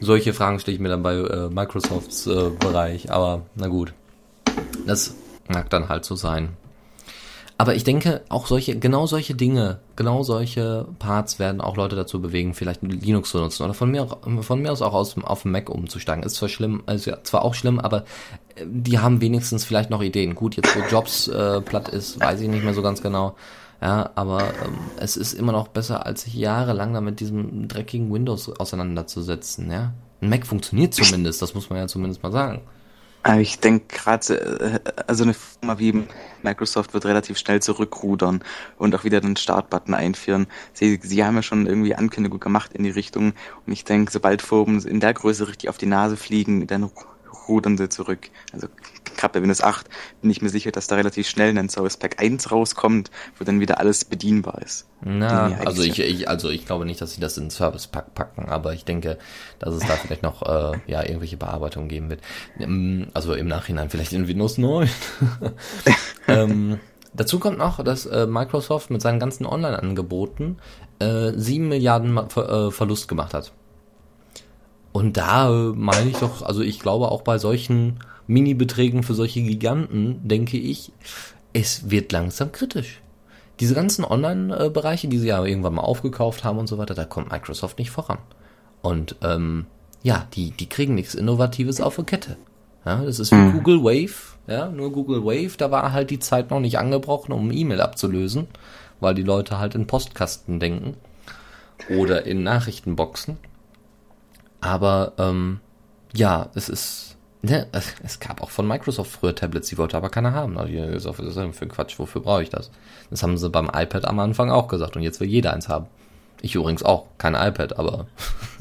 solche 0.00 0.32
Fragen 0.32 0.60
stelle 0.60 0.76
ich 0.76 0.80
mir 0.80 0.90
dann 0.90 1.02
bei 1.02 1.16
äh, 1.16 1.48
Microsofts 1.48 2.28
äh, 2.28 2.50
Bereich. 2.50 3.10
Aber 3.10 3.46
na 3.56 3.66
gut, 3.66 3.94
das 4.86 5.16
mag 5.48 5.68
dann 5.68 5.88
halt 5.88 6.04
so 6.04 6.14
sein. 6.14 6.50
Aber 7.62 7.76
ich 7.76 7.84
denke, 7.84 8.22
auch 8.28 8.48
solche, 8.48 8.76
genau 8.76 9.06
solche 9.06 9.36
Dinge, 9.36 9.78
genau 9.94 10.24
solche 10.24 10.84
Parts 10.98 11.38
werden 11.38 11.60
auch 11.60 11.76
Leute 11.76 11.94
dazu 11.94 12.20
bewegen, 12.20 12.54
vielleicht 12.54 12.82
Linux 12.82 13.30
zu 13.30 13.38
nutzen 13.38 13.62
oder 13.62 13.72
von 13.72 13.88
mir, 13.88 14.08
von 14.40 14.60
mir 14.60 14.72
aus 14.72 14.82
auch 14.82 14.94
aus, 14.94 15.16
auf 15.22 15.44
Mac 15.44 15.70
umzusteigen. 15.70 16.24
Ist 16.24 16.34
zwar 16.34 16.48
schlimm, 16.48 16.82
also 16.86 17.12
zwar 17.22 17.44
auch 17.44 17.54
schlimm, 17.54 17.78
aber 17.78 17.98
äh, 18.56 18.66
die 18.66 18.98
haben 18.98 19.20
wenigstens 19.20 19.64
vielleicht 19.64 19.90
noch 19.90 20.02
Ideen. 20.02 20.34
Gut, 20.34 20.56
jetzt 20.56 20.74
wo 20.74 20.80
Jobs 20.90 21.28
äh, 21.28 21.60
platt 21.60 21.88
ist, 21.88 22.18
weiß 22.18 22.40
ich 22.40 22.48
nicht 22.48 22.64
mehr 22.64 22.74
so 22.74 22.82
ganz 22.82 23.00
genau. 23.00 23.36
Ja, 23.80 24.10
aber 24.16 24.40
ähm, 24.40 24.74
es 24.96 25.16
ist 25.16 25.32
immer 25.32 25.52
noch 25.52 25.68
besser, 25.68 26.04
als 26.04 26.22
sich 26.22 26.34
jahrelang 26.34 26.92
damit 26.92 27.20
diesem 27.20 27.68
dreckigen 27.68 28.12
Windows 28.12 28.48
auseinanderzusetzen, 28.58 29.70
ja. 29.70 29.92
Ein 30.20 30.30
Mac 30.30 30.48
funktioniert 30.48 30.94
zumindest, 30.94 31.40
das 31.40 31.54
muss 31.54 31.70
man 31.70 31.78
ja 31.78 31.86
zumindest 31.86 32.24
mal 32.24 32.32
sagen. 32.32 32.62
Ich 33.38 33.60
denke 33.60 33.86
gerade, 33.86 34.80
äh, 34.84 35.02
also 35.06 35.22
eine 35.22 35.34
Firma 35.34 35.78
wie 35.78 36.04
Microsoft 36.42 36.92
wird 36.92 37.04
relativ 37.04 37.38
schnell 37.38 37.62
zurückrudern 37.62 38.42
und 38.78 38.94
auch 38.96 39.04
wieder 39.04 39.20
den 39.20 39.36
Startbutton 39.36 39.94
einführen. 39.94 40.48
Sie, 40.72 40.98
sie 41.00 41.24
haben 41.24 41.36
ja 41.36 41.42
schon 41.42 41.66
irgendwie 41.66 41.94
Ankündigungen 41.94 42.40
gemacht 42.40 42.72
in 42.72 42.82
die 42.82 42.90
Richtung 42.90 43.32
und 43.64 43.72
ich 43.72 43.84
denke, 43.84 44.10
sobald 44.10 44.42
Firmen 44.42 44.84
in 44.84 44.98
der 44.98 45.14
Größe 45.14 45.46
richtig 45.46 45.68
auf 45.68 45.78
die 45.78 45.86
Nase 45.86 46.16
fliegen, 46.16 46.66
dann 46.66 46.90
rudern 47.46 47.78
sie 47.78 47.88
zurück. 47.88 48.30
Also 48.52 48.66
gerade 49.22 49.32
bei 49.38 49.42
Windows 49.42 49.62
8 49.62 49.88
bin 50.20 50.30
ich 50.30 50.42
mir 50.42 50.50
sicher, 50.50 50.70
dass 50.70 50.86
da 50.86 50.96
relativ 50.96 51.28
schnell 51.28 51.56
ein 51.56 51.68
Service 51.68 51.96
Pack 51.96 52.20
1 52.20 52.50
rauskommt, 52.50 53.10
wo 53.38 53.44
dann 53.44 53.60
wieder 53.60 53.78
alles 53.78 54.04
bedienbar 54.04 54.60
ist. 54.62 54.86
Na, 55.00 55.58
also 55.64 55.82
ich, 55.82 55.98
ich, 55.98 56.28
also 56.28 56.50
ich 56.50 56.66
glaube 56.66 56.84
nicht, 56.84 57.00
dass 57.00 57.14
sie 57.14 57.20
das 57.20 57.38
in 57.38 57.50
Service 57.50 57.86
Pack 57.86 58.14
packen, 58.14 58.48
aber 58.48 58.74
ich 58.74 58.84
denke, 58.84 59.18
dass 59.58 59.74
es 59.74 59.86
da 59.86 59.94
vielleicht 59.94 60.22
noch 60.22 60.42
äh, 60.42 60.78
ja 60.86 61.02
irgendwelche 61.02 61.36
Bearbeitungen 61.36 61.88
geben 61.88 62.10
wird. 62.10 62.20
Ähm, 62.58 63.08
also 63.14 63.34
im 63.34 63.46
Nachhinein 63.48 63.90
vielleicht 63.90 64.12
in 64.12 64.28
Windows 64.28 64.58
9. 64.58 64.88
ähm, 66.28 66.78
Dazu 67.14 67.38
kommt 67.38 67.58
noch, 67.58 67.82
dass 67.84 68.06
äh, 68.06 68.26
Microsoft 68.26 68.90
mit 68.90 69.02
seinen 69.02 69.20
ganzen 69.20 69.44
Online-Angeboten 69.44 70.56
äh, 70.98 71.32
7 71.34 71.68
Milliarden 71.68 72.30
Ver 72.30 72.48
äh, 72.48 72.70
Verlust 72.70 73.06
gemacht 73.06 73.34
hat. 73.34 73.52
Und 74.92 75.18
da 75.18 75.50
äh, 75.50 75.72
meine 75.74 76.08
ich 76.08 76.16
doch, 76.16 76.40
also 76.42 76.62
ich 76.62 76.80
glaube 76.80 77.10
auch 77.10 77.20
bei 77.20 77.36
solchen 77.36 77.98
Mini-Beträgen 78.26 79.02
für 79.02 79.14
solche 79.14 79.42
Giganten, 79.42 80.26
denke 80.26 80.56
ich, 80.56 80.92
es 81.52 81.90
wird 81.90 82.12
langsam 82.12 82.52
kritisch. 82.52 83.00
Diese 83.60 83.74
ganzen 83.74 84.04
Online-Bereiche, 84.04 85.08
die 85.08 85.18
sie 85.18 85.28
ja 85.28 85.44
irgendwann 85.44 85.74
mal 85.74 85.82
aufgekauft 85.82 86.44
haben 86.44 86.58
und 86.58 86.66
so 86.66 86.78
weiter, 86.78 86.94
da 86.94 87.04
kommt 87.04 87.30
Microsoft 87.30 87.78
nicht 87.78 87.90
voran. 87.90 88.18
Und 88.80 89.16
ähm, 89.22 89.66
ja, 90.02 90.26
die, 90.34 90.50
die 90.50 90.68
kriegen 90.68 90.94
nichts 90.94 91.14
Innovatives 91.14 91.80
auf 91.80 91.96
der 91.96 92.04
Kette. 92.04 92.36
Ja, 92.84 93.04
das 93.04 93.20
ist 93.20 93.30
wie 93.30 93.36
mhm. 93.36 93.52
Google 93.52 93.84
Wave, 93.84 94.36
ja, 94.48 94.68
nur 94.68 94.90
Google 94.90 95.24
Wave, 95.24 95.56
da 95.56 95.70
war 95.70 95.92
halt 95.92 96.10
die 96.10 96.18
Zeit 96.18 96.50
noch 96.50 96.58
nicht 96.58 96.78
angebrochen, 96.78 97.32
um 97.32 97.52
E-Mail 97.52 97.80
abzulösen, 97.80 98.48
weil 98.98 99.14
die 99.14 99.22
Leute 99.22 99.58
halt 99.58 99.76
in 99.76 99.86
Postkasten 99.86 100.58
denken 100.58 100.96
oder 101.88 102.26
in 102.26 102.42
Nachrichtenboxen. 102.42 103.38
Aber 104.60 105.12
ähm, 105.18 105.60
ja, 106.14 106.50
es 106.54 106.68
ist, 106.68 107.16
ne, 107.42 107.66
es 107.72 108.20
gab 108.20 108.42
auch 108.42 108.50
von 108.50 108.66
Microsoft 108.66 109.10
früher 109.10 109.34
Tablets, 109.34 109.68
die 109.68 109.78
wollte 109.78 109.96
aber 109.96 110.08
keiner 110.08 110.32
haben. 110.32 110.58
Also, 110.58 111.10
was 111.10 111.18
ist 111.18 111.36
das 111.36 111.56
für 111.56 111.66
Quatsch, 111.66 111.98
wofür 111.98 112.22
brauche 112.22 112.42
ich 112.42 112.50
das? 112.50 112.70
Das 113.10 113.22
haben 113.22 113.36
sie 113.36 113.50
beim 113.50 113.70
iPad 113.72 114.04
am 114.04 114.18
Anfang 114.18 114.50
auch 114.50 114.68
gesagt 114.68 114.96
und 114.96 115.02
jetzt 115.02 115.20
will 115.20 115.28
jeder 115.28 115.52
eins 115.52 115.68
haben. 115.68 115.86
Ich 116.40 116.54
übrigens 116.54 116.82
auch, 116.82 117.06
kein 117.18 117.34
iPad, 117.34 117.78
aber 117.78 118.06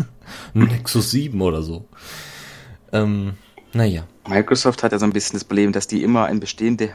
Nexus 0.53 1.11
7 1.11 1.41
oder 1.41 1.61
so. 1.61 1.85
Ähm, 2.91 3.33
naja. 3.73 4.03
Microsoft 4.27 4.83
hat 4.83 4.91
ja 4.91 4.99
so 4.99 5.05
ein 5.05 5.13
bisschen 5.13 5.33
das 5.33 5.45
Problem, 5.45 5.71
dass 5.71 5.87
die 5.87 6.03
immer 6.03 6.29
in 6.29 6.39
bestehende 6.39 6.91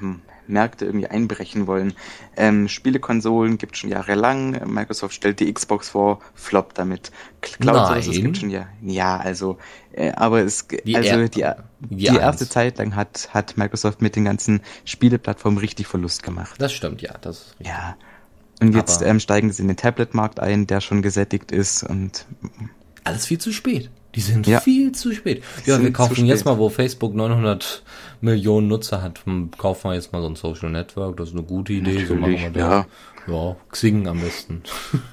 Märkte 0.46 0.84
irgendwie 0.84 1.06
einbrechen 1.06 1.66
wollen. 1.66 1.94
Ähm, 2.36 2.68
Spielekonsolen 2.68 3.58
gibt 3.58 3.76
schon 3.76 3.90
jahrelang. 3.90 4.72
Microsoft 4.72 5.14
stellt 5.14 5.40
die 5.40 5.52
Xbox 5.52 5.88
vor, 5.88 6.20
floppt 6.34 6.78
damit. 6.78 7.10
Cloud 7.40 7.88
Services 7.88 8.14
gibt 8.14 8.38
schon 8.38 8.50
ja. 8.50 8.68
Ja, 8.82 9.16
also, 9.16 9.58
äh, 9.92 10.12
aber 10.12 10.44
es, 10.44 10.66
die 10.68 10.96
also 10.96 11.26
die, 11.26 11.44
die, 11.80 11.96
die 11.96 12.16
erste 12.16 12.48
Zeit 12.48 12.78
lang 12.78 12.96
hat, 12.96 13.28
hat 13.32 13.56
Microsoft 13.56 14.00
mit 14.02 14.16
den 14.16 14.24
ganzen 14.24 14.60
Spieleplattformen 14.84 15.58
richtig 15.58 15.86
Verlust 15.86 16.22
gemacht. 16.22 16.54
Das 16.58 16.72
stimmt, 16.72 17.02
ja, 17.02 17.14
das 17.20 17.38
ist 17.38 17.50
richtig. 17.60 17.66
Ja. 17.68 17.96
Und 18.60 18.74
jetzt 18.74 19.02
ähm, 19.02 19.20
steigen 19.20 19.52
sie 19.52 19.62
in 19.62 19.68
den 19.68 19.76
Tablet-Markt 19.76 20.40
ein, 20.40 20.66
der 20.66 20.80
schon 20.80 21.02
gesättigt 21.02 21.52
ist 21.52 21.82
und 21.82 22.24
alles 23.04 23.26
viel 23.26 23.38
zu 23.38 23.52
spät. 23.52 23.90
Die 24.14 24.20
sind 24.22 24.46
ja. 24.46 24.60
viel 24.60 24.92
zu 24.92 25.12
spät. 25.12 25.44
Ja, 25.66 25.80
wir 25.82 25.92
kaufen 25.92 26.24
jetzt 26.24 26.46
mal, 26.46 26.56
wo 26.56 26.70
Facebook 26.70 27.14
900 27.14 27.82
Millionen 28.22 28.66
Nutzer 28.66 29.02
hat, 29.02 29.22
kaufen 29.58 29.90
wir 29.90 29.94
jetzt 29.94 30.12
mal 30.12 30.22
so 30.22 30.28
ein 30.28 30.36
Social 30.36 30.70
Network. 30.70 31.18
Das 31.18 31.28
ist 31.28 31.34
eine 31.34 31.42
gute 31.42 31.74
Idee. 31.74 31.90
Natürlich, 31.90 32.08
so 32.08 32.14
machen 32.14 32.40
wir 32.40 32.50
da. 32.50 32.58
Ja. 32.58 32.86
Ja, 33.26 33.56
Xing 33.70 34.06
am 34.06 34.20
besten. 34.20 34.62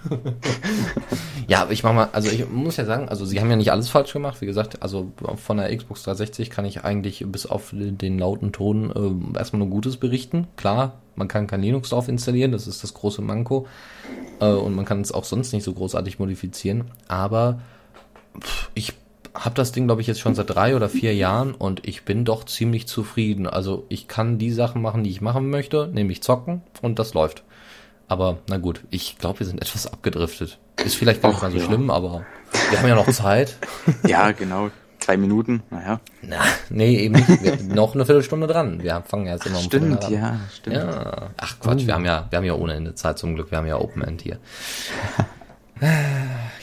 ja, 1.48 1.68
ich 1.72 1.84
mach 1.84 1.94
mal, 1.94 2.10
also 2.12 2.30
ich 2.30 2.48
muss 2.48 2.78
ja 2.78 2.86
sagen, 2.86 3.10
also 3.10 3.26
sie 3.26 3.40
haben 3.40 3.50
ja 3.50 3.56
nicht 3.56 3.72
alles 3.72 3.90
falsch 3.90 4.14
gemacht. 4.14 4.40
Wie 4.42 4.46
gesagt, 4.46 4.84
also 4.84 5.12
von 5.36 5.58
der 5.58 5.76
Xbox 5.76 6.04
360 6.04 6.52
kann 6.52 6.66
ich 6.66 6.84
eigentlich 6.84 7.26
bis 7.28 7.48
auf 7.48 7.74
den 7.74 8.20
lauten 8.20 8.52
Ton 8.52 9.34
äh, 9.34 9.38
erstmal 9.38 9.60
nur 9.60 9.70
Gutes 9.70 9.98
berichten. 9.98 10.48
Klar, 10.58 11.00
man 11.16 11.28
kann 11.28 11.48
kein 11.48 11.62
Linux 11.62 11.90
drauf 11.90 12.08
installieren, 12.08 12.52
das 12.52 12.68
ist 12.68 12.84
das 12.84 12.94
große 12.94 13.22
Manko. 13.22 13.68
Äh, 14.40 14.46
und 14.46 14.76
man 14.76 14.86
kann 14.86 15.02
es 15.02 15.12
auch 15.12 15.24
sonst 15.24 15.52
nicht 15.52 15.64
so 15.64 15.74
großartig 15.74 16.20
modifizieren. 16.20 16.92
Aber 17.08 17.62
ich 18.76 18.94
habe 19.34 19.56
das 19.56 19.72
Ding, 19.72 19.88
glaube 19.88 20.02
ich, 20.02 20.08
jetzt 20.08 20.20
schon 20.20 20.36
seit 20.36 20.52
drei 20.52 20.76
oder 20.76 20.90
vier 20.90 21.16
Jahren 21.16 21.56
und 21.56 21.88
ich 21.88 22.06
bin 22.06 22.26
doch 22.26 22.44
ziemlich 22.44 22.88
zufrieden. 22.88 23.48
Also 23.48 23.86
ich 23.90 24.08
kann 24.08 24.38
die 24.38 24.52
Sachen 24.52 24.82
machen, 24.82 25.04
die 25.04 25.10
ich 25.10 25.22
machen 25.22 25.50
möchte, 25.50 25.90
nämlich 25.92 26.22
zocken 26.22 26.62
und 26.84 27.00
das 27.00 27.16
läuft. 27.16 27.44
Aber 28.08 28.40
na 28.48 28.58
gut, 28.58 28.82
ich 28.90 29.18
glaube, 29.18 29.40
wir 29.40 29.48
sind 29.48 29.62
etwas 29.62 29.92
abgedriftet. 29.92 30.60
Ist 30.84 30.96
vielleicht 30.96 31.22
gar 31.22 31.30
nicht 31.30 31.42
mal 31.42 31.52
so 31.52 31.58
ja. 31.58 31.66
schlimm, 31.66 31.90
aber 31.90 32.26
wir 32.70 32.80
haben 32.80 32.88
ja 32.88 32.96
noch 32.96 33.10
Zeit. 33.12 33.58
ja, 34.08 34.32
genau. 34.32 34.70
Zwei 35.00 35.18
Minuten, 35.18 35.64
naja. 35.70 36.00
Na, 36.22 36.38
nee, 36.70 36.98
eben 36.98 37.16
nicht. 37.16 37.28
Wir 37.44 37.76
noch 37.76 37.94
eine 37.94 38.06
Viertelstunde 38.06 38.48
dran. 38.48 38.82
Wir 38.82 39.04
fangen 39.06 39.28
jetzt 39.28 39.46
immer 39.46 39.58
um 39.58 39.64
Stimmt, 39.66 40.10
ja, 40.10 40.40
stimmt. 40.54 40.78
Ja. 40.78 41.30
Ach 41.36 41.60
Quatsch, 41.60 41.84
uh. 41.84 41.88
wir 41.88 41.94
haben 41.94 42.06
ja, 42.06 42.28
wir 42.30 42.38
haben 42.38 42.46
ja 42.46 42.54
ohne 42.54 42.76
Ende 42.76 42.96
Zeit 42.96 43.18
zum 43.18 43.36
Glück. 43.36 43.52
Wir 43.52 43.58
haben 43.58 43.68
ja 43.68 43.78
Open 43.78 44.02
End 44.02 44.22
hier. 44.22 44.40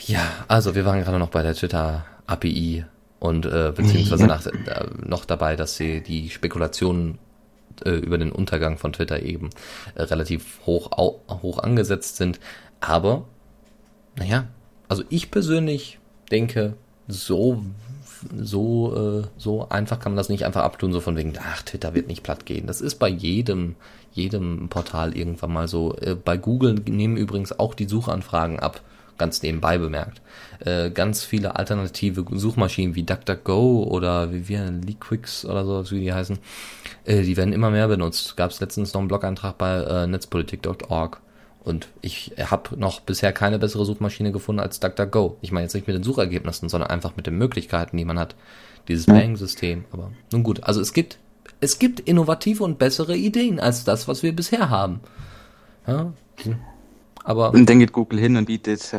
Ja, 0.07 0.21
also 0.47 0.73
wir 0.73 0.85
waren 0.85 0.99
gerade 1.01 1.19
noch 1.19 1.29
bei 1.29 1.43
der 1.43 1.53
Twitter 1.53 2.05
API 2.25 2.85
und 3.19 3.45
äh, 3.45 3.71
beziehungsweise 3.75 4.25
nach, 4.25 4.45
äh, 4.47 4.51
noch 5.05 5.25
dabei, 5.25 5.55
dass 5.55 5.75
sie 5.75 6.01
die 6.01 6.29
Spekulationen 6.29 7.19
äh, 7.85 7.91
über 7.91 8.17
den 8.17 8.31
Untergang 8.31 8.77
von 8.77 8.93
Twitter 8.93 9.21
eben 9.21 9.49
äh, 9.95 10.03
relativ 10.03 10.59
hoch, 10.65 10.91
au, 10.91 11.21
hoch 11.41 11.59
angesetzt 11.59 12.17
sind. 12.17 12.39
Aber, 12.79 13.25
naja, 14.15 14.47
also 14.87 15.03
ich 15.09 15.31
persönlich 15.31 15.99
denke, 16.31 16.73
so 17.07 17.63
so, 18.37 19.23
äh, 19.23 19.27
so 19.37 19.67
einfach 19.69 19.99
kann 19.99 20.11
man 20.11 20.17
das 20.17 20.29
nicht 20.29 20.45
einfach 20.45 20.63
abtun, 20.63 20.93
so 20.93 21.01
von 21.01 21.15
wegen, 21.15 21.33
ach, 21.39 21.63
Twitter 21.63 21.93
wird 21.93 22.07
nicht 22.07 22.23
platt 22.23 22.45
gehen. 22.45 22.67
Das 22.67 22.81
ist 22.81 22.95
bei 22.95 23.07
jedem, 23.07 23.75
jedem 24.13 24.69
Portal 24.69 25.15
irgendwann 25.15 25.53
mal 25.53 25.67
so. 25.67 25.95
Äh, 25.97 26.15
bei 26.15 26.37
Google 26.37 26.75
nehmen 26.85 27.17
übrigens 27.17 27.57
auch 27.57 27.73
die 27.73 27.87
Suchanfragen 27.87 28.59
ab 28.59 28.81
ganz 29.21 29.43
nebenbei 29.43 29.77
bemerkt. 29.77 30.19
Äh, 30.65 30.89
ganz 30.89 31.23
viele 31.23 31.55
alternative 31.55 32.25
Suchmaschinen 32.31 32.95
wie 32.95 33.03
DuckDuckGo 33.03 33.83
oder 33.83 34.33
wie 34.33 34.47
wir 34.47 34.71
Leaquix 34.71 35.45
oder 35.45 35.63
so, 35.63 35.91
wie 35.91 35.99
die 35.99 36.11
heißen, 36.11 36.39
äh, 37.05 37.21
die 37.21 37.37
werden 37.37 37.53
immer 37.53 37.69
mehr 37.69 37.87
benutzt. 37.87 38.35
Gab 38.35 38.49
es 38.49 38.59
letztens 38.59 38.93
noch 38.93 39.01
einen 39.01 39.09
Blog-Eintrag 39.09 39.59
bei 39.59 39.75
äh, 39.83 40.07
netzpolitik.org. 40.07 41.21
Und 41.63 41.89
ich 42.01 42.33
habe 42.39 42.75
noch 42.79 43.01
bisher 43.01 43.31
keine 43.31 43.59
bessere 43.59 43.85
Suchmaschine 43.85 44.31
gefunden 44.31 44.59
als 44.59 44.79
DuckDuckGo. 44.79 45.37
Ich 45.41 45.51
meine 45.51 45.65
jetzt 45.65 45.75
nicht 45.75 45.85
mit 45.85 45.95
den 45.95 46.01
Suchergebnissen, 46.01 46.67
sondern 46.67 46.89
einfach 46.89 47.15
mit 47.15 47.27
den 47.27 47.37
Möglichkeiten, 47.37 47.95
die 47.97 48.05
man 48.05 48.17
hat. 48.17 48.35
Dieses 48.87 49.05
Bang-System. 49.05 49.85
Aber 49.91 50.11
nun 50.31 50.41
gut, 50.41 50.63
also 50.63 50.81
es 50.81 50.93
gibt, 50.93 51.19
es 51.59 51.77
gibt 51.77 51.99
innovative 51.99 52.63
und 52.63 52.79
bessere 52.79 53.15
Ideen 53.15 53.59
als 53.59 53.83
das, 53.83 54.07
was 54.07 54.23
wir 54.23 54.35
bisher 54.35 54.71
haben. 54.71 55.01
Ja? 55.85 56.11
Aber 57.23 57.53
und 57.53 57.69
dann 57.69 57.79
geht 57.79 57.91
Google 57.93 58.19
hin 58.19 58.35
und 58.35 58.45
bietet 58.45 58.95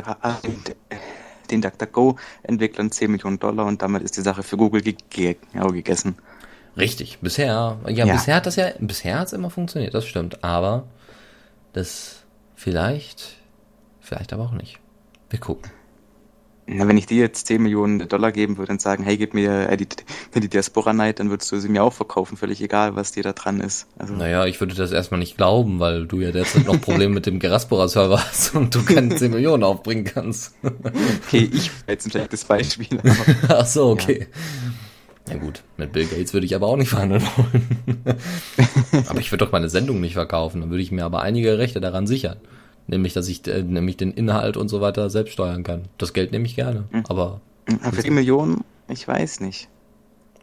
den 1.51 1.61
DuckDuckGo-Entwicklern 1.61 2.91
10 2.91 3.11
Millionen 3.11 3.39
Dollar 3.39 3.65
und 3.65 3.81
damit 3.81 4.03
ist 4.03 4.17
die 4.17 4.21
Sache 4.21 4.43
für 4.43 4.57
Google 4.57 4.81
ge 4.81 4.95
ge 5.09 5.35
gegessen. 5.53 6.15
Richtig, 6.77 7.19
bisher, 7.19 7.77
ja, 7.85 8.05
ja, 8.05 8.13
bisher 8.13 8.35
hat 8.35 8.45
das 8.47 8.55
ja, 8.55 8.71
bisher 8.79 9.19
hat 9.19 9.27
es 9.27 9.33
immer 9.33 9.51
funktioniert, 9.51 9.93
das 9.93 10.07
stimmt, 10.07 10.43
aber 10.43 10.87
das 11.73 12.23
vielleicht, 12.55 13.37
vielleicht 13.99 14.33
aber 14.33 14.43
auch 14.43 14.53
nicht. 14.53 14.79
Wir 15.29 15.39
gucken. 15.39 15.71
Na, 16.65 16.87
wenn 16.87 16.97
ich 16.97 17.05
dir 17.05 17.17
jetzt 17.17 17.47
10 17.47 17.61
Millionen 17.61 18.07
Dollar 18.07 18.31
geben 18.31 18.57
würde 18.57 18.71
und 18.71 18.81
sagen, 18.81 19.03
hey, 19.03 19.17
gib 19.17 19.33
mir 19.33 19.69
äh, 19.69 19.75
die, 19.75 19.87
die 20.33 20.47
Diaspora 20.47 20.93
Night, 20.93 21.19
dann 21.19 21.29
würdest 21.29 21.51
du 21.51 21.59
sie 21.59 21.67
mir 21.67 21.83
auch 21.83 21.91
verkaufen, 21.91 22.37
völlig 22.37 22.61
egal, 22.61 22.95
was 22.95 23.11
dir 23.11 23.21
da 23.21 23.33
dran 23.33 23.59
ist. 23.59 23.87
Also, 23.97 24.13
naja, 24.13 24.45
ich 24.45 24.61
würde 24.61 24.73
das 24.73 24.93
erstmal 24.93 25.19
nicht 25.19 25.35
glauben, 25.35 25.81
weil 25.81 26.07
du 26.07 26.21
ja 26.21 26.31
derzeit 26.31 26.65
noch 26.65 26.79
Probleme 26.79 27.13
mit 27.13 27.25
dem 27.25 27.39
Geraspora-Server 27.39 28.17
hast 28.17 28.55
und 28.55 28.73
du 28.73 28.83
keine 28.83 29.13
10 29.15 29.31
Millionen 29.31 29.63
aufbringen 29.63 30.05
kannst. 30.05 30.55
okay, 30.63 31.49
ich 31.51 31.69
war 31.69 31.89
jetzt 31.89 32.07
ein 32.07 32.11
schlechtes 32.11 32.45
Beispiel. 32.45 32.87
Ach 33.49 33.65
so, 33.65 33.89
okay. 33.89 34.27
Ja. 35.27 35.33
ja 35.33 35.39
gut, 35.39 35.63
mit 35.75 35.91
Bill 35.91 36.05
Gates 36.05 36.33
würde 36.33 36.45
ich 36.45 36.55
aber 36.55 36.67
auch 36.67 36.77
nicht 36.77 36.89
verhandeln 36.89 37.23
wollen. 37.35 37.89
aber 39.09 39.19
ich 39.19 39.31
würde 39.33 39.43
doch 39.43 39.51
meine 39.51 39.69
Sendung 39.69 39.99
nicht 39.99 40.13
verkaufen, 40.13 40.61
dann 40.61 40.69
würde 40.69 40.83
ich 40.83 40.93
mir 40.93 41.03
aber 41.03 41.21
einige 41.21 41.57
Rechte 41.57 41.81
daran 41.81 42.07
sichern. 42.07 42.37
Nämlich, 42.87 43.13
dass 43.13 43.27
ich 43.27 43.47
äh, 43.47 43.63
nämlich 43.63 43.97
den 43.97 44.11
Inhalt 44.11 44.57
und 44.57 44.67
so 44.69 44.81
weiter 44.81 45.09
selbst 45.09 45.33
steuern 45.33 45.63
kann. 45.63 45.83
Das 45.97 46.13
Geld 46.13 46.31
nehme 46.31 46.45
ich 46.45 46.55
gerne. 46.55 46.85
Mhm. 46.91 47.03
Aber. 47.07 47.41
Für 47.91 48.03
die 48.03 48.09
Millionen, 48.09 48.65
ich 48.89 49.07
weiß 49.07 49.39
nicht. 49.39 49.69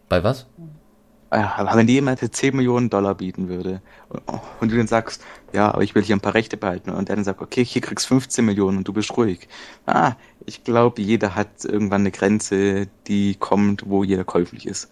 Bei 0.09 0.25
was? 0.25 0.47
Ja, 1.33 1.71
wenn 1.75 1.87
dir 1.87 1.93
jemand 1.93 2.19
10 2.19 2.57
Millionen 2.57 2.91
Dollar 2.91 3.15
bieten 3.15 3.49
würde 3.49 3.83
und 4.61 4.73
du 4.73 4.77
dann 4.77 4.89
sagst, 4.89 5.23
ja, 5.53 5.73
aber 5.73 5.83
ich 5.83 5.95
will 5.95 6.03
hier 6.03 6.17
ein 6.17 6.21
paar 6.21 6.35
Rechte 6.35 6.57
behalten 6.57 6.91
und 6.91 7.09
der 7.09 7.15
dann 7.15 7.25
sagt, 7.25 7.41
okay, 7.41 7.65
hier 7.65 7.83
kriegst 7.83 8.09
15 8.09 8.45
Millionen 8.45 8.79
und 8.79 8.89
du 8.89 8.93
bist 8.93 9.17
ruhig. 9.17 9.47
Ah, 9.87 10.15
ich 10.45 10.65
glaube, 10.65 11.01
jeder 11.03 11.37
hat 11.37 11.65
irgendwann 11.65 12.01
eine 12.01 12.11
Grenze, 12.11 12.89
die 13.07 13.37
kommt, 13.37 13.89
wo 13.89 14.03
jeder 14.03 14.25
käuflich 14.25 14.67
ist. 14.67 14.91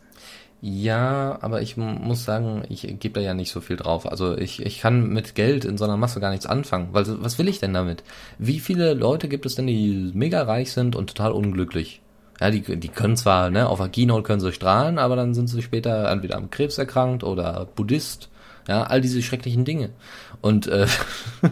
Ja, 0.61 1.39
aber 1.41 1.63
ich 1.63 1.77
muss 1.77 2.25
sagen, 2.25 2.65
ich 2.69 2.83
gebe 2.99 3.15
da 3.15 3.21
ja 3.21 3.33
nicht 3.33 3.53
so 3.53 3.61
viel 3.61 3.77
drauf. 3.77 4.11
Also 4.11 4.37
ich, 4.37 4.61
ich 4.61 4.81
kann 4.81 5.09
mit 5.09 5.37
Geld 5.37 5.65
in 5.65 5.79
so 5.79 5.85
einer 5.85 5.97
Masse 5.97 6.19
gar 6.19 6.31
nichts 6.31 6.47
anfangen. 6.47 6.89
Weil 6.93 7.05
was 7.23 7.39
will 7.39 7.47
ich 7.47 7.61
denn 7.61 7.75
damit? 7.75 8.03
Wie 8.39 8.59
viele 8.59 8.95
Leute 8.95 9.29
gibt 9.29 9.47
es 9.47 9.55
denn, 9.55 9.69
die 9.69 10.11
mega 10.15 10.43
reich 10.43 10.73
sind 10.73 10.97
und 10.97 11.11
total 11.11 11.31
unglücklich? 11.31 12.01
Ja, 12.41 12.51
die, 12.51 12.61
die 12.61 12.89
können 12.89 13.17
zwar, 13.17 13.51
ne, 13.51 13.69
auf 13.69 13.79
der 13.79 13.89
Keynote 13.89 14.25
können 14.25 14.41
sie 14.41 14.53
strahlen, 14.53 14.99
aber 14.99 15.15
dann 15.15 15.33
sind 15.35 15.47
sie 15.47 15.63
später 15.63 16.11
entweder 16.11 16.37
am 16.37 16.51
Krebs 16.51 16.77
erkrankt 16.79 17.23
oder 17.23 17.69
Buddhist. 17.77 18.29
Ja, 18.67 18.83
all 18.83 19.01
diese 19.01 19.23
schrecklichen 19.23 19.65
Dinge. 19.65 19.91
Und 20.41 20.67
äh, 20.67 20.87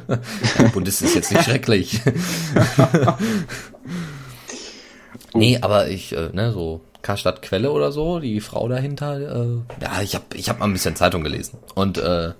Buddhist 0.72 1.02
ist 1.02 1.14
jetzt 1.14 1.32
nicht 1.32 1.44
schrecklich. 1.44 2.00
nee, 5.34 5.58
aber 5.60 5.88
ich, 5.88 6.12
äh, 6.12 6.30
ne, 6.32 6.52
so 6.52 6.82
Karstadt 7.06 7.40
Quelle 7.40 7.70
oder 7.70 7.92
so, 7.92 8.18
die 8.18 8.40
Frau 8.40 8.68
dahinter, 8.68 9.18
äh, 9.18 9.82
ja, 9.82 10.02
ich 10.02 10.14
habe 10.16 10.24
ich 10.34 10.48
hab 10.48 10.58
mal 10.58 10.66
ein 10.66 10.72
bisschen 10.72 10.96
Zeitung 10.96 11.22
gelesen 11.22 11.58
und 11.74 11.98
äh, 11.98 12.32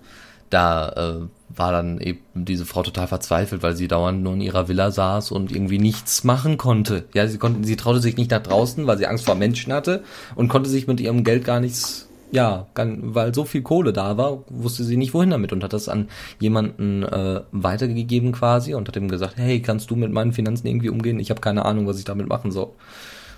da 0.51 0.89
äh, 0.89 1.57
war 1.57 1.73
dann 1.73 2.01
eben 2.01 2.21
diese 2.35 2.67
Frau 2.67 2.83
total 2.83 3.07
verzweifelt, 3.07 3.63
weil 3.63 3.77
sie 3.77 3.89
dauernd 3.89 4.23
nur 4.23 4.35
in 4.35 4.41
ihrer 4.41 4.69
Villa 4.69 4.91
saß 4.91 5.31
und 5.31 5.53
irgendwie 5.53 5.79
nichts 5.79 6.25
machen 6.25 6.57
konnte. 6.57 7.05
Ja, 7.15 7.27
sie 7.29 7.39
konnte, 7.39 7.67
sie 7.67 7.77
traute 7.77 8.01
sich 8.01 8.17
nicht 8.17 8.31
nach 8.31 8.43
draußen, 8.43 8.87
weil 8.87 8.99
sie 8.99 9.07
Angst 9.07 9.25
vor 9.25 9.37
Menschen 9.37 9.73
hatte 9.73 10.03
und 10.35 10.49
konnte 10.49 10.69
sich 10.69 10.87
mit 10.87 11.01
ihrem 11.01 11.25
Geld 11.25 11.45
gar 11.45 11.61
nichts 11.61 12.09
ja, 12.33 12.67
weil 12.75 13.33
so 13.33 13.45
viel 13.45 13.63
Kohle 13.63 13.93
da 13.93 14.17
war, 14.19 14.43
wusste 14.49 14.83
sie 14.83 14.97
nicht 14.97 15.15
wohin 15.15 15.31
damit 15.31 15.53
und 15.53 15.63
hat 15.63 15.73
das 15.73 15.89
an 15.89 16.09
jemanden 16.41 17.05
äh, 17.05 17.43
weitergegeben 17.53 18.33
quasi 18.33 18.75
und 18.75 18.89
hat 18.89 18.97
ihm 18.97 19.09
gesagt, 19.09 19.37
hey, 19.37 19.63
kannst 19.63 19.91
du 19.91 19.97
mit 19.97 20.11
meinen 20.11 20.33
Finanzen 20.33 20.67
irgendwie 20.67 20.89
umgehen? 20.89 21.21
Ich 21.21 21.31
habe 21.31 21.41
keine 21.41 21.65
Ahnung, 21.65 21.87
was 21.87 21.99
ich 21.99 22.05
damit 22.05 22.29
machen 22.29 22.51
soll. 22.51 22.71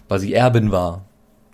Weil 0.09 0.21
sie 0.21 0.33
Erbin 0.33 0.71
war. 0.71 1.05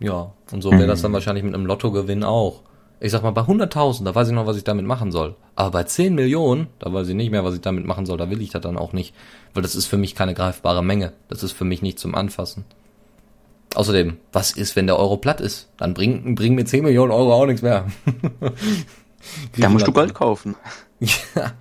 Ja, 0.00 0.32
und 0.52 0.62
so 0.62 0.70
wäre 0.72 0.86
das 0.86 1.02
dann 1.02 1.12
mhm. 1.12 1.14
wahrscheinlich 1.14 1.44
mit 1.44 1.54
einem 1.54 1.66
Lottogewinn 1.66 2.24
auch. 2.24 2.62
Ich 3.00 3.12
sag 3.12 3.22
mal, 3.22 3.32
bei 3.32 3.42
100.000, 3.42 4.04
da 4.04 4.14
weiß 4.14 4.28
ich 4.28 4.34
noch, 4.34 4.46
was 4.46 4.56
ich 4.56 4.64
damit 4.64 4.86
machen 4.86 5.12
soll. 5.12 5.34
Aber 5.56 5.70
bei 5.70 5.84
10 5.84 6.14
Millionen, 6.14 6.68
da 6.78 6.92
weiß 6.92 7.08
ich 7.08 7.14
nicht 7.14 7.30
mehr, 7.30 7.44
was 7.44 7.54
ich 7.54 7.60
damit 7.60 7.84
machen 7.84 8.06
soll. 8.06 8.16
Da 8.16 8.30
will 8.30 8.40
ich 8.40 8.50
das 8.50 8.62
dann 8.62 8.78
auch 8.78 8.92
nicht. 8.92 9.14
Weil 9.52 9.62
das 9.62 9.74
ist 9.74 9.86
für 9.86 9.98
mich 9.98 10.14
keine 10.14 10.32
greifbare 10.32 10.82
Menge. 10.82 11.12
Das 11.28 11.42
ist 11.42 11.52
für 11.52 11.64
mich 11.64 11.82
nicht 11.82 11.98
zum 11.98 12.14
Anfassen. 12.14 12.64
Außerdem, 13.74 14.18
was 14.32 14.52
ist, 14.52 14.76
wenn 14.76 14.86
der 14.86 14.98
Euro 14.98 15.16
platt 15.16 15.40
ist? 15.40 15.68
Dann 15.76 15.94
bringen 15.94 16.34
bring 16.34 16.54
mir 16.54 16.64
10 16.64 16.84
Millionen 16.84 17.10
Euro 17.10 17.34
auch 17.34 17.46
nichts 17.46 17.62
mehr. 17.62 17.86
da 19.58 19.68
musst 19.68 19.86
du 19.86 19.92
Gold 19.92 20.14
kaufen. 20.14 20.54
ja. 21.00 21.52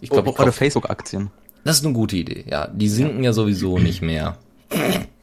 Ich 0.00 0.10
glaube, 0.10 0.32
oder 0.32 0.52
Facebook-Aktien. 0.52 1.30
Das 1.64 1.78
ist 1.78 1.84
eine 1.84 1.94
gute 1.94 2.16
Idee, 2.16 2.44
ja. 2.48 2.66
Die 2.68 2.88
sinken 2.88 3.18
ja, 3.18 3.30
ja 3.30 3.32
sowieso 3.32 3.78
nicht 3.78 4.00
mehr. 4.00 4.38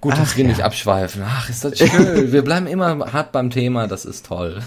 Gut, 0.00 0.12
Ach, 0.14 0.18
dass 0.18 0.36
wir 0.36 0.44
ja. 0.44 0.50
nicht 0.50 0.62
abschweifen. 0.62 1.22
Ach, 1.24 1.48
ist 1.48 1.64
das 1.64 1.78
schön. 1.78 2.30
wir 2.32 2.42
bleiben 2.42 2.66
immer 2.66 3.12
hart 3.12 3.32
beim 3.32 3.50
Thema, 3.50 3.88
das 3.88 4.04
ist 4.04 4.26
toll. 4.26 4.62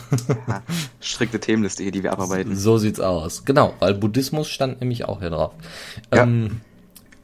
Strikte 1.00 1.40
Themenliste 1.40 1.84
hier, 1.84 1.92
die 1.92 2.04
wir 2.04 2.12
abarbeiten. 2.12 2.56
So 2.56 2.78
sieht's 2.78 3.00
aus. 3.00 3.46
Genau, 3.46 3.74
weil 3.80 3.94
Buddhismus 3.94 4.50
stand 4.50 4.82
nämlich 4.82 5.06
auch 5.06 5.20
hier 5.20 5.30
drauf. 5.30 5.54
Ja. 6.14 6.24
Ähm, 6.24 6.62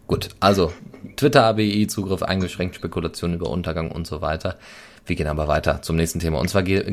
gut, 0.07 0.29
also 0.39 0.71
Twitter 1.15 1.45
ABI, 1.45 1.87
Zugriff 1.87 2.21
eingeschränkt, 2.21 2.75
Spekulation 2.75 3.33
über 3.33 3.49
Untergang 3.49 3.91
und 3.91 4.05
so 4.07 4.21
weiter. 4.21 4.57
Wir 5.05 5.15
gehen 5.15 5.27
aber 5.27 5.47
weiter 5.47 5.81
zum 5.81 5.95
nächsten 5.95 6.19
Thema. 6.19 6.39
Und 6.39 6.49
zwar 6.49 6.63
geht, 6.63 6.85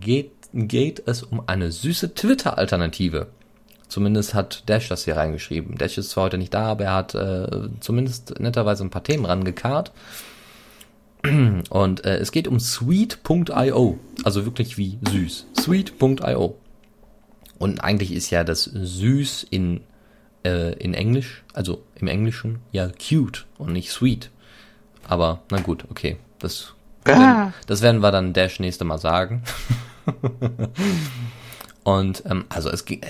geht, 0.00 0.32
geht 0.52 1.02
es 1.06 1.22
um 1.22 1.42
eine 1.46 1.72
süße 1.72 2.14
Twitter-Alternative. 2.14 3.28
Zumindest 3.90 4.34
hat 4.34 4.68
Dash 4.68 4.88
das 4.88 5.04
hier 5.04 5.16
reingeschrieben. 5.16 5.76
Dash 5.76 5.98
ist 5.98 6.10
zwar 6.10 6.24
heute 6.24 6.38
nicht 6.38 6.54
da, 6.54 6.66
aber 6.66 6.84
er 6.84 6.94
hat 6.94 7.16
äh, 7.16 7.68
zumindest 7.80 8.38
netterweise 8.38 8.84
ein 8.84 8.90
paar 8.90 9.02
Themen 9.02 9.24
rangekarrt. 9.24 9.90
Und 11.70 12.04
äh, 12.04 12.18
es 12.18 12.30
geht 12.30 12.46
um 12.46 12.60
sweet.io. 12.60 13.98
Also 14.22 14.44
wirklich 14.44 14.78
wie 14.78 15.00
süß. 15.10 15.46
Sweet.io. 15.60 16.56
Und 17.58 17.80
eigentlich 17.80 18.12
ist 18.12 18.30
ja 18.30 18.44
das 18.44 18.62
süß 18.62 19.48
in, 19.50 19.80
äh, 20.44 20.72
in 20.74 20.94
Englisch, 20.94 21.42
also 21.52 21.82
im 21.96 22.06
Englischen, 22.06 22.60
ja 22.70 22.88
cute 22.90 23.46
und 23.58 23.72
nicht 23.72 23.90
sweet. 23.90 24.30
Aber 25.08 25.42
na 25.50 25.58
gut, 25.58 25.84
okay. 25.90 26.16
Das, 26.38 26.74
ah. 27.06 27.50
das 27.66 27.82
werden 27.82 28.02
wir 28.02 28.12
dann 28.12 28.34
Dash 28.34 28.60
nächste 28.60 28.84
Mal 28.84 28.98
sagen. 28.98 29.42
und 31.82 32.22
ähm, 32.24 32.44
also 32.48 32.70
es 32.70 32.84
geht 32.84 33.04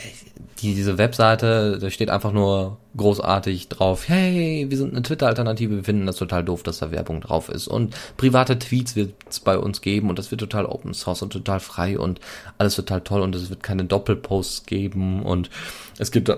diese 0.63 0.99
Webseite, 0.99 1.79
da 1.79 1.91
steht 1.91 2.11
einfach 2.11 2.33
nur 2.33 2.79
großartig 2.97 3.69
drauf, 3.69 4.09
hey, 4.09 4.67
wir 4.69 4.77
sind 4.77 4.93
eine 4.93 5.03
Twitter-Alternative, 5.03 5.77
wir 5.77 5.85
finden 5.85 6.07
das 6.07 6.17
total 6.17 6.45
doof, 6.45 6.63
dass 6.63 6.79
da 6.79 6.91
Werbung 6.91 7.21
drauf 7.21 7.49
ist. 7.49 7.69
Und 7.69 7.95
private 8.17 8.59
Tweets 8.59 8.97
wird 8.97 9.15
es 9.29 9.41
bei 9.41 9.57
uns 9.59 9.81
geben 9.81 10.11
und 10.11 10.19
das 10.19 10.31
wird 10.31 10.41
total 10.41 10.67
Open 10.67 10.93
Source 10.95 11.23
und 11.23 11.33
total 11.33 11.61
frei 11.61 11.99
und 11.99 12.21
alles 12.59 12.75
total 12.75 13.01
toll 13.03 13.23
und 13.23 13.35
es 13.35 13.51
wird 13.51 13.63
keine 13.63 13.85
Doppelposts 13.85 14.67
geben 14.67 15.23
und 15.23 15.51
es 15.99 16.11
gibt 16.11 16.31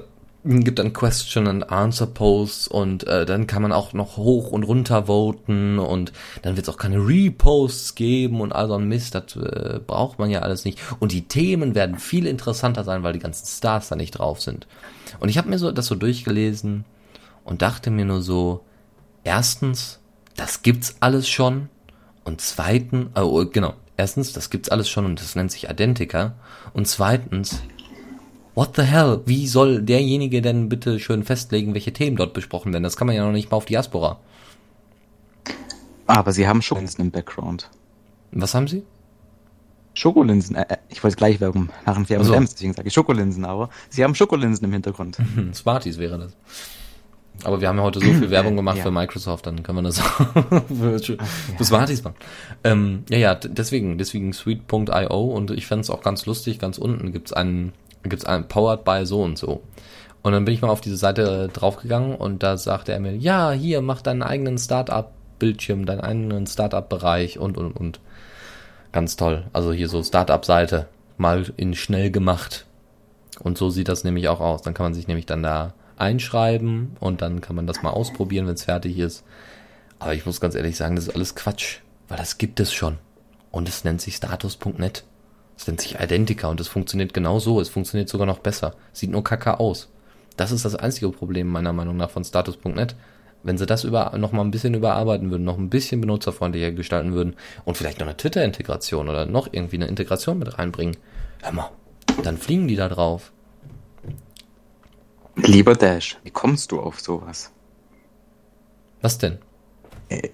gibt 0.44 0.78
dann 0.80 0.92
Question 0.92 1.46
and 1.46 1.70
Answer 1.70 2.06
Posts 2.06 2.66
und 2.66 3.06
äh, 3.06 3.24
dann 3.24 3.46
kann 3.46 3.62
man 3.62 3.72
auch 3.72 3.92
noch 3.92 4.16
hoch 4.16 4.50
und 4.50 4.64
runter 4.64 5.06
voten 5.06 5.78
und 5.78 6.12
dann 6.42 6.56
wird 6.56 6.66
es 6.66 6.74
auch 6.74 6.78
keine 6.78 6.98
Reposts 6.98 7.94
geben 7.94 8.40
und 8.40 8.52
all 8.52 8.66
so 8.66 8.74
ein 8.74 8.88
Mist, 8.88 9.14
das 9.14 9.36
äh, 9.36 9.78
braucht 9.86 10.18
man 10.18 10.30
ja 10.30 10.40
alles 10.40 10.64
nicht. 10.64 10.80
Und 10.98 11.12
die 11.12 11.28
Themen 11.28 11.74
werden 11.76 11.98
viel 11.98 12.26
interessanter 12.26 12.82
sein, 12.82 13.04
weil 13.04 13.12
die 13.12 13.20
ganzen 13.20 13.46
Stars 13.46 13.88
da 13.88 13.96
nicht 13.96 14.18
drauf 14.18 14.40
sind. 14.40 14.66
Und 15.20 15.28
ich 15.28 15.38
habe 15.38 15.48
mir 15.48 15.58
so 15.58 15.70
das 15.70 15.86
so 15.86 15.94
durchgelesen 15.94 16.84
und 17.44 17.62
dachte 17.62 17.90
mir 17.90 18.04
nur 18.04 18.22
so, 18.22 18.64
erstens, 19.22 20.00
das 20.36 20.62
gibt's 20.62 20.96
alles 20.98 21.28
schon 21.28 21.68
und 22.24 22.40
zweitens, 22.40 23.10
oh, 23.16 23.44
genau, 23.46 23.74
erstens, 23.96 24.32
das 24.32 24.50
gibt's 24.50 24.70
alles 24.70 24.88
schon 24.88 25.04
und 25.04 25.20
das 25.20 25.36
nennt 25.36 25.52
sich 25.52 25.68
Identica 25.68 26.34
und 26.72 26.88
zweitens, 26.88 27.60
What 28.54 28.76
the 28.76 28.82
hell? 28.82 29.20
Wie 29.24 29.46
soll 29.46 29.82
derjenige 29.82 30.42
denn 30.42 30.68
bitte 30.68 31.00
schön 31.00 31.24
festlegen, 31.24 31.72
welche 31.74 31.92
Themen 31.92 32.16
dort 32.16 32.34
besprochen 32.34 32.72
werden? 32.72 32.84
Das 32.84 32.96
kann 32.96 33.06
man 33.06 33.16
ja 33.16 33.24
noch 33.24 33.32
nicht 33.32 33.50
mal 33.50 33.56
auf 33.56 33.64
Diaspora. 33.64 34.18
Aber 36.06 36.32
sie 36.32 36.46
haben 36.46 36.60
Schokolinsen 36.60 37.04
im 37.04 37.10
Background. 37.10 37.70
Was 38.32 38.54
haben 38.54 38.68
sie? 38.68 38.82
Schokolinsen. 39.94 40.56
Äh, 40.56 40.78
ich 40.88 41.02
wollte 41.02 41.16
gleich 41.16 41.40
werben 41.40 41.70
nach 41.86 41.94
dem 41.94 42.06
Fair 42.06 42.22
so. 42.24 42.38
deswegen 42.38 42.74
sage 42.74 42.88
ich 42.88 42.94
Schokolinsen, 42.94 43.44
aber 43.44 43.70
sie 43.88 44.04
haben 44.04 44.14
Schokolinsen 44.14 44.64
im 44.66 44.72
Hintergrund. 44.72 45.18
Smarties 45.54 45.98
wäre 45.98 46.18
das. 46.18 46.36
Aber 47.44 47.60
wir 47.60 47.68
haben 47.68 47.78
ja 47.78 47.82
heute 47.82 48.00
so 48.00 48.06
viel 48.06 48.30
Werbung 48.30 48.56
gemacht 48.56 48.78
ja. 48.78 48.82
für 48.84 48.90
Microsoft, 48.90 49.46
dann 49.46 49.62
können 49.62 49.78
wir 49.78 49.82
das 49.82 49.98
für, 50.68 50.98
für 50.98 51.16
ja. 51.16 51.64
Smarties 51.64 52.04
machen. 52.04 52.16
Ähm, 52.62 53.04
ja, 53.08 53.18
ja, 53.18 53.34
deswegen, 53.34 53.98
deswegen 53.98 54.32
sweet.io 54.32 55.24
und 55.24 55.50
ich 55.50 55.66
fände 55.66 55.82
es 55.82 55.90
auch 55.90 56.02
ganz 56.02 56.26
lustig, 56.26 56.58
ganz 56.58 56.78
unten 56.78 57.12
gibt's 57.12 57.32
einen 57.32 57.72
gibt's 58.04 58.24
einen 58.24 58.48
Powered 58.48 58.84
by 58.84 59.04
so 59.04 59.22
und 59.22 59.38
so. 59.38 59.62
Und 60.22 60.32
dann 60.32 60.44
bin 60.44 60.54
ich 60.54 60.62
mal 60.62 60.70
auf 60.70 60.80
diese 60.80 60.96
Seite 60.96 61.48
draufgegangen 61.52 62.14
und 62.14 62.42
da 62.42 62.56
sagte 62.56 62.92
er 62.92 63.00
mir, 63.00 63.16
ja, 63.16 63.50
hier, 63.50 63.82
mach 63.82 64.02
deinen 64.02 64.22
eigenen 64.22 64.56
Startup-Bildschirm, 64.56 65.84
deinen 65.84 66.00
eigenen 66.00 66.46
Startup-Bereich 66.46 67.38
und, 67.38 67.58
und, 67.58 67.72
und. 67.72 68.00
Ganz 68.92 69.16
toll. 69.16 69.44
Also 69.52 69.72
hier 69.72 69.88
so 69.88 70.02
Startup-Seite, 70.02 70.86
mal 71.16 71.46
in 71.56 71.74
schnell 71.74 72.10
gemacht. 72.10 72.66
Und 73.40 73.58
so 73.58 73.70
sieht 73.70 73.88
das 73.88 74.04
nämlich 74.04 74.28
auch 74.28 74.40
aus. 74.40 74.62
Dann 74.62 74.74
kann 74.74 74.84
man 74.84 74.94
sich 74.94 75.08
nämlich 75.08 75.26
dann 75.26 75.42
da 75.42 75.74
einschreiben 75.96 76.96
und 77.00 77.22
dann 77.22 77.40
kann 77.40 77.56
man 77.56 77.66
das 77.66 77.82
mal 77.82 77.90
ausprobieren, 77.90 78.46
wenn 78.46 78.54
es 78.54 78.64
fertig 78.64 78.98
ist. 78.98 79.24
Aber 79.98 80.14
ich 80.14 80.26
muss 80.26 80.40
ganz 80.40 80.54
ehrlich 80.54 80.76
sagen, 80.76 80.96
das 80.96 81.08
ist 81.08 81.14
alles 81.14 81.34
Quatsch, 81.34 81.78
weil 82.08 82.18
das 82.18 82.38
gibt 82.38 82.60
es 82.60 82.72
schon. 82.72 82.98
Und 83.50 83.68
es 83.68 83.84
nennt 83.84 84.00
sich 84.00 84.16
status.net. 84.16 85.04
Es 85.62 85.68
nennt 85.68 85.80
sich 85.80 85.94
Identica 86.00 86.48
und 86.48 86.58
es 86.58 86.66
funktioniert 86.66 87.14
genau 87.14 87.38
so. 87.38 87.60
Es 87.60 87.68
funktioniert 87.68 88.08
sogar 88.08 88.26
noch 88.26 88.40
besser. 88.40 88.74
Sieht 88.92 89.12
nur 89.12 89.22
kacke 89.22 89.60
aus. 89.60 89.88
Das 90.36 90.50
ist 90.50 90.64
das 90.64 90.74
einzige 90.74 91.08
Problem 91.10 91.46
meiner 91.46 91.72
Meinung 91.72 91.96
nach 91.96 92.10
von 92.10 92.24
Status.net. 92.24 92.96
Wenn 93.44 93.58
sie 93.58 93.66
das 93.66 93.84
über, 93.84 94.12
noch 94.18 94.32
mal 94.32 94.42
ein 94.42 94.50
bisschen 94.50 94.74
überarbeiten 94.74 95.30
würden, 95.30 95.44
noch 95.44 95.58
ein 95.58 95.70
bisschen 95.70 96.00
benutzerfreundlicher 96.00 96.72
gestalten 96.72 97.12
würden 97.12 97.36
und 97.64 97.76
vielleicht 97.76 98.00
noch 98.00 98.08
eine 98.08 98.16
Twitter-Integration 98.16 99.08
oder 99.08 99.24
noch 99.24 99.50
irgendwie 99.52 99.76
eine 99.76 99.86
Integration 99.86 100.40
mit 100.40 100.58
reinbringen, 100.58 100.96
hör 101.42 101.52
mal, 101.52 101.70
dann 102.24 102.38
fliegen 102.38 102.66
die 102.66 102.74
da 102.74 102.88
drauf. 102.88 103.30
Lieber 105.36 105.76
Dash, 105.76 106.18
wie 106.24 106.30
kommst 106.32 106.72
du 106.72 106.80
auf 106.80 106.98
sowas? 106.98 107.52
Was 109.00 109.18
denn? 109.18 109.38
Äh, 110.08 110.30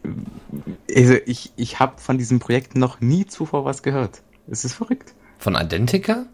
also 0.97 1.17
ich, 1.27 1.53
ich 1.57 1.81
habe 1.81 2.01
von 2.01 2.17
diesem 2.17 2.39
Projekt 2.39 2.77
noch 2.77 3.03
nie 3.03 3.27
zuvor 3.27 3.67
was 3.67 3.83
gehört. 3.83 4.23
Es 4.51 4.65
ist 4.65 4.73
verrückt. 4.73 5.13
Von 5.39 5.55
Identica? 5.55 6.27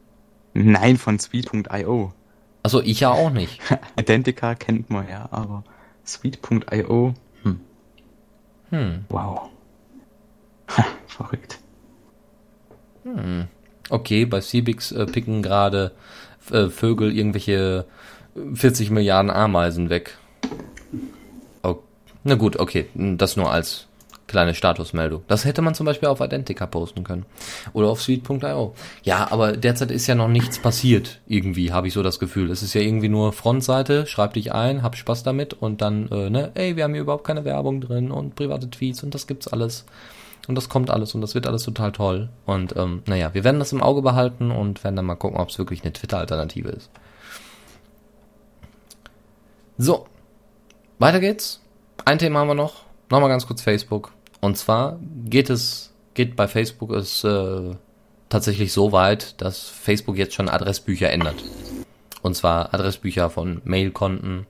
Nein, 0.54 0.96
von 0.96 1.18
Sweet.io. 1.18 2.12
Also 2.62 2.80
ich 2.82 3.00
ja 3.00 3.10
auch 3.10 3.30
nicht. 3.30 3.60
Identica 4.00 4.54
kennt 4.54 4.90
man 4.90 5.08
ja, 5.08 5.28
aber 5.30 5.64
Sweet.io. 6.06 7.14
Hm. 7.42 7.60
Hm. 8.70 9.04
Wow. 9.10 9.50
Ha, 10.76 10.84
verrückt. 11.06 11.58
Hm. 13.02 13.48
Okay, 13.90 14.24
bei 14.24 14.40
Cebix 14.40 14.92
äh, 14.92 15.04
picken 15.04 15.42
gerade 15.42 15.92
äh, 16.50 16.68
Vögel 16.68 17.14
irgendwelche 17.14 17.84
40 18.54 18.90
Milliarden 18.90 19.30
Ameisen 19.30 19.90
weg. 19.90 20.16
Oh, 21.62 21.76
na 22.22 22.34
gut, 22.34 22.58
okay, 22.58 22.86
das 22.94 23.36
nur 23.36 23.50
als 23.50 23.86
kleine 24.26 24.54
Statusmeldung. 24.54 25.22
Das 25.28 25.44
hätte 25.44 25.62
man 25.62 25.74
zum 25.74 25.86
Beispiel 25.86 26.08
auf 26.08 26.20
Identica 26.20 26.66
posten 26.66 27.04
können. 27.04 27.26
Oder 27.72 27.88
auf 27.88 28.02
sweet.io. 28.02 28.74
Ja, 29.02 29.30
aber 29.30 29.56
derzeit 29.56 29.90
ist 29.90 30.06
ja 30.06 30.14
noch 30.14 30.28
nichts 30.28 30.58
passiert, 30.58 31.20
irgendwie, 31.26 31.72
habe 31.72 31.88
ich 31.88 31.94
so 31.94 32.02
das 32.02 32.18
Gefühl. 32.18 32.50
Es 32.50 32.62
ist 32.62 32.74
ja 32.74 32.80
irgendwie 32.80 33.08
nur 33.08 33.32
Frontseite, 33.32 34.06
schreib 34.06 34.34
dich 34.34 34.52
ein, 34.52 34.82
hab 34.82 34.96
Spaß 34.96 35.22
damit 35.22 35.54
und 35.54 35.82
dann, 35.82 36.08
äh, 36.10 36.30
ne, 36.30 36.50
ey, 36.54 36.76
wir 36.76 36.84
haben 36.84 36.94
hier 36.94 37.02
überhaupt 37.02 37.24
keine 37.24 37.44
Werbung 37.44 37.80
drin 37.80 38.10
und 38.10 38.34
private 38.36 38.70
Tweets 38.70 39.02
und 39.02 39.14
das 39.14 39.26
gibt's 39.26 39.48
alles. 39.48 39.84
Und 40.46 40.56
das 40.56 40.68
kommt 40.68 40.90
alles 40.90 41.14
und 41.14 41.22
das 41.22 41.34
wird 41.34 41.46
alles 41.46 41.62
total 41.62 41.92
toll. 41.92 42.28
Und 42.44 42.76
ähm, 42.76 43.02
naja, 43.06 43.32
wir 43.32 43.44
werden 43.44 43.58
das 43.58 43.72
im 43.72 43.82
Auge 43.82 44.02
behalten 44.02 44.50
und 44.50 44.84
werden 44.84 44.96
dann 44.96 45.06
mal 45.06 45.14
gucken, 45.14 45.38
ob 45.38 45.48
es 45.48 45.58
wirklich 45.58 45.82
eine 45.82 45.92
Twitter-Alternative 45.92 46.68
ist. 46.68 46.90
So, 49.78 50.06
weiter 50.98 51.20
geht's. 51.20 51.60
Ein 52.04 52.18
Thema 52.18 52.40
haben 52.40 52.48
wir 52.48 52.54
noch. 52.54 52.83
Nochmal 53.10 53.28
ganz 53.28 53.46
kurz 53.46 53.62
Facebook. 53.62 54.12
Und 54.40 54.56
zwar 54.56 54.98
geht 55.24 55.50
es, 55.50 55.92
geht 56.14 56.36
bei 56.36 56.48
Facebook 56.48 56.90
es 56.92 57.24
äh, 57.24 57.74
tatsächlich 58.28 58.72
so 58.72 58.92
weit, 58.92 59.40
dass 59.40 59.68
Facebook 59.68 60.16
jetzt 60.16 60.34
schon 60.34 60.48
Adressbücher 60.48 61.10
ändert. 61.10 61.36
Und 62.22 62.34
zwar 62.34 62.72
Adressbücher 62.74 63.30
von 63.30 63.60
Mailkonten 63.64 64.46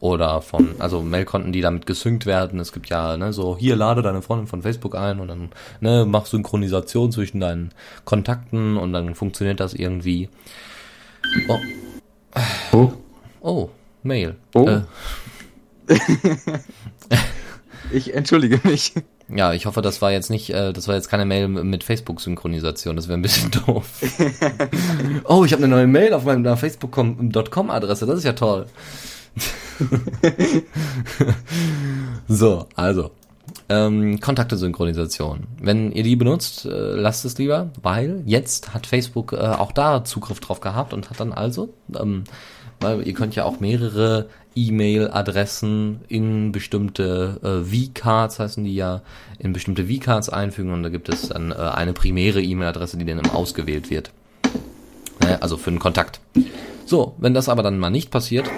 oder 0.00 0.42
von, 0.42 0.76
also 0.78 1.00
Mailkonten, 1.02 1.52
die 1.52 1.60
damit 1.60 1.86
gesynkt 1.86 2.26
werden. 2.26 2.60
Es 2.60 2.72
gibt 2.72 2.88
ja, 2.88 3.16
ne, 3.16 3.32
so, 3.32 3.56
hier 3.56 3.76
lade 3.76 4.02
deine 4.02 4.22
Freundin 4.22 4.46
von 4.46 4.62
Facebook 4.62 4.94
ein 4.94 5.20
und 5.20 5.28
dann, 5.28 5.50
ne, 5.80 6.04
mach 6.06 6.26
Synchronisation 6.26 7.12
zwischen 7.12 7.40
deinen 7.40 7.70
Kontakten 8.04 8.76
und 8.76 8.92
dann 8.92 9.14
funktioniert 9.14 9.60
das 9.60 9.74
irgendwie. 9.74 10.28
Oh. 11.48 11.58
Oh. 12.72 12.92
Oh, 13.40 13.70
Mail. 14.02 14.36
Oh. 14.54 14.68
Äh, 14.68 14.82
Ich 17.92 18.14
entschuldige 18.14 18.60
mich. 18.64 18.92
ja, 19.28 19.52
ich 19.52 19.66
hoffe, 19.66 19.82
das 19.82 20.02
war 20.02 20.12
jetzt 20.12 20.30
nicht, 20.30 20.50
äh, 20.50 20.72
das 20.72 20.88
war 20.88 20.94
jetzt 20.94 21.08
keine 21.08 21.24
Mail 21.24 21.48
mit 21.48 21.84
Facebook-Synchronisation, 21.84 22.96
das 22.96 23.08
wäre 23.08 23.18
ein 23.18 23.22
bisschen 23.22 23.50
doof. 23.66 23.86
oh, 25.24 25.44
ich 25.44 25.52
habe 25.52 25.64
eine 25.64 25.74
neue 25.74 25.86
Mail 25.86 26.12
auf 26.14 26.24
meiner 26.24 26.56
Facebook.com-Adresse, 26.56 28.06
das 28.06 28.18
ist 28.18 28.24
ja 28.24 28.32
toll. 28.32 28.66
so, 32.28 32.66
also. 32.74 33.10
Ähm, 33.68 34.20
Kontakte-Synchronisation. 34.20 35.46
Wenn 35.60 35.92
ihr 35.92 36.02
die 36.02 36.16
benutzt, 36.16 36.66
äh, 36.66 36.94
lasst 36.94 37.24
es 37.24 37.36
lieber, 37.38 37.70
weil 37.82 38.22
jetzt 38.24 38.74
hat 38.74 38.86
Facebook 38.86 39.32
äh, 39.32 39.36
auch 39.36 39.72
da 39.72 40.04
Zugriff 40.04 40.40
drauf 40.40 40.60
gehabt 40.60 40.92
und 40.92 41.10
hat 41.10 41.18
dann 41.18 41.32
also, 41.32 41.72
ähm, 41.98 42.24
weil 42.80 43.06
ihr 43.06 43.14
könnt 43.14 43.34
ja 43.34 43.44
auch 43.44 43.60
mehrere 43.60 44.28
E-Mail-Adressen 44.54 46.00
in 46.08 46.52
bestimmte 46.52 47.38
äh, 47.42 47.64
V-Cards, 47.64 48.38
heißen 48.38 48.64
die 48.64 48.74
ja, 48.74 49.02
in 49.38 49.52
bestimmte 49.52 49.86
V-Cards 49.86 50.28
einfügen 50.28 50.72
und 50.72 50.82
da 50.82 50.88
gibt 50.88 51.08
es 51.08 51.28
dann 51.28 51.52
äh, 51.52 51.54
eine 51.54 51.92
primäre 51.92 52.42
E-Mail-Adresse, 52.42 52.96
die 52.96 53.04
dann 53.04 53.18
immer 53.18 53.34
ausgewählt 53.34 53.90
wird. 53.90 54.10
Ne, 55.20 55.40
also 55.42 55.56
für 55.56 55.70
einen 55.70 55.78
Kontakt. 55.78 56.20
So, 56.86 57.14
wenn 57.18 57.34
das 57.34 57.48
aber 57.48 57.62
dann 57.62 57.78
mal 57.78 57.90
nicht 57.90 58.10
passiert, 58.10 58.48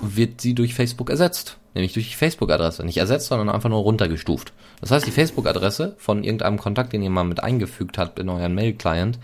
wird 0.00 0.40
sie 0.40 0.54
durch 0.54 0.74
Facebook 0.74 1.10
ersetzt. 1.10 1.56
Nämlich 1.74 1.92
durch 1.92 2.08
die 2.08 2.16
Facebook-Adresse. 2.16 2.84
Nicht 2.84 2.96
ersetzt, 2.96 3.28
sondern 3.28 3.48
einfach 3.48 3.68
nur 3.68 3.80
runtergestuft. 3.80 4.52
Das 4.80 4.90
heißt, 4.90 5.06
die 5.06 5.12
Facebook-Adresse 5.12 5.94
von 5.98 6.24
irgendeinem 6.24 6.58
Kontakt, 6.58 6.92
den 6.92 7.02
ihr 7.02 7.10
mal 7.10 7.24
mit 7.24 7.42
eingefügt 7.42 7.98
habt 7.98 8.18
in 8.18 8.28
euren 8.28 8.54
Mail-Client, 8.54 9.18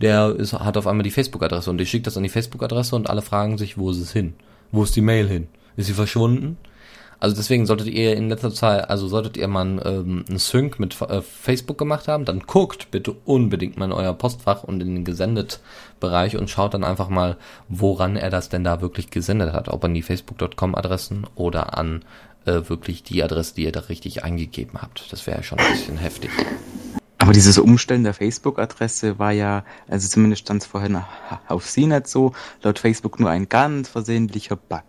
der 0.00 0.34
ist, 0.36 0.52
hat 0.52 0.76
auf 0.76 0.86
einmal 0.86 1.04
die 1.04 1.10
Facebook-Adresse 1.10 1.70
und 1.70 1.80
ihr 1.80 1.86
schickt 1.86 2.06
das 2.06 2.16
an 2.16 2.22
die 2.22 2.28
Facebook-Adresse 2.28 2.96
und 2.96 3.08
alle 3.08 3.22
fragen 3.22 3.58
sich, 3.58 3.78
wo 3.78 3.90
ist 3.90 4.00
es 4.00 4.12
hin? 4.12 4.34
Wo 4.72 4.82
ist 4.82 4.96
die 4.96 5.00
Mail 5.00 5.28
hin? 5.28 5.48
Ist 5.76 5.86
sie 5.86 5.94
verschwunden? 5.94 6.58
Also 7.18 7.34
deswegen 7.34 7.64
solltet 7.64 7.88
ihr 7.88 8.14
in 8.14 8.28
letzter 8.28 8.52
Zeit, 8.52 8.90
also 8.90 9.08
solltet 9.08 9.38
ihr 9.38 9.48
mal 9.48 9.80
ähm, 9.84 10.24
einen 10.28 10.38
Sync 10.38 10.78
mit 10.78 11.00
äh, 11.00 11.22
Facebook 11.22 11.78
gemacht 11.78 12.08
haben, 12.08 12.26
dann 12.26 12.40
guckt 12.40 12.90
bitte 12.90 13.12
unbedingt 13.24 13.78
mal 13.78 13.86
in 13.86 13.92
euer 13.92 14.12
Postfach 14.12 14.64
und 14.64 14.82
in 14.82 14.94
den 14.94 15.04
Gesendet-Bereich 15.04 16.36
und 16.36 16.50
schaut 16.50 16.74
dann 16.74 16.84
einfach 16.84 17.08
mal, 17.08 17.38
woran 17.68 18.16
er 18.16 18.28
das 18.28 18.50
denn 18.50 18.64
da 18.64 18.82
wirklich 18.82 19.10
gesendet 19.10 19.54
hat. 19.54 19.70
Ob 19.70 19.82
an 19.84 19.94
die 19.94 20.02
Facebook.com-Adressen 20.02 21.26
oder 21.36 21.78
an 21.78 22.04
äh, 22.44 22.68
wirklich 22.68 23.02
die 23.02 23.22
Adresse, 23.22 23.54
die 23.54 23.64
ihr 23.64 23.72
da 23.72 23.80
richtig 23.80 24.22
eingegeben 24.22 24.82
habt. 24.82 25.10
Das 25.10 25.26
wäre 25.26 25.42
schon 25.42 25.58
ein 25.58 25.72
bisschen 25.72 25.96
heftig. 25.96 26.30
Aber 27.26 27.32
dieses 27.32 27.58
Umstellen 27.58 28.04
der 28.04 28.14
Facebook-Adresse 28.14 29.18
war 29.18 29.32
ja, 29.32 29.64
also 29.88 30.06
zumindest 30.08 30.42
stand 30.42 30.62
es 30.62 30.68
vorhin 30.68 30.96
auf 31.48 31.66
CNET 31.66 32.06
so, 32.06 32.32
laut 32.62 32.78
Facebook 32.78 33.18
nur 33.18 33.30
ein 33.30 33.48
ganz 33.48 33.88
versehentlicher 33.88 34.54
Bug. 34.54 34.82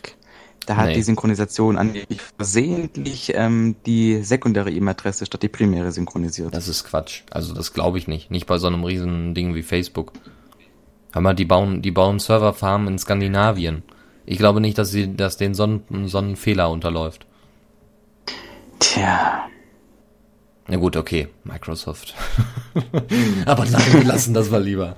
Da 0.67 0.75
hat 0.75 0.89
Nee. 0.89 0.93
die 0.93 1.01
Synchronisation 1.01 1.77
angeblich 1.77 2.21
versehentlich 2.21 3.31
ähm, 3.33 3.75
die 3.87 4.21
sekundäre 4.21 4.69
E-Mail-Adresse 4.69 5.25
statt 5.25 5.41
die 5.41 5.47
primäre 5.47 5.91
synchronisiert. 5.91 6.53
Das 6.53 6.67
ist 6.67 6.83
Quatsch. 6.83 7.23
Also 7.31 7.55
das 7.55 7.73
glaube 7.73 7.97
ich 7.97 8.07
nicht. 8.07 8.29
Nicht 8.29 8.45
bei 8.45 8.59
so 8.59 8.67
einem 8.67 8.83
riesen 8.83 9.33
Ding 9.33 9.55
wie 9.55 9.63
Facebook. 9.63 10.11
Hör 11.13 11.23
mal, 11.23 11.33
die 11.33 11.45
bauen, 11.45 11.81
die 11.81 11.89
bauen 11.91 12.19
Serverfarmen 12.19 12.89
in 12.89 12.99
Skandinavien. 12.99 13.81
Ich 14.27 14.37
glaube 14.37 14.61
nicht, 14.61 14.77
dass 14.77 14.91
sie, 14.91 15.15
dass 15.15 15.37
denen 15.37 15.55
so 15.55 15.63
ein, 15.65 16.07
so 16.07 16.19
ein 16.19 16.35
Fehler 16.35 16.69
unterläuft. 16.69 17.25
Tja. 18.79 19.47
Na 20.69 20.75
gut, 20.77 20.97
okay, 20.97 21.29
Microsoft. 21.45 22.13
Aber 23.45 23.65
nein, 23.65 23.93
wir 23.93 24.03
lassen 24.03 24.33
das 24.33 24.49
mal 24.49 24.61
lieber. 24.61 24.95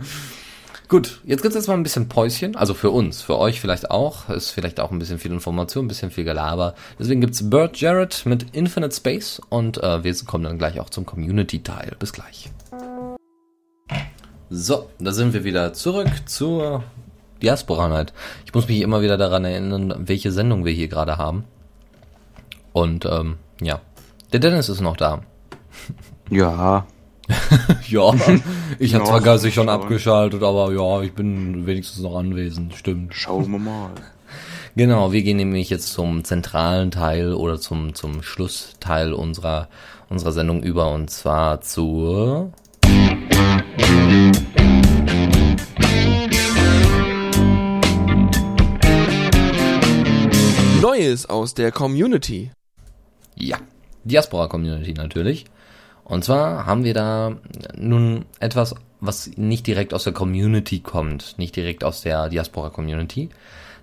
Gut, 0.87 1.21
jetzt 1.23 1.43
gibt's 1.43 1.55
jetzt 1.55 1.67
mal 1.67 1.75
ein 1.75 1.83
bisschen 1.83 2.09
Päuschen, 2.09 2.55
also 2.55 2.73
für 2.73 2.89
uns, 2.89 3.21
für 3.21 3.37
euch 3.37 3.61
vielleicht 3.61 3.91
auch. 3.91 4.27
Ist 4.29 4.49
vielleicht 4.49 4.79
auch 4.79 4.91
ein 4.91 4.97
bisschen 4.97 5.19
viel 5.19 5.31
Information, 5.31 5.85
ein 5.85 5.87
bisschen 5.87 6.09
viel 6.09 6.23
Gelaber. 6.23 6.73
Deswegen 6.97 7.21
gibt's 7.21 7.47
Bert 7.47 7.79
Jarrett 7.79 8.25
mit 8.25 8.47
Infinite 8.55 8.95
Space 8.95 9.39
und 9.49 9.77
äh, 9.83 10.03
wir 10.03 10.15
kommen 10.25 10.45
dann 10.45 10.57
gleich 10.57 10.79
auch 10.79 10.89
zum 10.89 11.05
Community-Teil. 11.05 11.95
Bis 11.99 12.11
gleich. 12.11 12.49
So, 14.49 14.89
da 14.97 15.11
sind 15.11 15.33
wir 15.33 15.43
wieder 15.43 15.73
zurück 15.73 16.09
zur 16.25 16.83
Diaspora 17.43 17.87
Night. 17.87 18.11
Ich 18.47 18.55
muss 18.55 18.67
mich 18.67 18.81
immer 18.81 19.03
wieder 19.03 19.17
daran 19.17 19.45
erinnern, 19.45 19.93
welche 19.99 20.31
Sendung 20.31 20.65
wir 20.65 20.73
hier 20.73 20.87
gerade 20.87 21.19
haben. 21.19 21.43
Und 22.73 23.05
ähm, 23.05 23.37
ja, 23.61 23.81
der 24.33 24.39
Dennis 24.39 24.69
ist 24.69 24.81
noch 24.81 24.97
da. 24.97 25.21
Ja. 26.29 26.85
Ja, 27.87 28.11
ich 28.79 28.93
habe 28.95 29.03
Ja, 29.03 29.09
zwar 29.09 29.21
geistig 29.21 29.53
schon 29.53 29.65
schon. 29.65 29.69
abgeschaltet, 29.69 30.41
aber 30.41 30.71
ja, 30.73 31.01
ich 31.03 31.13
bin 31.13 31.65
wenigstens 31.67 32.01
noch 32.01 32.15
anwesend, 32.17 32.73
stimmt. 32.75 33.13
Schauen 33.13 33.51
wir 33.51 33.59
mal. 33.59 33.91
Genau, 34.75 35.11
wir 35.11 35.23
gehen 35.23 35.37
nämlich 35.37 35.69
jetzt 35.71 35.91
zum 35.91 36.23
zentralen 36.23 36.91
Teil 36.91 37.33
oder 37.33 37.59
zum, 37.59 37.95
zum 37.95 38.21
Schlussteil 38.21 39.13
unserer, 39.13 39.67
unserer 40.09 40.31
Sendung 40.31 40.61
über 40.63 40.91
und 40.93 41.09
zwar 41.09 41.59
zur 41.61 42.51
Neues 50.81 51.25
aus 51.29 51.53
der 51.53 51.71
Community. 51.71 52.51
Ja, 53.35 53.57
Diaspora 54.03 54.47
Community 54.47 54.93
natürlich. 54.93 55.45
Und 56.09 56.23
zwar 56.23 56.65
haben 56.65 56.83
wir 56.83 56.95
da 56.95 57.37
nun 57.77 58.25
etwas, 58.39 58.75
was 58.99 59.31
nicht 59.37 59.67
direkt 59.67 59.93
aus 59.93 60.03
der 60.03 60.13
Community 60.13 60.79
kommt, 60.79 61.37
nicht 61.37 61.55
direkt 61.55 61.83
aus 61.83 62.01
der 62.01 62.29
Diaspora 62.29 62.71
Community, 62.71 63.29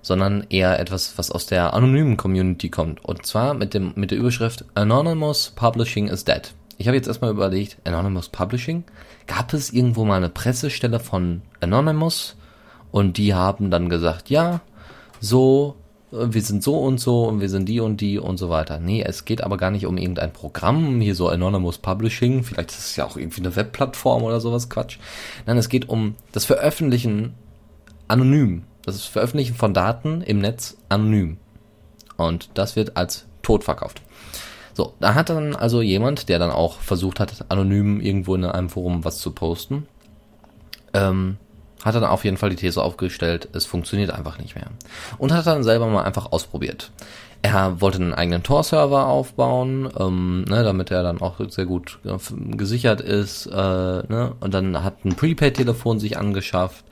sondern 0.02 0.44
eher 0.50 0.78
etwas, 0.80 1.16
was 1.16 1.30
aus 1.30 1.46
der 1.46 1.72
anonymen 1.72 2.16
Community 2.16 2.68
kommt. 2.68 3.02
Und 3.04 3.24
zwar 3.24 3.54
mit 3.54 3.74
dem 3.74 3.92
mit 3.94 4.10
der 4.10 4.18
Überschrift 4.18 4.64
Anonymous 4.74 5.52
Publishing 5.54 6.08
is 6.08 6.24
dead. 6.24 6.52
Ich 6.78 6.88
habe 6.88 6.96
jetzt 6.96 7.06
erstmal 7.06 7.30
überlegt, 7.30 7.78
Anonymous 7.84 8.28
Publishing, 8.28 8.84
gab 9.26 9.54
es 9.54 9.72
irgendwo 9.72 10.04
mal 10.04 10.16
eine 10.16 10.28
Pressestelle 10.28 11.00
von 11.00 11.42
Anonymous 11.60 12.36
und 12.90 13.18
die 13.18 13.34
haben 13.34 13.70
dann 13.70 13.88
gesagt, 13.88 14.30
ja, 14.30 14.60
so, 15.20 15.76
wir 16.10 16.42
sind 16.42 16.62
so 16.62 16.78
und 16.78 16.98
so 17.00 17.24
und 17.24 17.40
wir 17.40 17.48
sind 17.48 17.68
die 17.68 17.80
und 17.80 18.00
die 18.00 18.18
und 18.18 18.36
so 18.36 18.48
weiter. 18.48 18.78
Nee, 18.78 19.02
es 19.02 19.24
geht 19.24 19.42
aber 19.42 19.56
gar 19.56 19.70
nicht 19.70 19.86
um 19.86 19.96
irgendein 19.96 20.32
Programm, 20.32 21.00
hier 21.00 21.14
so 21.14 21.28
Anonymous 21.28 21.78
Publishing, 21.78 22.44
vielleicht 22.44 22.70
ist 22.70 22.78
es 22.78 22.96
ja 22.96 23.04
auch 23.04 23.16
irgendwie 23.16 23.40
eine 23.40 23.56
Webplattform 23.56 24.22
oder 24.22 24.40
sowas, 24.40 24.68
Quatsch. 24.68 24.98
Nein, 25.46 25.56
es 25.56 25.68
geht 25.68 25.88
um 25.88 26.14
das 26.32 26.44
Veröffentlichen 26.44 27.34
anonym. 28.08 28.62
Das 28.84 29.04
Veröffentlichen 29.04 29.56
von 29.56 29.74
Daten 29.74 30.22
im 30.22 30.38
Netz 30.38 30.76
anonym. 30.88 31.38
Und 32.16 32.50
das 32.54 32.76
wird 32.76 32.96
als 32.96 33.26
tot 33.42 33.64
verkauft. 33.64 34.00
So, 34.74 34.94
da 35.00 35.14
hat 35.14 35.28
dann 35.28 35.56
also 35.56 35.82
jemand, 35.82 36.28
der 36.28 36.38
dann 36.38 36.50
auch 36.50 36.80
versucht 36.80 37.18
hat, 37.18 37.46
anonym 37.48 38.00
irgendwo 38.00 38.34
in 38.34 38.44
einem 38.44 38.68
Forum 38.68 39.04
was 39.04 39.18
zu 39.18 39.32
posten, 39.32 39.88
ähm, 40.92 41.38
hat 41.84 41.94
dann 41.94 42.04
auf 42.04 42.24
jeden 42.24 42.36
Fall 42.36 42.50
die 42.50 42.56
These 42.56 42.82
aufgestellt, 42.82 43.48
es 43.52 43.66
funktioniert 43.66 44.10
einfach 44.10 44.38
nicht 44.38 44.54
mehr. 44.54 44.68
Und 45.18 45.32
hat 45.32 45.46
dann 45.46 45.62
selber 45.62 45.86
mal 45.86 46.02
einfach 46.02 46.32
ausprobiert. 46.32 46.90
Er 47.42 47.80
wollte 47.80 47.98
einen 47.98 48.14
eigenen 48.14 48.42
Tor-Server 48.42 49.06
aufbauen, 49.06 49.88
ähm, 49.98 50.44
ne, 50.48 50.64
damit 50.64 50.90
er 50.90 51.02
dann 51.02 51.20
auch 51.20 51.36
sehr 51.48 51.66
gut 51.66 51.98
äh, 52.04 52.16
gesichert 52.56 53.00
ist. 53.00 53.46
Äh, 53.46 53.52
ne, 53.54 54.34
und 54.40 54.52
dann 54.52 54.82
hat 54.82 55.04
ein 55.04 55.14
Prepaid-Telefon 55.14 56.00
sich 56.00 56.18
angeschafft, 56.18 56.84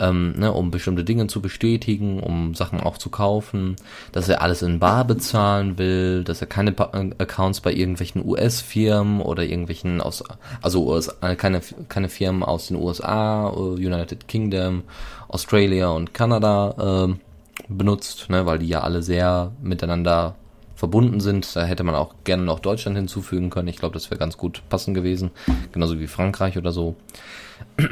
ähm, 0.00 0.32
ne, 0.36 0.52
um 0.52 0.70
bestimmte 0.70 1.04
Dinge 1.04 1.26
zu 1.26 1.40
bestätigen, 1.40 2.20
um 2.20 2.54
Sachen 2.54 2.80
auch 2.80 2.98
zu 2.98 3.10
kaufen, 3.10 3.76
dass 4.12 4.28
er 4.28 4.42
alles 4.42 4.62
in 4.62 4.78
Bar 4.78 5.04
bezahlen 5.04 5.78
will, 5.78 6.24
dass 6.24 6.40
er 6.40 6.46
keine 6.46 6.72
pa 6.72 6.90
äh, 6.92 7.10
Accounts 7.18 7.60
bei 7.60 7.72
irgendwelchen 7.72 8.24
US-Firmen 8.24 9.20
oder 9.20 9.44
irgendwelchen 9.44 10.00
aus, 10.00 10.24
also 10.62 10.86
USA, 10.86 11.34
keine, 11.34 11.60
keine 11.88 12.08
Firmen 12.08 12.42
aus 12.42 12.68
den 12.68 12.76
USA, 12.76 13.50
äh, 13.50 13.58
United 13.58 14.26
Kingdom, 14.26 14.82
Australia 15.28 15.90
und 15.90 16.14
Kanada 16.14 17.04
ähm, 17.04 17.20
benutzt, 17.68 18.28
ne, 18.30 18.46
weil 18.46 18.58
die 18.58 18.68
ja 18.68 18.80
alle 18.80 19.02
sehr 19.02 19.52
miteinander 19.62 20.34
verbunden 20.80 21.20
sind. 21.20 21.54
Da 21.54 21.64
hätte 21.64 21.84
man 21.84 21.94
auch 21.94 22.14
gerne 22.24 22.42
noch 22.42 22.58
Deutschland 22.58 22.96
hinzufügen 22.96 23.50
können. 23.50 23.68
Ich 23.68 23.76
glaube, 23.76 23.92
das 23.92 24.10
wäre 24.10 24.18
ganz 24.18 24.38
gut 24.38 24.62
passend 24.70 24.96
gewesen. 24.96 25.30
Genauso 25.72 26.00
wie 26.00 26.06
Frankreich 26.06 26.56
oder 26.56 26.72
so. 26.72 26.96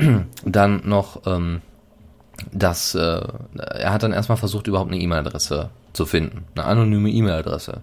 Dann 0.44 0.82
noch, 0.84 1.22
ähm, 1.26 1.60
dass 2.52 2.94
äh, 2.94 3.20
er 3.56 3.92
hat 3.92 4.02
dann 4.02 4.12
erstmal 4.12 4.38
versucht, 4.38 4.66
überhaupt 4.66 4.90
eine 4.90 5.00
E-Mail-Adresse 5.00 5.70
zu 5.92 6.06
finden. 6.06 6.44
Eine 6.54 6.66
anonyme 6.66 7.10
E-Mail-Adresse. 7.10 7.82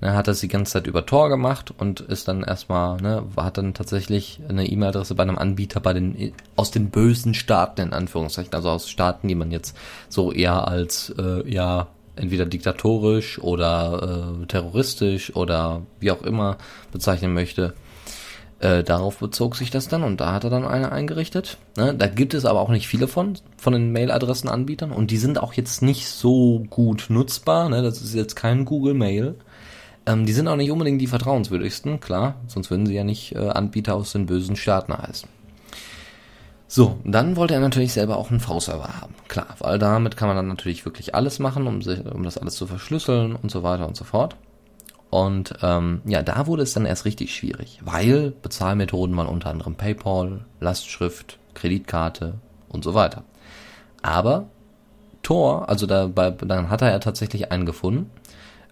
Dann 0.00 0.14
hat 0.14 0.28
er 0.28 0.32
das 0.32 0.40
die 0.40 0.48
ganze 0.48 0.72
Zeit 0.72 0.86
über 0.86 1.06
Tor 1.06 1.28
gemacht 1.30 1.72
und 1.76 2.00
ist 2.00 2.28
dann 2.28 2.42
erstmal, 2.42 3.00
ne, 3.00 3.24
hat 3.36 3.56
dann 3.56 3.72
tatsächlich 3.72 4.40
eine 4.46 4.66
E-Mail-Adresse 4.66 5.14
bei 5.14 5.22
einem 5.22 5.38
Anbieter 5.38 5.80
bei 5.80 5.94
den 5.94 6.32
aus 6.54 6.70
den 6.70 6.90
bösen 6.90 7.32
Staaten 7.32 7.80
in 7.80 7.92
Anführungszeichen, 7.92 8.52
also 8.52 8.70
aus 8.70 8.90
Staaten, 8.90 9.28
die 9.28 9.34
man 9.34 9.50
jetzt 9.50 9.76
so 10.08 10.32
eher 10.32 10.68
als 10.68 11.14
äh, 11.18 11.48
ja 11.50 11.88
entweder 12.14 12.46
diktatorisch 12.46 13.38
oder 13.38 14.38
äh, 14.42 14.46
terroristisch 14.46 15.34
oder 15.34 15.82
wie 16.00 16.10
auch 16.10 16.22
immer 16.22 16.58
bezeichnen 16.92 17.32
möchte. 17.32 17.74
Äh, 18.58 18.84
darauf 18.84 19.18
bezog 19.18 19.54
sich 19.54 19.70
das 19.70 19.88
dann 19.88 20.02
und 20.02 20.18
da 20.20 20.32
hat 20.32 20.44
er 20.44 20.50
dann 20.50 20.64
eine 20.64 20.90
eingerichtet. 20.90 21.58
Ne? 21.76 21.94
Da 21.94 22.06
gibt 22.06 22.32
es 22.32 22.46
aber 22.46 22.60
auch 22.60 22.70
nicht 22.70 22.88
viele 22.88 23.06
von, 23.06 23.38
von 23.58 23.74
den 23.74 23.92
Mailadressenanbietern 23.92 24.92
und 24.92 25.10
die 25.10 25.18
sind 25.18 25.38
auch 25.38 25.52
jetzt 25.52 25.82
nicht 25.82 26.08
so 26.08 26.64
gut 26.70 27.06
nutzbar. 27.10 27.68
Ne? 27.68 27.82
Das 27.82 28.00
ist 28.00 28.14
jetzt 28.14 28.34
kein 28.34 28.64
Google 28.64 28.94
Mail. 28.94 29.34
Ähm, 30.06 30.24
die 30.24 30.32
sind 30.32 30.48
auch 30.48 30.56
nicht 30.56 30.70
unbedingt 30.70 31.02
die 31.02 31.06
vertrauenswürdigsten, 31.06 32.00
klar, 32.00 32.36
sonst 32.46 32.70
würden 32.70 32.86
sie 32.86 32.94
ja 32.94 33.04
nicht 33.04 33.34
äh, 33.34 33.48
Anbieter 33.48 33.94
aus 33.94 34.12
den 34.12 34.24
bösen 34.24 34.56
Staaten 34.56 34.96
heißen. 34.96 35.28
So, 36.68 36.98
dann 37.04 37.36
wollte 37.36 37.54
er 37.54 37.60
natürlich 37.60 37.92
selber 37.92 38.16
auch 38.16 38.30
einen 38.30 38.40
V-Server 38.40 39.00
haben. 39.00 39.14
Klar, 39.28 39.54
weil 39.58 39.78
damit 39.78 40.16
kann 40.16 40.28
man 40.28 40.36
dann 40.36 40.48
natürlich 40.48 40.84
wirklich 40.84 41.14
alles 41.14 41.38
machen, 41.38 41.66
um, 41.66 41.82
sich, 41.82 42.04
um 42.06 42.22
das 42.22 42.38
alles 42.38 42.54
zu 42.54 42.66
verschlüsseln 42.66 43.36
und 43.36 43.50
so 43.50 43.62
weiter 43.62 43.86
und 43.86 43.96
so 43.96 44.04
fort. 44.04 44.36
Und 45.10 45.54
ähm, 45.62 46.02
ja, 46.04 46.22
da 46.22 46.46
wurde 46.46 46.62
es 46.62 46.72
dann 46.72 46.84
erst 46.84 47.04
richtig 47.04 47.34
schwierig, 47.34 47.80
weil 47.84 48.32
Bezahlmethoden 48.42 49.16
waren 49.16 49.28
unter 49.28 49.50
anderem 49.50 49.76
PayPal, 49.76 50.44
Lastschrift, 50.60 51.38
Kreditkarte 51.54 52.34
und 52.68 52.84
so 52.84 52.94
weiter. 52.94 53.22
Aber 54.02 54.46
Tor, 55.22 55.68
also 55.68 55.86
da, 55.86 56.06
bei, 56.06 56.30
dann 56.30 56.70
hat 56.70 56.82
er 56.82 56.90
ja 56.90 56.98
tatsächlich 56.98 57.50
einen 57.50 57.66
gefunden, 57.66 58.10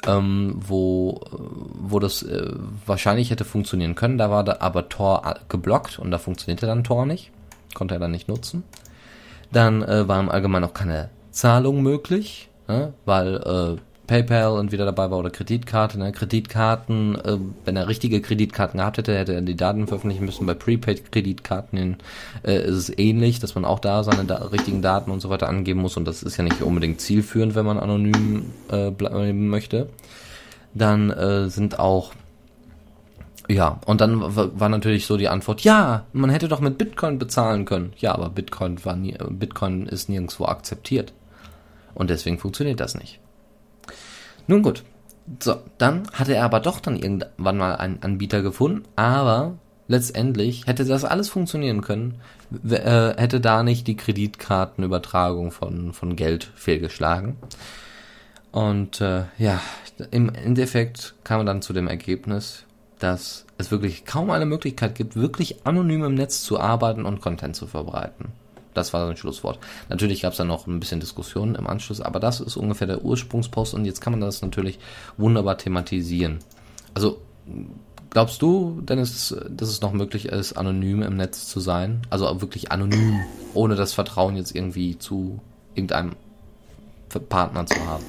ähm, 0.07 0.55
wo, 0.57 1.21
wo 1.31 1.99
das 1.99 2.23
äh, 2.23 2.53
wahrscheinlich 2.85 3.31
hätte 3.31 3.45
funktionieren 3.45 3.95
können. 3.95 4.19
Da 4.19 4.31
war 4.31 4.45
da 4.45 4.57
aber 4.61 4.89
Tor 4.89 5.37
geblockt 5.49 5.99
und 5.99 6.11
da 6.11 6.19
funktionierte 6.19 6.67
dann 6.67 6.85
Tor 6.85 7.07
nicht 7.07 7.31
konnte 7.75 7.95
er 7.95 8.01
dann 8.01 8.13
nicht 8.13 8.29
nutzen. 8.29 8.65
Dann 9.53 9.83
äh, 9.83 10.09
war 10.09 10.21
im 10.21 10.31
Allgemeinen 10.31 10.65
auch 10.65 10.75
keine 10.75 11.11
Zahlung 11.31 11.83
möglich, 11.83 12.49
ne? 12.69 12.95
weil 13.05 13.37
äh, 13.37 13.81
PayPal 14.07 14.61
entweder 14.61 14.85
dabei 14.85 15.11
war 15.11 15.19
oder 15.19 15.31
Kreditkarte. 15.31 15.99
Ne? 15.99 16.13
Kreditkarten, 16.13 17.17
äh, 17.17 17.39
wenn 17.65 17.77
er 17.77 17.89
richtige 17.89 18.21
Kreditkarten 18.21 18.79
gehabt 18.79 18.99
hätte, 18.99 19.17
hätte 19.17 19.35
er 19.35 19.43
die 19.43 19.57
Daten 19.57 19.87
veröffentlichen 19.87 20.25
müssen. 20.25 20.47
Bei 20.47 20.55
Prepaid-Kreditkarten 20.55 21.97
äh, 22.45 22.65
ist 22.65 22.77
es 22.77 22.99
ähnlich, 22.99 23.41
dass 23.41 23.55
man 23.55 23.65
auch 23.65 23.79
da 23.79 24.05
seine 24.05 24.25
da 24.25 24.37
richtigen 24.37 24.83
Daten 24.83 25.11
und 25.11 25.21
so 25.21 25.31
weiter 25.31 25.49
angeben 25.49 25.81
muss. 25.81 25.97
Und 25.97 26.07
das 26.07 26.23
ist 26.23 26.37
ja 26.37 26.45
nicht 26.45 26.61
unbedingt 26.63 27.01
zielführend, 27.01 27.55
wenn 27.55 27.67
man 27.67 27.79
anonym 27.79 28.51
äh, 28.71 28.91
bleiben 28.91 29.49
möchte. 29.49 29.89
Dann 30.75 31.11
äh, 31.11 31.49
sind 31.49 31.79
auch 31.79 32.13
ja, 33.47 33.79
und 33.85 34.01
dann 34.01 34.23
war 34.23 34.69
natürlich 34.71 35.05
so 35.05 35.19
die 35.19 35.29
Antwort, 35.29 35.61
ja, 35.61 36.07
man 36.15 36.31
hätte 36.31 36.49
doch 36.49 36.61
mit 36.61 36.79
Bitcoin 36.79 37.19
bezahlen 37.19 37.67
können. 37.67 37.93
Ja, 37.99 38.15
aber 38.15 38.31
Bitcoin 38.31 38.83
war 38.87 38.97
nie, 38.97 39.15
Bitcoin 39.29 39.87
ist 39.87 40.09
nirgendwo 40.09 40.47
akzeptiert. 40.47 41.13
Und 41.95 42.09
deswegen 42.09 42.39
funktioniert 42.39 42.81
das 42.81 42.95
nicht. 42.95 43.21
Nun 44.47 44.63
gut. 44.63 44.85
So, 45.41 45.57
dann 45.79 46.07
hatte 46.13 46.35
er 46.35 46.45
aber 46.45 46.61
doch 46.61 46.81
dann 46.81 46.97
irgendwann 46.97 47.57
mal 47.57 47.77
einen 47.77 48.03
Anbieter 48.03 48.43
gefunden, 48.43 48.83
aber 48.95 49.55
letztendlich 49.89 50.67
hätte 50.67 50.85
das 50.85 51.05
alles 51.05 51.29
funktionieren 51.31 51.81
können, 51.81 52.21
äh, 52.69 53.15
hätte 53.17 53.41
da 53.41 53.63
nicht 53.63 53.87
die 53.87 53.97
Kreditkartenübertragung 53.97 55.51
von, 55.51 55.93
von 55.93 56.17
Geld 56.17 56.51
fehlgeschlagen. 56.55 57.37
Und 58.53 59.01
äh, 59.01 59.25
ja, 59.39 59.61
im 60.11 60.29
Endeffekt 60.29 61.15
kam 61.25 61.41
er 61.41 61.45
dann 61.45 61.63
zu 61.63 61.73
dem 61.73 61.89
Ergebnis, 61.89 62.65
dass 62.99 63.47
es 63.59 63.71
wirklich 63.71 64.05
kaum 64.05 64.31
eine 64.31 64.47
Möglichkeit 64.47 64.95
gibt, 64.95 65.17
wirklich 65.17 65.67
anonym 65.67 66.05
im 66.05 66.15
Netz 66.15 66.43
zu 66.43 66.61
arbeiten 66.61 67.05
und 67.05 67.21
Content 67.21 67.57
zu 67.57 67.67
verbreiten. 67.67 68.33
Das 68.75 68.93
war 68.93 69.07
sein 69.07 69.17
Schlusswort. 69.17 69.59
Natürlich 69.89 70.23
gab 70.23 70.33
es 70.33 70.39
dann 70.39 70.49
noch 70.49 70.67
ein 70.67 70.81
bisschen 70.81 71.01
Diskussionen 71.01 71.55
im 71.55 71.67
Anschluss, 71.67 72.01
aber 72.01 72.21
das 72.21 72.41
ist 72.41 72.57
ungefähr 72.57 72.87
der 72.87 73.05
Ursprungspost 73.05 73.75
und 73.75 73.85
jetzt 73.85 74.01
kann 74.01 74.13
man 74.13 74.21
das 74.21 74.43
natürlich 74.43 74.79
wunderbar 75.17 75.57
thematisieren. 75.59 76.41
Also 76.93 77.19
glaubst 78.11 78.43
du, 78.43 78.81
Dennis, 78.83 79.35
dass 79.49 79.69
es 79.69 79.81
noch 79.81 79.93
möglich 79.93 80.27
ist, 80.27 80.55
anonym 80.55 81.03
im 81.03 81.17
Netz 81.17 81.47
zu 81.47 81.61
sein? 81.61 82.03
Also 82.11 82.41
wirklich 82.41 82.73
anonym, 82.73 83.21
ohne 83.55 83.77
das 83.77 83.93
Vertrauen 83.93 84.37
jetzt 84.37 84.55
irgendwie 84.55 84.99
zu 84.99 85.41
irgendeinem 85.75 86.13
Partner 87.29 87.67
zu 87.67 87.79
haben? 87.87 88.05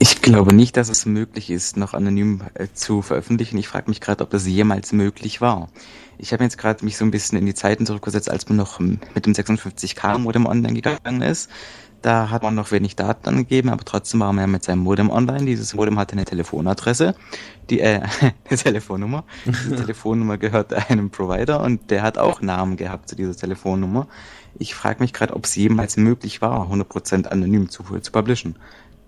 Ich 0.00 0.22
glaube 0.22 0.54
nicht, 0.54 0.76
dass 0.76 0.88
es 0.90 1.06
möglich 1.06 1.50
ist, 1.50 1.76
noch 1.76 1.92
anonym 1.92 2.42
äh, 2.54 2.68
zu 2.72 3.02
veröffentlichen. 3.02 3.58
Ich 3.58 3.66
frage 3.66 3.90
mich 3.90 4.00
gerade, 4.00 4.22
ob 4.22 4.30
das 4.30 4.46
jemals 4.46 4.92
möglich 4.92 5.40
war. 5.40 5.70
Ich 6.18 6.32
habe 6.32 6.42
jetzt 6.42 6.58
gerade 6.58 6.84
mich 6.84 6.96
so 6.96 7.04
ein 7.04 7.12
bisschen 7.12 7.38
in 7.38 7.46
die 7.46 7.54
Zeiten 7.54 7.86
zurückgesetzt, 7.86 8.28
als 8.28 8.48
man 8.48 8.56
noch 8.56 8.80
mit 8.80 9.24
dem 9.24 9.32
56K 9.32 10.18
Modem 10.18 10.46
online 10.46 10.74
gegangen 10.74 11.22
ist. 11.22 11.48
Da 12.02 12.30
hat 12.30 12.42
man 12.44 12.54
noch 12.54 12.70
wenig 12.70 12.94
Daten 12.94 13.28
angegeben, 13.28 13.70
aber 13.70 13.84
trotzdem 13.84 14.20
war 14.20 14.32
man 14.32 14.42
ja 14.42 14.46
mit 14.46 14.62
seinem 14.62 14.80
Modem 14.80 15.10
online. 15.10 15.46
Dieses 15.46 15.74
Modem 15.74 15.98
hatte 15.98 16.12
eine 16.12 16.24
Telefonadresse, 16.24 17.14
die 17.70 17.80
äh, 17.80 18.02
eine 18.48 18.58
Telefonnummer. 18.58 19.24
Diese 19.46 19.76
Telefonnummer 19.84 20.38
gehört 20.38 20.72
einem 20.90 21.10
Provider 21.10 21.60
und 21.60 21.90
der 21.90 22.02
hat 22.02 22.18
auch 22.18 22.40
Namen 22.40 22.76
gehabt 22.76 23.08
zu 23.08 23.16
dieser 23.16 23.36
Telefonnummer. 23.36 24.06
Ich 24.58 24.74
frage 24.74 25.00
mich 25.00 25.12
gerade, 25.12 25.34
ob 25.34 25.44
es 25.44 25.56
jemals 25.56 25.96
möglich 25.96 26.40
war, 26.40 26.70
100% 26.70 27.26
anonym 27.26 27.68
zu, 27.68 27.82
zu 27.82 28.12
publishen. 28.12 28.56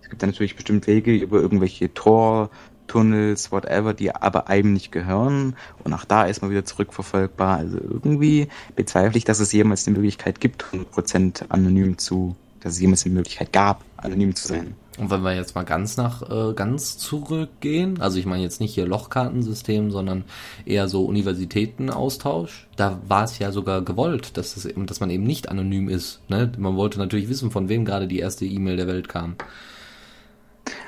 Es 0.02 0.08
gibt 0.08 0.22
dann 0.22 0.30
natürlich 0.30 0.56
bestimmt 0.56 0.88
Wege 0.88 1.14
über 1.14 1.40
irgendwelche 1.40 1.94
Tor, 1.94 2.50
Tunnels, 2.90 3.52
whatever, 3.52 3.94
die 3.94 4.12
aber 4.12 4.48
einem 4.48 4.72
nicht 4.72 4.90
gehören. 4.90 5.54
Und 5.84 5.92
auch 5.92 6.04
da 6.04 6.24
ist 6.24 6.42
man 6.42 6.50
wieder 6.50 6.64
zurückverfolgbar. 6.64 7.58
Also 7.58 7.78
irgendwie 7.78 8.48
bezweifle 8.74 9.16
ich, 9.16 9.24
dass 9.24 9.38
es 9.38 9.52
jemals 9.52 9.84
die 9.84 9.92
Möglichkeit 9.92 10.40
gibt, 10.40 10.64
100% 10.64 11.50
anonym 11.50 11.98
zu, 11.98 12.34
dass 12.58 12.72
es 12.72 12.80
jemals 12.80 13.04
die 13.04 13.10
Möglichkeit 13.10 13.52
gab, 13.52 13.84
anonym 13.96 14.34
zu 14.34 14.48
sein. 14.48 14.74
Und 14.98 15.08
wenn 15.08 15.22
wir 15.22 15.36
jetzt 15.36 15.54
mal 15.54 15.64
ganz 15.64 15.96
nach 15.96 16.28
äh, 16.28 16.52
ganz 16.52 16.98
zurückgehen, 16.98 18.00
also 18.00 18.18
ich 18.18 18.26
meine 18.26 18.42
jetzt 18.42 18.60
nicht 18.60 18.74
hier 18.74 18.88
Lochkartensystem, 18.88 19.92
sondern 19.92 20.24
eher 20.66 20.88
so 20.88 21.04
Universitätenaustausch, 21.04 22.66
da 22.74 22.98
war 23.06 23.22
es 23.22 23.38
ja 23.38 23.52
sogar 23.52 23.82
gewollt, 23.82 24.36
dass 24.36 24.56
es 24.56 24.68
dass 24.74 24.98
man 24.98 25.10
eben 25.10 25.22
nicht 25.22 25.48
anonym 25.48 25.88
ist. 25.88 26.20
Ne? 26.28 26.50
Man 26.58 26.74
wollte 26.74 26.98
natürlich 26.98 27.28
wissen, 27.28 27.52
von 27.52 27.68
wem 27.68 27.84
gerade 27.84 28.08
die 28.08 28.18
erste 28.18 28.46
E-Mail 28.46 28.76
der 28.76 28.88
Welt 28.88 29.08
kam. 29.08 29.36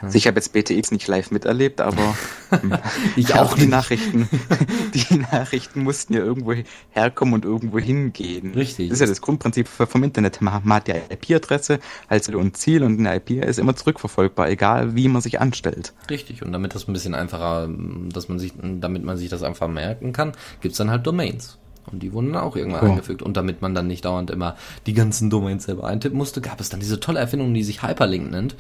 Also 0.00 0.16
ich 0.16 0.26
habe 0.26 0.36
jetzt 0.36 0.52
BTX 0.52 0.90
nicht 0.90 1.06
live 1.06 1.30
miterlebt, 1.30 1.80
aber 1.80 2.16
ich 3.16 3.34
auch 3.34 3.54
die 3.54 3.66
Nachrichten. 3.66 4.28
Die 4.94 5.16
Nachrichten 5.16 5.82
mussten 5.82 6.12
ja 6.12 6.20
irgendwo 6.20 6.54
herkommen 6.90 7.34
und 7.34 7.44
irgendwo 7.44 7.78
hingehen. 7.78 8.52
Richtig. 8.54 8.88
Das 8.88 8.96
ist 8.96 9.00
ja 9.00 9.06
das 9.06 9.20
Grundprinzip 9.20 9.68
vom 9.68 10.02
Internet. 10.02 10.40
Man 10.42 10.62
hat 10.68 10.88
ja 10.88 10.96
IP-Adresse 10.96 11.78
als 12.08 12.28
und 12.28 12.56
Ziel 12.56 12.82
und 12.82 12.98
eine 12.98 13.16
IP 13.16 13.30
ist 13.30 13.58
immer 13.58 13.74
zurückverfolgbar, 13.74 14.48
egal 14.48 14.94
wie 14.94 15.08
man 15.08 15.22
sich 15.22 15.40
anstellt. 15.40 15.92
Richtig. 16.10 16.42
Und 16.42 16.52
damit 16.52 16.74
das 16.74 16.88
ein 16.88 16.92
bisschen 16.92 17.14
einfacher, 17.14 17.68
dass 18.12 18.28
man 18.28 18.38
sich, 18.38 18.52
damit 18.56 19.04
man 19.04 19.16
sich 19.16 19.28
das 19.28 19.42
einfach 19.42 19.68
merken 19.68 20.12
kann, 20.12 20.32
gibt's 20.60 20.78
dann 20.78 20.90
halt 20.90 21.06
Domains. 21.06 21.58
Und 21.90 22.02
die 22.02 22.12
wurden 22.12 22.32
dann 22.32 22.42
auch 22.42 22.56
irgendwann 22.56 22.86
oh. 22.86 22.90
eingefügt. 22.90 23.22
Und 23.22 23.36
damit 23.36 23.60
man 23.62 23.74
dann 23.74 23.86
nicht 23.86 24.04
dauernd 24.04 24.30
immer 24.30 24.56
die 24.86 24.94
ganzen 24.94 25.30
Domains 25.30 25.64
selber 25.64 25.84
eintippen 25.84 26.16
musste, 26.16 26.40
gab 26.40 26.60
es 26.60 26.68
dann 26.68 26.80
diese 26.80 27.00
tolle 27.00 27.18
Erfindung, 27.18 27.52
die 27.54 27.64
sich 27.64 27.82
Hyperlink 27.82 28.30
nennt 28.30 28.56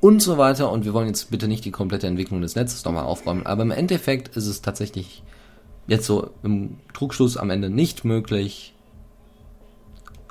und 0.00 0.20
so 0.20 0.38
weiter. 0.38 0.70
Und 0.70 0.84
wir 0.84 0.94
wollen 0.94 1.08
jetzt 1.08 1.30
bitte 1.30 1.48
nicht 1.48 1.64
die 1.64 1.70
komplette 1.70 2.06
Entwicklung 2.06 2.40
des 2.40 2.56
Netzes 2.56 2.84
nochmal 2.84 3.04
aufräumen. 3.04 3.46
Aber 3.46 3.62
im 3.62 3.70
Endeffekt 3.70 4.36
ist 4.36 4.46
es 4.46 4.62
tatsächlich 4.62 5.22
jetzt 5.86 6.06
so 6.06 6.30
im 6.42 6.78
Trugschluss 6.92 7.36
am 7.36 7.50
Ende 7.50 7.70
nicht 7.70 8.04
möglich, 8.04 8.74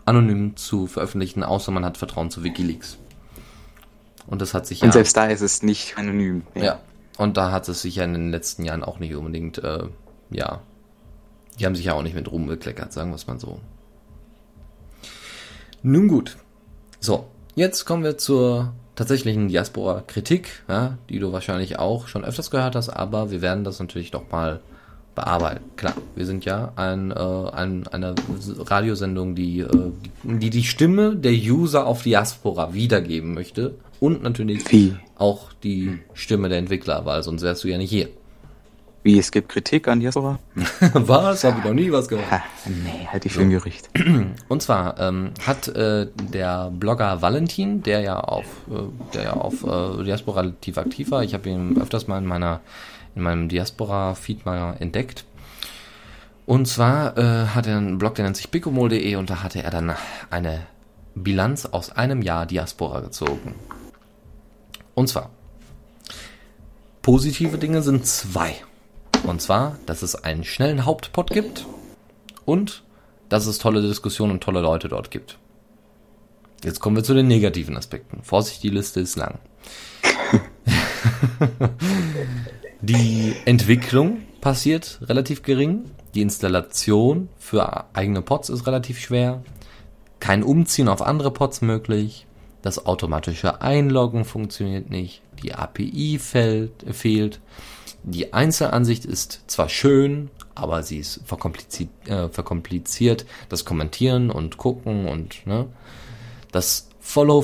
anonym 0.05 0.55
zu 0.55 0.87
veröffentlichen, 0.87 1.43
außer 1.43 1.71
man 1.71 1.85
hat 1.85 1.97
Vertrauen 1.97 2.31
zu 2.31 2.43
Wikileaks. 2.43 2.97
Und 4.27 4.41
das 4.41 4.53
hat 4.53 4.65
sich 4.67 4.81
ja. 4.81 4.85
Und 4.85 4.93
selbst 4.93 5.15
da 5.17 5.25
ist 5.25 5.41
es 5.41 5.63
nicht 5.63 5.97
anonym. 5.97 6.43
Ja. 6.55 6.63
ja. 6.63 6.79
Und 7.17 7.37
da 7.37 7.51
hat 7.51 7.67
es 7.67 7.81
sich 7.81 7.95
ja 7.95 8.05
in 8.05 8.13
den 8.13 8.31
letzten 8.31 8.63
Jahren 8.63 8.83
auch 8.83 8.99
nicht 8.99 9.13
unbedingt, 9.15 9.57
äh, 9.59 9.83
ja. 10.29 10.61
Die 11.59 11.65
haben 11.65 11.75
sich 11.75 11.85
ja 11.85 11.93
auch 11.93 12.03
nicht 12.03 12.15
mit 12.15 12.31
Ruhm 12.31 12.47
bekleckert, 12.47 12.93
sagen 12.93 13.11
wir 13.11 13.15
es 13.15 13.27
mal 13.27 13.39
so. 13.39 13.59
Nun 15.83 16.07
gut. 16.07 16.37
So, 16.99 17.27
jetzt 17.55 17.85
kommen 17.85 18.03
wir 18.03 18.17
zur 18.17 18.73
tatsächlichen 18.99 19.47
Diaspora-Kritik, 19.47 20.63
ja, 20.67 20.97
die 21.09 21.19
du 21.19 21.31
wahrscheinlich 21.31 21.79
auch 21.79 22.07
schon 22.07 22.25
öfters 22.25 22.51
gehört 22.51 22.75
hast, 22.75 22.89
aber 22.89 23.31
wir 23.31 23.41
werden 23.41 23.63
das 23.63 23.79
natürlich 23.79 24.11
doch 24.11 24.29
mal 24.29 24.59
bearbeiten. 25.15 25.63
Klar, 25.77 25.93
wir 26.15 26.25
sind 26.25 26.43
ja 26.43 26.73
ein, 26.75 27.11
äh, 27.11 27.15
ein, 27.15 27.87
eine 27.87 28.13
Radiosendung, 28.57 29.35
die, 29.35 29.61
äh, 29.61 29.91
die 30.23 30.49
die 30.49 30.63
Stimme 30.65 31.15
der 31.15 31.31
User 31.31 31.87
auf 31.87 32.03
Diaspora 32.03 32.73
wiedergeben 32.73 33.33
möchte 33.33 33.75
und 34.01 34.21
natürlich 34.21 34.69
Wie? 34.69 34.95
auch 35.15 35.53
die 35.63 35.99
Stimme 36.13 36.49
der 36.49 36.57
Entwickler, 36.57 37.05
weil 37.05 37.23
sonst 37.23 37.41
wärst 37.41 37.63
du 37.63 37.69
ja 37.69 37.77
nicht 37.77 37.89
hier. 37.89 38.09
Wie, 39.01 39.17
es 39.17 39.31
gibt 39.31 39.49
Kritik 39.49 39.87
an 39.87 40.01
Diaspora? 40.01 40.39
was? 40.93 41.43
Hab 41.43 41.57
ich 41.57 41.63
noch 41.63 41.73
nie 41.73 41.91
was 41.91 42.07
gehört. 42.07 42.29
Ha, 42.29 42.41
nee, 42.65 43.07
halt 43.09 43.25
ich 43.25 43.33
für 43.33 43.41
ein 43.41 43.49
Gerücht. 43.49 43.89
Und 44.49 44.61
zwar 44.61 44.99
ähm, 44.99 45.31
hat 45.45 45.69
äh, 45.69 46.07
der 46.33 46.69
Blogger 46.71 47.21
Valentin, 47.21 47.81
der 47.81 48.01
ja 48.01 48.19
auf, 48.19 48.45
äh, 48.69 49.13
der 49.13 49.23
ja 49.23 49.33
auf 49.33 49.63
äh, 49.63 50.03
Diaspora 50.03 50.41
relativ 50.41 50.77
aktiv 50.77 51.11
war, 51.11 51.23
ich 51.23 51.33
habe 51.33 51.49
ihn 51.49 51.79
öfters 51.81 52.07
mal 52.07 52.17
in 52.17 52.25
meiner 52.25 52.61
in 53.15 53.23
meinem 53.23 53.49
Diaspora-Feed 53.49 54.45
mal 54.45 54.75
entdeckt. 54.79 55.25
Und 56.45 56.67
zwar 56.67 57.17
äh, 57.17 57.47
hat 57.47 57.67
er 57.67 57.77
einen 57.77 57.99
Blog, 57.99 58.15
der 58.15 58.25
nennt 58.25 58.37
sich 58.37 58.49
bicomol.de 58.49 59.15
und 59.15 59.29
da 59.29 59.43
hatte 59.43 59.61
er 59.61 59.69
dann 59.69 59.93
eine 60.29 60.65
Bilanz 61.13 61.65
aus 61.65 61.91
einem 61.91 62.21
Jahr 62.21 62.45
Diaspora 62.45 63.01
gezogen. 63.01 63.55
Und 64.95 65.07
zwar, 65.07 65.29
positive 67.01 67.57
Dinge 67.57 67.81
sind 67.81 68.05
zwei. 68.05 68.55
Und 69.23 69.41
zwar, 69.41 69.77
dass 69.85 70.01
es 70.01 70.15
einen 70.15 70.43
schnellen 70.43 70.85
Hauptpot 70.85 71.29
gibt 71.29 71.65
und 72.45 72.83
dass 73.29 73.45
es 73.45 73.59
tolle 73.59 73.81
Diskussionen 73.81 74.33
und 74.33 74.43
tolle 74.43 74.61
Leute 74.61 74.89
dort 74.89 75.11
gibt. 75.11 75.37
Jetzt 76.63 76.79
kommen 76.79 76.95
wir 76.95 77.03
zu 77.03 77.13
den 77.13 77.27
negativen 77.27 77.77
Aspekten. 77.77 78.21
Vorsicht, 78.23 78.63
die 78.63 78.69
Liste 78.69 78.99
ist 78.99 79.15
lang. 79.15 79.39
die 82.81 83.35
Entwicklung 83.45 84.23
passiert 84.41 84.99
relativ 85.03 85.43
gering. 85.43 85.85
Die 86.15 86.21
Installation 86.21 87.29
für 87.37 87.85
eigene 87.93 88.21
Pods 88.21 88.49
ist 88.49 88.67
relativ 88.67 88.99
schwer. 88.99 89.43
Kein 90.19 90.43
Umziehen 90.43 90.89
auf 90.89 91.01
andere 91.01 91.31
Pods 91.31 91.61
möglich. 91.61 92.25
Das 92.61 92.85
automatische 92.85 93.61
Einloggen 93.61 94.25
funktioniert 94.25 94.89
nicht. 94.89 95.21
Die 95.41 95.53
API 95.53 96.19
fällt, 96.19 96.73
fehlt. 96.91 97.39
Die 98.03 98.33
Einzelansicht 98.33 99.05
ist 99.05 99.41
zwar 99.47 99.69
schön, 99.69 100.29
aber 100.55 100.83
sie 100.83 100.99
ist 100.99 101.21
verkompliziert, 101.25 101.89
äh, 102.07 102.29
verkompliziert. 102.29 103.25
Das 103.49 103.65
Kommentieren 103.65 104.29
und 104.31 104.57
Gucken 104.57 105.07
und 105.07 105.45
ne, 105.45 105.67
das 106.51 106.89
Follow 106.99 107.43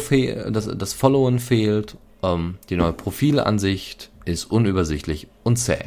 das, 0.50 0.70
das 0.78 0.94
Followen 0.94 1.40
fehlt. 1.40 1.98
Ähm, 2.24 2.58
die 2.70 2.76
neue 2.76 2.94
Profilansicht 2.94 4.12
ist 4.26 4.46
unübersichtlich 4.46 5.28
und 5.44 5.58
zäh. 5.58 5.86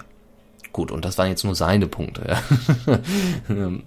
Gut, 0.72 0.90
und 0.90 1.04
das 1.04 1.18
waren 1.18 1.28
jetzt 1.28 1.44
nur 1.44 1.54
seine 1.54 1.86
Punkte. 1.86 2.36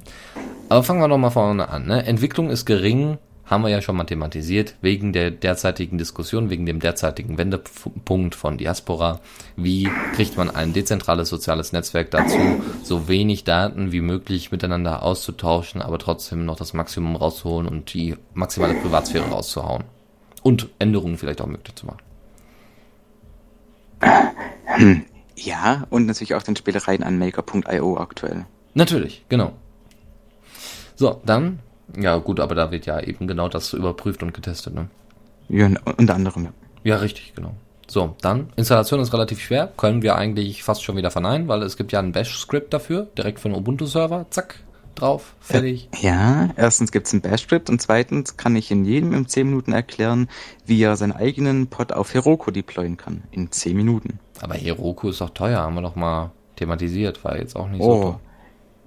Aber 0.70 0.84
fangen 0.84 1.02
wir 1.02 1.08
doch 1.08 1.18
mal 1.18 1.30
vorne 1.30 1.70
an. 1.70 1.86
Ne? 1.86 2.06
Entwicklung 2.06 2.50
ist 2.50 2.66
gering, 2.66 3.18
haben 3.52 3.64
wir 3.64 3.70
ja 3.70 3.82
schon 3.82 3.97
mal 3.97 4.06
thematisiert, 4.06 4.76
wegen 4.82 5.12
der 5.12 5.30
derzeitigen 5.30 5.97
Diskussion, 5.97 6.49
wegen 6.49 6.66
dem 6.66 6.80
derzeitigen 6.80 7.38
Wendepunkt 7.38 8.34
von 8.34 8.58
Diaspora. 8.58 9.20
Wie 9.58 9.89
kriegt 10.16 10.38
man 10.38 10.49
ein 10.49 10.72
dezentrales 10.72 11.28
soziales 11.28 11.74
Netzwerk 11.74 12.12
dazu, 12.12 12.39
so 12.82 13.10
wenig 13.10 13.43
Daten 13.43 13.91
wie 13.91 13.99
möglich 13.99 14.54
miteinander 14.54 15.04
auszutauschen, 15.04 15.82
aber 15.82 15.99
trotzdem 15.99 16.45
noch 16.45 16.56
das 16.56 16.74
Maximum 16.74 17.18
rauszuholen 17.18 17.68
und 17.68 17.93
die 17.93 18.16
maximale 18.34 18.76
Privatsphäre 18.76 19.26
rauszuhauen? 19.30 19.84
Und 20.43 20.70
Änderungen 20.80 21.18
vielleicht 21.18 21.41
auch 21.41 21.47
möglich 21.47 21.76
zu 21.76 21.88
machen. 21.88 22.02
Hm, 24.64 25.06
ja, 25.36 25.86
und 25.89 26.06
natürlich 26.06 26.36
auch 26.36 26.43
den 26.43 26.56
Spielereien 26.56 27.04
an 27.04 27.20
Maker.io 27.20 27.97
aktuell. 27.97 28.45
Natürlich, 28.74 29.26
genau. 29.28 29.52
So, 30.95 31.20
dann 31.26 31.60
ja, 32.00 32.18
gut, 32.18 32.39
aber 32.39 32.56
da 32.56 32.72
wird 32.72 32.86
ja 32.86 33.00
eben 33.00 33.28
genau 33.28 33.50
das 33.50 33.74
überprüft 33.74 34.24
und 34.24 34.34
getestet, 34.34 34.74
ne? 34.74 34.88
Ja, 35.50 35.70
unter 35.98 36.16
anderem, 36.16 36.46
ja. 36.46 36.54
Ja, 36.84 36.96
richtig, 36.98 37.34
genau. 37.36 37.54
So, 37.88 38.16
dann, 38.22 38.48
Installation 38.56 39.02
ist 39.02 39.12
relativ 39.14 39.42
schwer, 39.42 39.72
können 39.76 40.02
wir 40.02 40.16
eigentlich 40.16 40.64
fast 40.64 40.84
schon 40.84 40.96
wieder 40.96 41.12
verneinen, 41.12 41.48
weil 41.50 41.62
es 41.64 41.76
gibt 41.76 41.92
ja 41.92 42.00
ein 42.00 42.14
Bash-Skript 42.14 42.74
dafür, 42.74 43.08
direkt 43.18 43.39
für 43.39 43.50
den 43.50 43.58
Ubuntu-Server, 43.58 44.28
zack, 44.30 44.62
drauf, 44.96 45.36
fertig. 45.42 45.89
Ja, 46.00 46.50
erstens 46.56 46.94
gibt 46.94 47.08
es 47.08 47.14
ein 47.14 47.22
Bash-Skript 47.22 47.70
und 47.70 47.82
zweitens 47.82 48.38
kann 48.38 48.56
ich 48.56 48.72
in 48.72 48.86
jedem 48.86 49.14
in 49.14 49.28
10 49.28 49.48
Minuten 49.48 49.74
erklären, 49.74 50.30
wie 50.66 50.82
er 50.82 50.96
seinen 50.96 51.12
eigenen 51.12 51.68
Pod 51.68 51.92
auf 51.92 52.14
Heroku 52.14 52.52
deployen 52.52 52.96
kann. 52.96 53.24
In 53.32 53.52
10 53.52 53.76
Minuten. 53.76 54.20
Aber 54.39 54.56
Heroku 54.56 55.10
ist 55.10 55.20
doch 55.20 55.32
teuer, 55.32 55.60
haben 55.60 55.76
wir 55.76 55.82
doch 55.82 55.96
mal 55.98 56.32
thematisiert, 56.56 57.24
war 57.26 57.38
jetzt 57.38 57.56
auch 57.56 57.68
nicht 57.68 57.82
oh. 57.82 58.02
so 58.02 58.20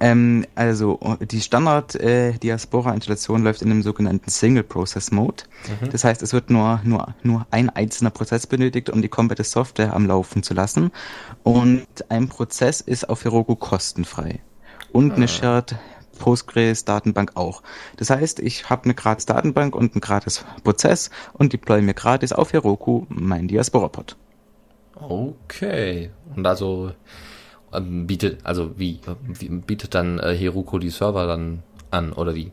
ähm, 0.01 0.45
also 0.55 0.99
die 1.21 1.41
Standard 1.41 1.95
äh, 1.95 2.33
läuft 2.33 3.63
in 3.63 3.71
einem 3.71 3.83
sogenannten 3.83 4.31
Single-Process-Mode. 4.31 5.45
Mhm. 5.81 5.91
Das 5.91 6.05
heißt, 6.05 6.23
es 6.23 6.33
wird 6.33 6.51
nur, 6.51 6.81
nur, 6.85 7.15
nur 7.23 7.47
ein 7.51 7.71
einzelner 7.71 8.11
Prozess 8.11 8.47
benötigt, 8.47 8.91
um 8.91 9.03
die 9.03 9.09
komplette 9.09 9.45
Software 9.45 9.95
am 9.95 10.07
Laufen 10.07 10.43
zu 10.43 10.55
lassen. 10.55 10.91
Und 11.43 11.87
ein 12.09 12.29
Prozess 12.29 12.81
ist 12.81 13.09
auf 13.09 13.25
Heroku 13.25 13.55
kostenfrei. 13.55 14.41
Und 14.93 15.13
ah. 15.13 15.17
eine 15.17 15.29
Shared 15.29 15.77
Postgres 16.19 16.85
Datenbank 16.85 17.33
auch. 17.35 17.63
Das 17.97 18.11
heißt, 18.11 18.41
ich 18.41 18.71
habe 18.71 18.85
eine 18.85 18.95
gratis 18.95 19.27
Datenbank 19.27 19.75
und 19.75 19.95
einen 19.95 20.01
gratis 20.01 20.45
Prozess 20.63 21.11
und 21.33 21.53
deploy 21.53 21.83
mir 21.83 21.95
gratis 21.95 22.33
auf 22.33 22.53
Heroku 22.53 23.05
mein 23.09 23.49
Diaspora-Pod. 23.49 24.17
Okay. 24.95 26.11
Und 26.35 26.47
also 26.47 26.93
bietet, 27.81 28.45
also 28.45 28.79
wie, 28.79 29.01
wie 29.27 29.49
bietet 29.49 29.95
dann 29.95 30.19
äh, 30.19 30.35
Heroku 30.35 30.79
die 30.79 30.91
Server 30.91 31.27
dann 31.27 31.63
an 31.91 32.13
oder 32.13 32.35
wie? 32.35 32.53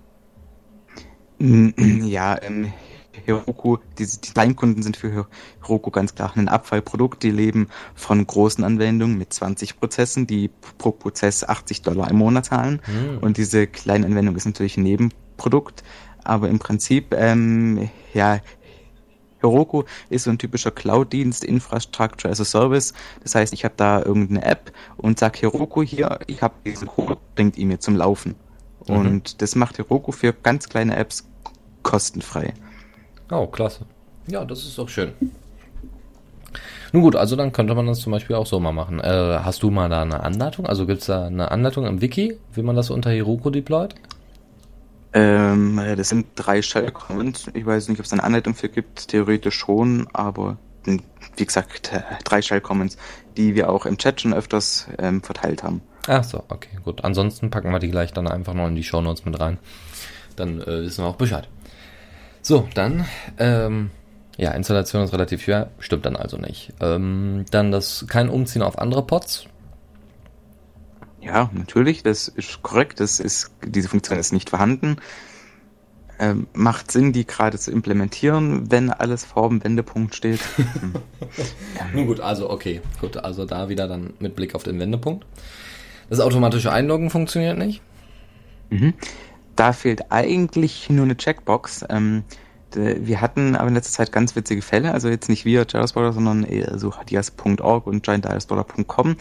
Ja, 2.06 2.40
ähm, 2.42 2.72
Heroku, 3.26 3.78
diese 3.98 4.22
die 4.22 4.32
Kleinkunden 4.32 4.84
sind 4.84 4.98
für 4.98 5.28
Heroku 5.62 5.92
ganz 5.92 6.16
klar 6.16 6.32
ein 6.36 6.48
Abfallprodukt. 6.48 7.24
Die 7.24 7.32
leben 7.32 7.68
von 7.96 8.26
großen 8.26 8.64
Anwendungen 8.64 9.18
mit 9.18 9.34
20 9.34 9.80
Prozessen, 9.80 10.28
die 10.28 10.50
pro 10.78 10.92
Prozess 10.92 11.44
80 11.44 11.82
Dollar 11.82 12.10
im 12.10 12.18
Monat 12.18 12.46
zahlen. 12.46 12.82
Mhm. 12.88 13.18
Und 13.20 13.38
diese 13.38 13.68
kleine 13.68 14.06
Anwendung 14.06 14.36
ist 14.36 14.46
natürlich 14.46 14.78
ein 14.78 14.84
Nebenprodukt. 14.84 15.84
Aber 16.24 16.50
im 16.50 16.60
Prinzip, 16.60 17.14
ähm, 17.14 17.90
ja, 18.14 18.40
Heroku 19.42 19.84
ist 20.10 20.24
so 20.24 20.32
ein 20.32 20.38
typischer 20.38 20.72
Cloud-Dienst, 20.72 21.44
Infrastructure 21.44 22.32
as 22.32 22.40
a 22.40 22.46
Service. 22.46 22.94
Das 23.24 23.36
heißt, 23.36 23.54
ich 23.54 23.64
habe 23.66 23.74
da 23.78 24.02
irgendeine 24.04 24.46
App 24.46 24.72
und 24.98 25.20
sag 25.20 25.42
Heroku 25.42 25.84
hier, 25.84 26.20
ich 26.28 26.42
habe 26.42 26.54
diesen 26.66 26.88
Code, 26.88 27.18
bringt 27.36 27.58
ihn 27.58 27.68
mir 27.68 27.80
zum 27.80 27.96
Laufen. 27.96 28.36
Mhm. 28.88 28.96
Und 28.96 29.42
das 29.42 29.56
macht 29.56 29.78
Heroku 29.78 30.12
für 30.12 30.34
ganz 30.34 30.70
kleine 30.70 30.96
Apps 30.96 31.28
kostenfrei. 31.84 32.54
Oh, 33.32 33.48
klasse. 33.48 33.86
Ja, 34.28 34.46
das 34.46 34.60
ist 34.60 34.78
doch 34.78 34.90
schön. 34.90 35.14
Nun 36.94 37.04
gut, 37.04 37.16
also 37.16 37.38
dann 37.38 37.54
könnte 37.54 37.74
man 37.74 37.88
das 37.88 38.00
zum 38.00 38.12
Beispiel 38.12 38.36
auch 38.36 38.46
so 38.46 38.60
mal 38.60 38.74
machen. 38.74 39.00
Äh, 39.00 39.40
hast 39.44 39.64
du 39.64 39.72
mal 39.72 39.88
da 39.90 40.02
eine 40.02 40.22
Anleitung? 40.22 40.66
Also 40.66 40.86
gibt 40.86 41.02
es 41.02 41.08
da 41.08 41.26
eine 41.26 41.50
Anleitung 41.50 41.86
im 41.86 42.02
Wiki, 42.02 42.38
wie 42.54 42.62
man 42.62 42.76
das 42.76 42.90
unter 42.90 43.10
Heroku 43.10 43.50
deployt? 43.50 43.96
Ähm, 45.14 45.82
das 45.98 46.10
sind 46.10 46.28
drei 46.36 46.62
Shellcommons. 46.62 47.52
Ich 47.54 47.66
weiß 47.66 47.90
nicht, 47.90 48.00
ob 48.00 48.06
es 48.06 48.14
eine 48.14 48.24
Anleitung 48.24 48.56
für 48.56 48.70
gibt. 48.70 49.10
Theoretisch 49.10 49.56
schon, 49.56 50.08
aber 50.14 50.58
wie 50.86 51.46
gesagt, 51.46 51.94
äh, 51.94 52.02
drei 52.24 52.42
Shellcommons, 52.42 52.98
die 53.38 53.56
wir 53.56 53.70
auch 53.70 53.86
im 53.86 53.98
Chat 53.98 54.22
schon 54.22 54.34
öfters 54.34 54.88
ähm, 54.98 55.22
verteilt 55.22 55.64
haben. 55.64 55.82
Ach 56.08 56.24
so, 56.24 56.44
okay, 56.50 56.78
gut. 56.84 57.04
Ansonsten 57.04 57.50
packen 57.50 57.72
wir 57.72 57.80
die 57.80 57.92
gleich 57.92 58.14
dann 58.14 58.28
einfach 58.28 58.54
noch 58.54 58.68
in 58.68 58.76
die 58.76 58.84
Show 58.84 59.02
Notes 59.02 59.26
mit 59.26 59.40
rein. 59.40 59.60
Dann 60.36 60.62
äh, 60.62 60.84
wissen 60.84 61.04
wir 61.04 61.10
auch 61.10 61.16
Bescheid. 61.16 61.48
So, 62.42 62.68
dann, 62.74 63.06
ähm, 63.38 63.92
ja, 64.38 64.52
Installation 64.52 65.04
ist 65.04 65.14
relativ 65.14 65.44
schwer, 65.44 65.70
stimmt 65.78 66.06
dann 66.06 66.16
also 66.16 66.38
nicht. 66.38 66.74
Ähm, 66.80 67.46
dann 67.52 67.72
das 67.72 68.06
kein 68.08 68.30
Umziehen 68.30 68.64
auf 68.64 68.80
andere 68.80 69.06
Pods, 69.06 69.46
ja, 71.22 71.50
natürlich, 71.54 72.04
das 72.04 72.28
ist 72.28 72.62
korrekt. 72.64 73.00
Das 73.00 73.20
ist, 73.20 73.52
diese 73.64 73.88
Funktion 73.88 74.18
ist 74.18 74.34
nicht 74.34 74.50
vorhanden. 74.50 74.98
Ähm, 76.20 76.48
macht 76.54 76.92
Sinn, 76.92 77.14
die 77.14 77.26
gerade 77.26 77.58
zu 77.58 77.72
implementieren, 77.72 78.70
wenn 78.72 78.92
alles 78.92 79.26
vor 79.26 79.50
dem 79.50 79.64
Wendepunkt 79.64 80.16
steht. 80.16 80.40
Hm. 80.80 80.94
Nun 81.94 82.08
gut, 82.08 82.20
also 82.20 82.50
okay. 82.50 82.82
Gut, 83.00 83.18
also 83.18 83.46
da 83.46 83.70
wieder 83.70 83.88
dann 83.88 84.14
mit 84.20 84.36
Blick 84.36 84.56
auf 84.56 84.64
den 84.64 84.80
Wendepunkt. 84.80 85.26
Das 86.10 86.20
automatische 86.20 86.72
Einloggen 86.72 87.10
funktioniert 87.10 87.58
nicht. 87.58 87.82
Mhm. 88.70 88.94
Da 89.56 89.74
fehlt 89.74 90.12
eigentlich 90.12 90.90
nur 90.90 91.06
eine 91.06 91.18
Checkbox. 91.18 91.86
Ähm, 91.90 92.24
wir 92.74 93.22
hatten 93.22 93.56
aber 93.56 93.68
in 93.68 93.76
letzter 93.76 93.92
Zeit 93.92 94.12
ganz 94.12 94.36
witzige 94.36 94.62
Fälle, 94.62 94.94
also 94.94 95.10
jetzt 95.10 95.30
nicht 95.30 95.46
wir 95.46 95.66
Diaspora, 95.66 96.14
sondern 96.14 96.44
eher 96.44 96.80
so 96.80 96.94
dias.org 97.10 97.86
und 97.86 98.04
giantdiaspora.com, 98.04 99.18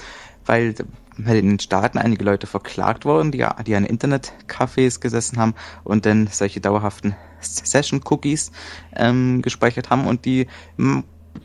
weil 0.47 0.75
weil 1.10 1.10
in 1.27 1.49
den 1.49 1.59
Staaten 1.59 1.99
einige 1.99 2.25
Leute 2.25 2.47
verklagt 2.47 3.05
worden, 3.05 3.33
die, 3.33 3.47
die 3.67 3.75
an 3.75 3.87
Internetcafés 3.87 5.01
gesessen 5.01 5.39
haben 5.39 5.55
und 5.85 6.07
dann 6.07 6.27
solche 6.29 6.61
dauerhaften 6.61 7.15
Session-Cookies 7.41 8.53
ähm, 8.95 9.43
gespeichert 9.43 9.91
haben 9.91 10.07
und 10.07 10.25
die 10.25 10.47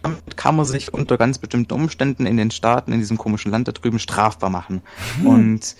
damit 0.01 0.37
kann 0.37 0.55
man 0.55 0.65
sich 0.65 0.93
unter 0.93 1.17
ganz 1.17 1.37
bestimmten 1.37 1.73
Umständen 1.73 2.25
in 2.25 2.37
den 2.37 2.51
Staaten, 2.51 2.91
in 2.91 2.99
diesem 2.99 3.17
komischen 3.17 3.51
Land 3.51 3.67
da 3.67 3.71
drüben 3.71 3.99
strafbar 3.99 4.49
machen. 4.49 4.81
Hm. 5.19 5.27
Und 5.27 5.75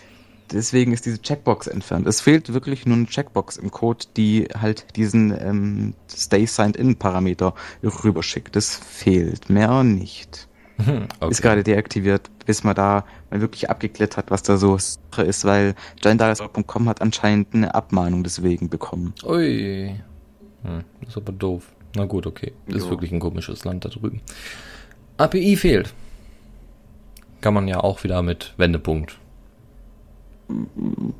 deswegen 0.51 0.93
ist 0.93 1.05
diese 1.05 1.21
Checkbox 1.21 1.67
entfernt. 1.67 2.07
Es 2.07 2.21
fehlt 2.21 2.53
wirklich 2.53 2.85
nur 2.85 2.97
eine 2.97 3.07
Checkbox 3.07 3.57
im 3.57 3.71
Code, 3.71 4.05
die 4.15 4.47
halt 4.59 4.85
diesen 4.95 5.31
ähm, 5.31 5.93
Stay 6.09 6.45
Signed 6.45 6.77
In 6.77 6.95
Parameter 6.95 7.53
rüberschickt. 7.83 8.55
Das 8.55 8.75
fehlt, 8.75 9.49
mehr 9.49 9.83
nicht. 9.83 10.47
Okay. 10.77 11.31
Ist 11.31 11.41
gerade 11.41 11.63
deaktiviert, 11.63 12.29
bis 12.45 12.63
man 12.63 12.75
da 12.75 13.05
mal 13.31 13.41
wirklich 13.41 13.69
abgeklärt 13.69 14.17
hat, 14.17 14.29
was 14.29 14.43
da 14.43 14.57
so 14.57 14.77
Sache 14.77 15.23
ist, 15.23 15.45
weil 15.45 15.75
giantdatasport.com 16.01 16.89
hat 16.89 17.01
anscheinend 17.01 17.53
eine 17.53 17.73
Abmahnung 17.73 18.23
deswegen 18.23 18.69
bekommen. 18.69 19.13
Ui. 19.23 19.95
Hm, 20.63 20.83
das 21.01 21.09
ist 21.09 21.17
aber 21.17 21.31
doof. 21.31 21.71
Na 21.95 22.05
gut, 22.05 22.27
okay. 22.27 22.51
Das 22.65 22.79
jo. 22.79 22.83
ist 22.83 22.89
wirklich 22.89 23.11
ein 23.11 23.19
komisches 23.19 23.63
Land 23.63 23.85
da 23.85 23.89
drüben. 23.89 24.21
API 25.17 25.55
fehlt. 25.55 25.93
Kann 27.41 27.53
man 27.53 27.67
ja 27.67 27.79
auch 27.79 28.03
wieder 28.03 28.21
mit 28.21 28.53
Wendepunkt. 28.57 29.17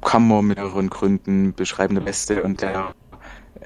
Kann 0.01 0.27
man 0.27 0.45
mit 0.45 0.57
mehreren 0.57 0.89
Gründen 0.89 1.53
beschreiben, 1.53 1.95
der 1.95 2.01
beste 2.01 2.43
und 2.43 2.61
der 2.61 2.93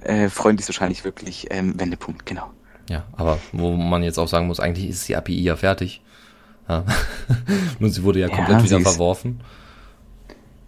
äh, 0.03 0.29
Freund 0.29 0.59
ist 0.59 0.69
wahrscheinlich 0.69 1.03
wirklich 1.03 1.47
ähm, 1.49 1.79
Wendepunkt, 1.79 2.25
genau. 2.25 2.51
Ja, 2.89 3.05
aber 3.13 3.37
wo 3.53 3.71
man 3.75 4.03
jetzt 4.03 4.17
auch 4.17 4.27
sagen 4.27 4.47
muss, 4.47 4.59
eigentlich 4.59 4.89
ist 4.89 5.07
die 5.07 5.15
API 5.15 5.41
ja 5.41 5.55
fertig. 5.55 6.01
Ja. 6.67 6.83
Nur 7.79 7.89
sie 7.89 8.03
wurde 8.03 8.19
ja 8.19 8.27
komplett 8.27 8.57
Ja, 8.59 8.63
wieder 8.63 8.77
sie 8.77 8.81
ist- 8.83 8.89
verworfen. 8.89 9.39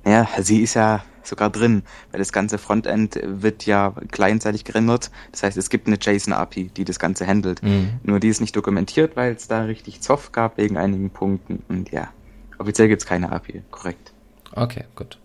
Ja, 0.06 0.28
sie 0.40 0.62
ist 0.62 0.74
ja 0.74 1.04
sogar 1.24 1.52
drin, 1.52 1.84
weil 2.12 2.18
das 2.20 2.34
ganze 2.34 2.58
Frontend 2.58 3.20
wird 3.24 3.68
ja 3.68 3.94
clientseitig 4.12 4.64
gerendert. 4.64 5.12
Das 5.32 5.44
heißt, 5.44 5.58
es 5.58 5.70
gibt 5.70 5.86
eine 5.88 5.98
JSON-API, 6.02 6.72
die 6.76 6.86
das 6.86 6.98
Ganze 6.98 7.28
handelt. 7.28 7.62
Mhm. 7.62 8.00
Nur 8.04 8.20
die 8.20 8.30
ist 8.30 8.42
nicht 8.42 8.56
dokumentiert, 8.56 9.16
weil 9.16 9.34
es 9.34 9.48
da 9.48 9.62
richtig 9.64 10.02
Zoff 10.02 10.32
gab 10.32 10.58
wegen 10.58 10.78
einigen 10.78 11.12
Punkten. 11.12 11.62
Und 11.70 11.92
ja, 11.92 12.10
offiziell 12.58 12.88
gibt's 12.88 13.06
keine 13.06 13.32
API, 13.32 13.62
korrekt. 13.70 14.12
Okay, 14.56 14.86
gut. 14.96 15.20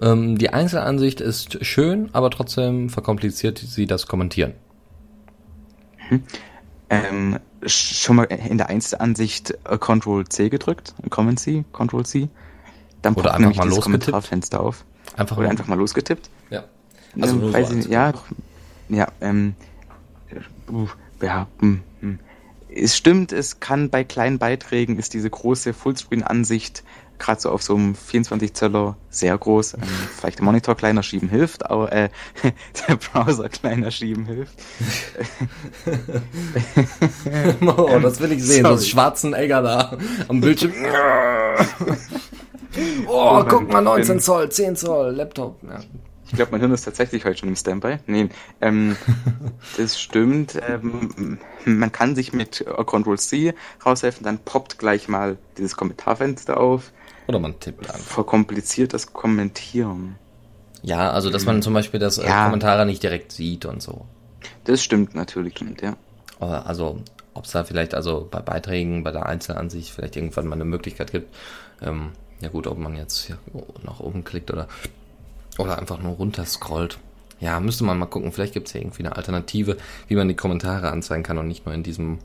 Ähm, 0.00 0.38
die 0.38 0.50
Einzelansicht 0.50 1.20
ist 1.20 1.64
schön, 1.66 2.08
aber 2.12 2.30
trotzdem 2.30 2.88
verkompliziert 2.90 3.58
sie 3.58 3.86
das 3.86 4.06
Kommentieren. 4.06 4.54
Ähm, 6.90 7.38
sch- 7.62 8.02
schon 8.02 8.16
mal 8.16 8.24
in 8.24 8.58
der 8.58 8.68
Einzelansicht 8.68 9.52
äh, 9.64 9.78
Ctrl-C 9.78 10.48
gedrückt, 10.50 10.94
Command-C, 11.10 11.64
Ctrl-C. 11.72 12.28
Dann 13.00 13.14
Oder 13.14 13.34
einfach 13.34 13.54
mal 13.56 13.64
losgetippt. 13.68 13.84
Kommentarfenster 13.84 14.60
auf. 14.60 14.84
Einfach 15.16 15.36
Oder 15.36 15.46
mal- 15.46 15.50
einfach 15.50 15.66
mal 15.66 15.78
losgetippt. 15.78 16.28
Ja. 16.50 16.64
Also 17.20 17.34
Ähm, 17.34 17.40
nur 17.40 17.48
so 17.50 17.54
weiß 17.58 17.70
ich 17.72 17.86
ja, 17.86 18.12
ja, 18.88 19.08
ähm, 19.20 19.54
äh, 20.30 20.70
uh, 20.72 20.88
ja, 21.22 21.46
hm, 21.60 21.82
hm. 22.00 22.18
es 22.74 22.96
stimmt, 22.96 23.32
es 23.32 23.60
kann 23.60 23.90
bei 23.90 24.04
kleinen 24.04 24.38
Beiträgen 24.38 24.98
ist 24.98 25.14
diese 25.14 25.30
große 25.30 25.72
Fullscreen-Ansicht 25.72 26.84
gerade 27.22 27.40
so 27.40 27.50
auf 27.50 27.62
so 27.62 27.74
einem 27.74 27.94
24 27.94 28.52
Zöller 28.52 28.96
sehr 29.08 29.36
groß. 29.38 29.74
Ähm, 29.74 29.80
vielleicht 30.18 30.38
der 30.38 30.44
Monitor 30.44 30.74
kleiner 30.74 31.02
schieben 31.02 31.28
hilft, 31.28 31.70
aber 31.70 31.92
äh, 31.92 32.10
der 32.88 32.96
Browser 32.96 33.48
kleiner 33.48 33.90
schieben 33.90 34.26
hilft. 34.26 34.54
Oh, 37.64 37.98
das 38.00 38.20
will 38.20 38.32
ich 38.32 38.42
sehen, 38.42 38.64
so 38.64 38.76
sorry. 38.76 38.90
schwarzen 38.90 39.34
Egger 39.34 39.62
da 39.62 39.98
am 40.28 40.40
Bildschirm. 40.40 40.72
oh, 43.06 43.44
guck 43.46 43.70
mal, 43.70 43.82
19 43.82 44.20
Zoll, 44.20 44.50
10 44.50 44.76
Zoll, 44.76 45.14
Laptop. 45.14 45.62
Ja. 45.62 45.80
Ich 46.32 46.36
glaube, 46.36 46.52
mein 46.52 46.60
Hirn 46.60 46.72
ist 46.72 46.84
tatsächlich 46.84 47.26
heute 47.26 47.36
schon 47.40 47.50
im 47.50 47.56
Standby. 47.56 47.98
Nee, 48.06 48.30
ähm, 48.62 48.96
das 49.76 50.00
stimmt. 50.00 50.58
Ähm, 50.66 51.38
man 51.66 51.92
kann 51.92 52.14
sich 52.14 52.32
mit 52.32 52.62
äh, 52.62 52.84
Ctrl-C 52.84 53.52
raushelfen, 53.84 54.24
dann 54.24 54.38
poppt 54.38 54.78
gleich 54.78 55.08
mal 55.08 55.36
dieses 55.58 55.76
Kommentarfenster 55.76 56.58
auf. 56.58 56.90
Oder 57.26 57.38
man 57.38 57.58
tippt 57.60 57.88
an. 57.90 58.00
Verkompliziert 58.00 58.94
das 58.94 59.12
Kommentieren. 59.12 60.16
Ja, 60.82 61.10
also 61.10 61.30
dass 61.30 61.44
man 61.44 61.62
zum 61.62 61.74
Beispiel 61.74 62.00
das 62.00 62.18
äh, 62.18 62.26
Ja. 62.26 62.46
Kommentare 62.46 62.84
nicht 62.86 63.02
direkt 63.02 63.32
sieht 63.32 63.64
und 63.64 63.80
so. 63.80 64.06
Das 64.64 64.82
stimmt 64.82 65.14
natürlich, 65.14 65.54
stimmt, 65.56 65.80
ja. 65.82 65.96
Aber 66.40 66.66
also, 66.66 67.00
ob 67.34 67.44
es 67.44 67.52
da 67.52 67.62
vielleicht 67.62 67.94
also 67.94 68.26
bei 68.28 68.40
Beiträgen, 68.40 69.04
bei 69.04 69.12
der 69.12 69.26
Einzelansicht 69.26 69.90
vielleicht 69.90 70.16
irgendwann 70.16 70.46
mal 70.46 70.56
eine 70.56 70.64
Möglichkeit 70.64 71.12
gibt. 71.12 71.34
Ähm, 71.80 72.10
ja 72.40 72.48
gut, 72.48 72.66
ob 72.66 72.78
man 72.78 72.96
jetzt 72.96 73.26
hier 73.26 73.38
nach 73.84 74.00
oben 74.00 74.24
klickt 74.24 74.50
oder, 74.50 74.66
oder 75.58 75.78
einfach 75.78 76.00
nur 76.00 76.14
runter 76.14 76.44
scrollt. 76.44 76.98
Ja, 77.38 77.60
müsste 77.60 77.84
man 77.84 77.98
mal 77.98 78.06
gucken. 78.06 78.32
Vielleicht 78.32 78.54
gibt 78.54 78.66
es 78.66 78.74
ja 78.74 78.80
irgendwie 78.80 79.04
eine 79.04 79.16
Alternative, 79.16 79.76
wie 80.08 80.16
man 80.16 80.28
die 80.28 80.34
Kommentare 80.34 80.90
anzeigen 80.90 81.22
kann 81.22 81.38
und 81.38 81.46
nicht 81.46 81.64
nur 81.66 81.74
in 81.74 81.84
diesem, 81.84 82.18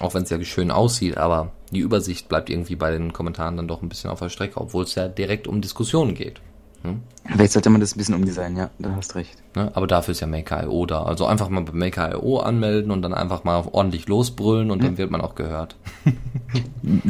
auch 0.00 0.12
wenn 0.14 0.24
es 0.24 0.30
ja 0.30 0.42
schön 0.44 0.70
aussieht, 0.70 1.16
aber 1.16 1.52
die 1.70 1.80
Übersicht 1.80 2.28
bleibt 2.28 2.50
irgendwie 2.50 2.76
bei 2.76 2.90
den 2.90 3.12
Kommentaren 3.12 3.56
dann 3.56 3.68
doch 3.68 3.82
ein 3.82 3.88
bisschen 3.88 4.10
auf 4.10 4.20
der 4.20 4.28
Strecke, 4.28 4.60
obwohl 4.60 4.84
es 4.84 4.94
ja 4.94 5.08
direkt 5.08 5.46
um 5.46 5.60
Diskussionen 5.60 6.14
geht. 6.14 6.40
Hm? 6.82 7.02
Vielleicht 7.26 7.52
sollte 7.52 7.68
man 7.68 7.80
das 7.80 7.94
ein 7.94 7.98
bisschen 7.98 8.14
umdesignen, 8.14 8.56
ja, 8.56 8.70
da 8.78 8.96
hast 8.96 9.14
recht. 9.14 9.36
Ne? 9.54 9.70
Aber 9.74 9.86
dafür 9.86 10.12
ist 10.12 10.20
ja 10.20 10.26
Maker.io 10.26 10.86
da. 10.86 11.02
Also 11.02 11.26
einfach 11.26 11.50
mal 11.50 11.60
bei 11.60 11.72
Maker.io 11.72 12.38
anmelden 12.38 12.90
und 12.90 13.02
dann 13.02 13.12
einfach 13.12 13.44
mal 13.44 13.68
ordentlich 13.70 14.08
losbrüllen 14.08 14.70
und 14.70 14.82
dann 14.82 14.96
wird 14.96 15.10
man 15.10 15.20
auch 15.20 15.34
gehört. 15.34 15.76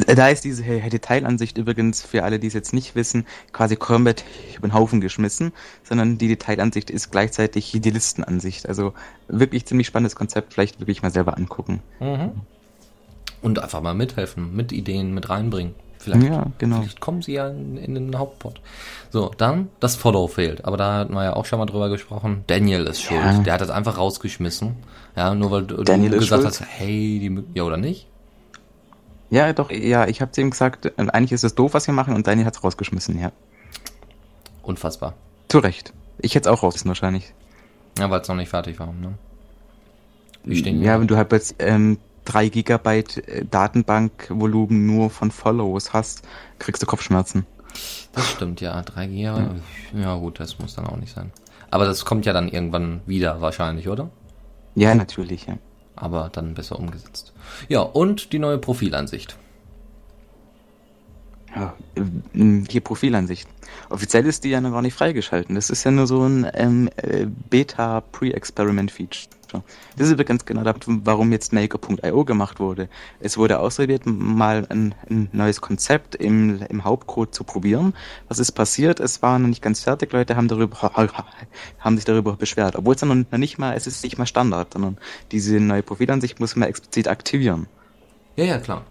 Da 0.05 0.27
ist 0.27 0.43
diese 0.43 0.63
Detailansicht 0.63 1.57
übrigens, 1.57 2.03
für 2.03 2.23
alle, 2.23 2.37
die 2.37 2.47
es 2.47 2.53
jetzt 2.53 2.73
nicht 2.73 2.93
wissen, 2.93 3.25
quasi 3.51 3.77
komplett 3.77 4.23
über 4.55 4.67
den 4.67 4.73
Haufen 4.73 5.01
geschmissen, 5.01 5.53
sondern 5.83 6.17
die 6.17 6.27
Detailansicht 6.27 6.89
ist 6.91 7.09
gleichzeitig 7.09 7.71
die 7.71 7.89
Listenansicht. 7.89 8.67
Also 8.67 8.93
wirklich 9.27 9.65
ziemlich 9.65 9.87
spannendes 9.87 10.15
Konzept, 10.15 10.53
vielleicht 10.53 10.79
wirklich 10.79 11.01
mal 11.01 11.11
selber 11.11 11.37
angucken. 11.37 11.81
Und 13.41 13.59
einfach 13.59 13.81
mal 13.81 13.93
mithelfen, 13.93 14.55
mit 14.55 14.71
Ideen 14.71 15.13
mit 15.13 15.29
reinbringen. 15.29 15.73
Vielleicht, 15.97 16.23
Ja, 16.23 16.47
genau. 16.57 16.81
vielleicht 16.81 16.99
kommen 16.99 17.21
sie 17.21 17.33
ja 17.33 17.47
in, 17.49 17.77
in 17.77 17.93
den 17.95 18.17
Hauptpot. 18.17 18.59
So, 19.11 19.31
dann 19.37 19.69
das 19.79 19.95
Follow 19.95 20.27
fehlt. 20.27 20.65
Aber 20.65 20.77
da 20.77 20.99
hatten 20.99 21.13
wir 21.13 21.23
ja 21.23 21.33
auch 21.33 21.45
schon 21.45 21.59
mal 21.59 21.65
drüber 21.65 21.89
gesprochen. 21.89 22.43
Daniel 22.47 22.85
ist 22.87 23.01
schuld. 23.01 23.19
Ja. 23.19 23.39
Der 23.39 23.53
hat 23.53 23.61
das 23.61 23.69
einfach 23.69 23.97
rausgeschmissen. 23.97 24.75
Ja, 25.15 25.35
nur 25.35 25.51
weil 25.51 25.63
du, 25.63 25.83
Daniel 25.83 26.11
du 26.11 26.17
gesagt 26.19 26.45
hast, 26.45 26.61
hey, 26.61 27.19
die, 27.19 27.43
ja 27.53 27.63
oder 27.63 27.77
nicht? 27.77 28.07
Ja, 29.29 29.53
doch, 29.53 29.71
ja, 29.71 30.07
ich 30.07 30.21
habe 30.21 30.31
zu 30.31 30.41
ihm 30.41 30.49
gesagt, 30.49 30.85
äh, 30.87 30.91
eigentlich 30.97 31.31
ist 31.31 31.43
es 31.43 31.55
doof, 31.55 31.73
was 31.73 31.87
wir 31.87 31.93
machen, 31.93 32.13
und 32.15 32.27
Daniel 32.27 32.45
hat's 32.45 32.63
rausgeschmissen, 32.63 33.19
ja. 33.19 33.31
Unfassbar. 34.63 35.13
Zu 35.47 35.59
Recht. 35.59 35.93
Ich 36.19 36.35
hätte 36.35 36.49
es 36.49 36.53
auch 36.53 36.63
rausgeschmissen 36.63 36.89
wahrscheinlich. 36.89 37.33
Ja, 37.97 38.09
weil 38.09 38.21
es 38.21 38.27
noch 38.27 38.35
nicht 38.35 38.49
fertig 38.49 38.79
war. 38.79 38.87
Ne? 38.87 39.13
Wir 40.43 40.55
stehen 40.57 40.81
Ja, 40.81 40.99
wenn 40.99 41.07
du 41.07 41.15
halt 41.17 41.31
jetzt 41.31 41.55
ähm, 41.59 41.97
3 42.25 42.49
Gigabyte 42.49 43.27
äh, 43.27 43.45
Datenbankvolumen 43.45 44.85
nur 44.85 45.09
von 45.09 45.31
Follows 45.31 45.93
hast, 45.93 46.23
kriegst 46.59 46.81
du 46.81 46.85
Kopfschmerzen. 46.85 47.45
Das 48.13 48.29
stimmt, 48.29 48.61
ja. 48.61 48.81
3 48.81 49.07
GB. 49.07 49.41
Ja. 49.93 50.15
gut, 50.15 50.39
das 50.39 50.59
muss 50.59 50.75
dann 50.75 50.85
auch 50.85 50.97
nicht 50.97 51.13
sein. 51.13 51.31
Aber 51.69 51.85
das 51.85 52.03
kommt 52.03 52.25
ja 52.25 52.33
dann 52.33 52.49
irgendwann 52.49 53.01
wieder 53.05 53.41
wahrscheinlich, 53.41 53.87
oder? 53.87 54.09
Ja, 54.75 54.93
natürlich, 54.93 55.47
ja. 55.47 55.57
Aber 55.95 56.29
dann 56.31 56.53
besser 56.53 56.77
umgesetzt. 56.79 57.33
Ja, 57.69 57.81
und 57.81 58.33
die 58.33 58.39
neue 58.39 58.57
Profilansicht. 58.57 59.37
Ja, 61.55 61.73
ähm, 61.95 62.65
hier 62.69 62.81
Profilansicht. 62.81 63.47
Offiziell 63.89 64.25
ist 64.25 64.43
die 64.43 64.49
ja 64.49 64.61
noch 64.61 64.71
gar 64.71 64.81
nicht 64.81 64.93
freigeschalten. 64.93 65.55
Das 65.55 65.69
ist 65.69 65.83
ja 65.83 65.91
nur 65.91 66.07
so 66.07 66.23
ein 66.23 66.47
ähm, 66.53 66.89
äh, 66.95 67.25
Beta-Pre-Experiment-Feature. 69.51 69.63
Das 69.97 70.07
ist 70.07 70.13
übrigens 70.13 70.45
genau 70.45 70.63
das, 70.63 70.75
warum 70.85 71.31
jetzt 71.31 71.53
Maker.io 71.53 72.25
gemacht 72.25 72.59
wurde. 72.59 72.89
Es 73.19 73.37
wurde 73.37 73.59
ausprobiert, 73.59 74.03
mal 74.05 74.65
ein, 74.69 74.95
ein 75.09 75.29
neues 75.31 75.61
Konzept 75.61 76.15
im, 76.15 76.61
im 76.69 76.83
Hauptcode 76.83 77.33
zu 77.33 77.43
probieren. 77.43 77.93
Was 78.27 78.39
ist 78.39 78.51
passiert? 78.53 78.99
Es 78.99 79.21
war 79.21 79.39
noch 79.39 79.47
nicht 79.47 79.61
ganz 79.61 79.81
fertig. 79.81 80.11
Leute 80.13 80.35
haben 80.35 80.47
darüber, 80.47 80.91
haben 81.79 81.95
sich 81.95 82.05
darüber 82.05 82.35
beschwert. 82.35 82.75
Obwohl 82.75 82.95
es 82.95 83.01
dann 83.01 83.25
noch 83.29 83.37
nicht 83.37 83.57
mal, 83.57 83.75
es 83.75 83.87
ist 83.87 84.03
nicht 84.03 84.17
mal 84.17 84.25
Standard, 84.25 84.73
sondern 84.73 84.97
diese 85.31 85.59
neue 85.59 85.83
Profilansicht 85.83 86.39
muss 86.39 86.55
man 86.55 86.69
explizit 86.69 87.07
aktivieren. 87.07 87.67
Ja, 88.35 88.45
ja, 88.45 88.57
klar. 88.59 88.85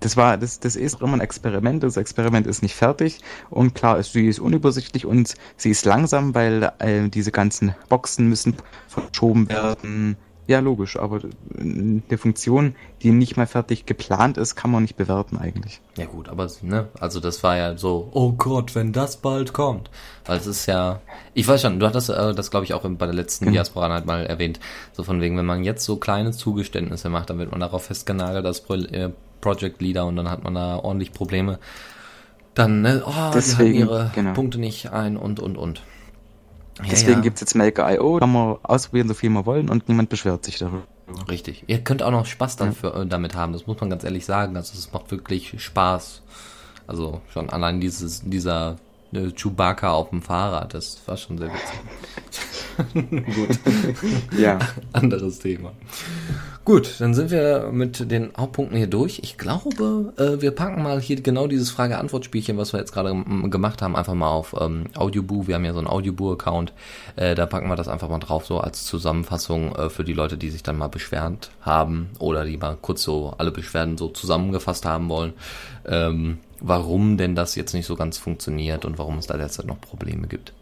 Das 0.00 0.16
war, 0.16 0.36
das, 0.36 0.60
das 0.60 0.76
ist 0.76 1.00
immer 1.00 1.14
ein 1.14 1.20
Experiment. 1.20 1.82
Das 1.82 1.96
Experiment 1.96 2.46
ist 2.46 2.62
nicht 2.62 2.74
fertig. 2.74 3.20
Und 3.50 3.74
klar, 3.74 3.98
ist, 3.98 4.12
sie 4.12 4.26
ist 4.26 4.38
unübersichtlich 4.38 5.06
und 5.06 5.34
sie 5.56 5.70
ist 5.70 5.84
langsam, 5.84 6.34
weil 6.34 6.72
äh, 6.78 7.08
diese 7.08 7.32
ganzen 7.32 7.74
Boxen 7.88 8.28
müssen 8.28 8.56
verschoben 8.88 9.48
werden. 9.48 10.16
Ja, 10.50 10.58
logisch, 10.58 10.96
aber 10.96 11.18
äh, 11.18 11.60
eine 11.60 12.18
Funktion, 12.18 12.74
die 13.02 13.12
nicht 13.12 13.36
mal 13.36 13.46
fertig 13.46 13.86
geplant 13.86 14.36
ist, 14.36 14.56
kann 14.56 14.72
man 14.72 14.82
nicht 14.82 14.96
bewerten 14.96 15.38
eigentlich. 15.38 15.80
Ja 15.96 16.06
gut, 16.06 16.28
aber 16.28 16.48
ne, 16.62 16.88
also 16.98 17.20
das 17.20 17.44
war 17.44 17.56
ja 17.56 17.76
so, 17.76 18.08
oh 18.12 18.32
Gott, 18.32 18.74
wenn 18.74 18.92
das 18.92 19.18
bald 19.18 19.52
kommt. 19.52 19.90
Weil 20.24 20.38
es 20.38 20.48
ist 20.48 20.66
ja, 20.66 21.02
ich 21.34 21.46
weiß 21.46 21.62
schon, 21.62 21.78
du 21.78 21.86
hattest 21.86 22.10
äh, 22.10 22.34
das 22.34 22.50
glaube 22.50 22.64
ich 22.64 22.74
auch 22.74 22.82
bei 22.82 23.06
der 23.06 23.14
letzten 23.14 23.44
Genau. 23.44 23.54
Diaspora 23.54 23.90
halt 23.90 24.06
mal 24.06 24.26
erwähnt, 24.26 24.58
so 24.92 25.04
von 25.04 25.20
wegen, 25.20 25.36
wenn 25.36 25.46
man 25.46 25.62
jetzt 25.62 25.84
so 25.84 25.98
kleine 25.98 26.32
Zugeständnisse 26.32 27.10
macht, 27.10 27.30
dann 27.30 27.38
wird 27.38 27.52
man 27.52 27.60
darauf 27.60 27.84
festgenagelt 27.84 28.66
Pro 28.66 28.74
äh, 28.74 29.10
Project 29.40 29.80
Leader 29.80 30.06
und 30.06 30.16
dann 30.16 30.28
hat 30.30 30.44
man 30.44 30.54
da 30.54 30.76
ordentlich 30.76 31.12
Probleme. 31.12 31.58
Dann, 32.54 32.82
ne, 32.82 33.02
oh, 33.06 33.10
die 33.10 33.14
halten 33.16 33.34
Deswegen, 33.34 33.78
ihre 33.78 34.10
genau. 34.14 34.32
Punkte 34.32 34.58
nicht 34.58 34.90
ein 34.90 35.16
und 35.16 35.40
und 35.40 35.56
und. 35.56 35.82
Ja, 36.78 36.84
Deswegen 36.90 37.18
ja. 37.18 37.20
gibt's 37.20 37.40
jetzt 37.40 37.54
Maker.io, 37.54 38.18
kann 38.18 38.32
man 38.32 38.56
ausprobieren, 38.62 39.08
so 39.08 39.14
viel 39.14 39.30
man 39.30 39.46
wollen 39.46 39.68
und 39.68 39.88
niemand 39.88 40.08
beschwert 40.08 40.44
sich 40.44 40.58
darüber. 40.58 40.82
Richtig. 41.28 41.64
Ihr 41.66 41.80
könnt 41.80 42.02
auch 42.02 42.10
noch 42.10 42.26
Spaß 42.26 42.56
dafür, 42.56 42.94
äh, 42.96 43.06
damit 43.06 43.34
haben, 43.34 43.52
das 43.52 43.66
muss 43.66 43.80
man 43.80 43.90
ganz 43.90 44.04
ehrlich 44.04 44.24
sagen. 44.24 44.56
Also 44.56 44.74
es 44.78 44.92
macht 44.92 45.10
wirklich 45.10 45.62
Spaß. 45.62 46.22
Also 46.86 47.20
schon 47.32 47.50
allein 47.50 47.80
dieses, 47.80 48.22
dieser 48.22 48.76
äh, 49.12 49.30
Chewbacca 49.30 49.90
auf 49.92 50.10
dem 50.10 50.22
Fahrrad, 50.22 50.74
das 50.74 51.00
war 51.06 51.16
schon 51.16 51.38
sehr 51.38 51.48
witzig. 51.48 51.80
Gut, 53.34 53.58
Ja. 54.38 54.58
anderes 54.92 55.38
Thema. 55.38 55.72
Gut, 56.62 57.00
dann 57.00 57.14
sind 57.14 57.30
wir 57.30 57.70
mit 57.72 58.10
den 58.10 58.32
Hauptpunkten 58.36 58.76
hier 58.76 58.86
durch. 58.86 59.20
Ich 59.22 59.38
glaube, 59.38 60.12
äh, 60.18 60.42
wir 60.42 60.50
packen 60.50 60.82
mal 60.82 61.00
hier 61.00 61.20
genau 61.20 61.46
dieses 61.46 61.70
Frage-Antwort-Spielchen, 61.70 62.58
was 62.58 62.74
wir 62.74 62.80
jetzt 62.80 62.92
gerade 62.92 63.24
gemacht 63.48 63.80
haben, 63.80 63.96
einfach 63.96 64.12
mal 64.12 64.28
auf 64.28 64.54
ähm, 64.60 64.84
Audioboo. 64.94 65.46
Wir 65.46 65.54
haben 65.54 65.64
ja 65.64 65.72
so 65.72 65.78
einen 65.78 65.88
Audioboo-Account. 65.88 66.74
Äh, 67.16 67.34
da 67.34 67.46
packen 67.46 67.68
wir 67.68 67.76
das 67.76 67.88
einfach 67.88 68.10
mal 68.10 68.18
drauf, 68.18 68.44
so 68.44 68.60
als 68.60 68.84
Zusammenfassung 68.84 69.74
äh, 69.74 69.88
für 69.88 70.04
die 70.04 70.12
Leute, 70.12 70.36
die 70.36 70.50
sich 70.50 70.62
dann 70.62 70.76
mal 70.76 70.88
beschwert 70.88 71.50
haben 71.62 72.10
oder 72.18 72.44
die 72.44 72.58
mal 72.58 72.76
kurz 72.80 73.02
so 73.02 73.32
alle 73.38 73.52
Beschwerden 73.52 73.96
so 73.96 74.08
zusammengefasst 74.08 74.84
haben 74.84 75.08
wollen. 75.08 75.32
Ähm, 75.86 76.38
warum 76.60 77.16
denn 77.16 77.34
das 77.34 77.54
jetzt 77.54 77.72
nicht 77.72 77.86
so 77.86 77.96
ganz 77.96 78.18
funktioniert 78.18 78.84
und 78.84 78.98
warum 78.98 79.16
es 79.16 79.26
da 79.26 79.38
derzeit 79.38 79.64
noch 79.64 79.80
Probleme 79.80 80.28
gibt. 80.28 80.52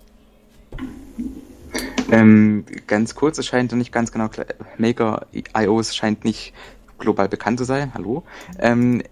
Ähm, 2.10 2.64
ganz 2.86 3.14
kurz, 3.14 3.38
es 3.38 3.46
scheint 3.46 3.72
nicht 3.72 3.92
ganz 3.92 4.12
genau 4.12 4.28
klar, 4.28 4.46
Maker 4.78 5.26
iOS 5.56 5.94
scheint 5.94 6.24
nicht 6.24 6.54
global 6.98 7.28
bekannt 7.28 7.58
zu 7.58 7.64
sein. 7.64 7.92
Hallo. 7.94 8.24
Ähm, 8.58 9.02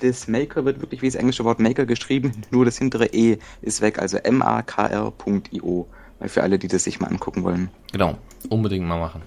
das 0.00 0.28
Maker 0.28 0.64
wird 0.64 0.80
wirklich 0.80 1.02
wie 1.02 1.06
das 1.06 1.14
englische 1.14 1.44
Wort 1.44 1.60
Maker 1.60 1.86
geschrieben, 1.86 2.32
nur 2.50 2.64
das 2.64 2.78
hintere 2.78 3.06
E 3.06 3.38
ist 3.60 3.80
weg, 3.80 3.98
also 3.98 4.16
M-A-K-R.io. 4.16 5.86
Für 6.26 6.42
alle, 6.42 6.58
die 6.58 6.68
das 6.68 6.84
sich 6.84 7.00
mal 7.00 7.08
angucken 7.08 7.44
wollen. 7.44 7.70
Genau, 7.92 8.18
unbedingt 8.50 8.86
mal 8.86 8.98
machen. 8.98 9.22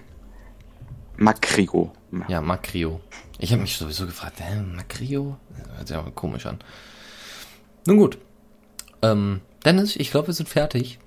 Makrio. 1.17 1.91
Ja, 2.27 2.41
Makrio. 2.41 3.01
Ich 3.39 3.51
habe 3.51 3.61
mich 3.63 3.77
sowieso 3.77 4.05
gefragt, 4.05 4.39
hä, 4.39 4.61
Makrio? 4.61 5.37
Hört 5.75 5.87
sich 5.87 5.97
aber 5.97 6.11
komisch 6.11 6.45
an. 6.45 6.59
Nun 7.87 7.97
gut. 7.97 8.19
Ähm, 9.01 9.41
Dennis, 9.65 9.95
ich 9.95 10.11
glaube, 10.11 10.27
wir 10.27 10.33
sind 10.33 10.49
fertig. 10.49 10.99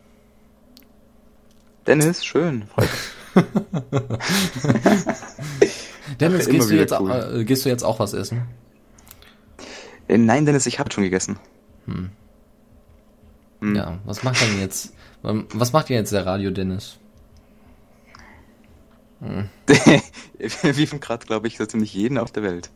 Dennis, 1.87 2.25
schön. 2.25 2.65
Dennis, 6.21 6.47
Ach, 6.47 6.51
gehst 6.51 6.71
du, 6.71 6.75
jetzt, 6.77 6.93
cool. 6.99 7.11
auch- 7.13 7.33
äh, 7.35 7.45
gehst 7.45 7.65
du 7.65 7.69
jetzt 7.69 7.83
auch 7.85 7.99
was 7.99 8.13
essen? 8.15 8.43
Äh, 10.09 10.19
Nein, 10.19 10.47
Dennis, 10.47 10.67
ich 10.67 10.79
habe 10.79 10.93
schon 10.93 11.05
gegessen. 11.05 11.39
Hm. 11.87 12.11
Ja, 13.75 13.99
was 14.05 14.23
macht 14.23 14.41
denn 14.41 14.61
jetzt? 14.61 14.93
ähm, 15.25 15.47
Was 15.53 15.73
macht 15.73 15.89
denn 15.89 15.97
jetzt 15.97 16.13
der 16.13 16.27
Radio 16.27 16.51
Dennis? 16.51 16.99
Wie 20.63 20.87
von 20.87 21.01
gerade, 21.01 21.25
glaube 21.27 21.47
ich, 21.49 21.57
so 21.57 21.65
ziemlich 21.65 21.95
jeden 21.95 22.19
auf 22.19 22.31
der 22.33 22.43
Welt. 22.43 22.71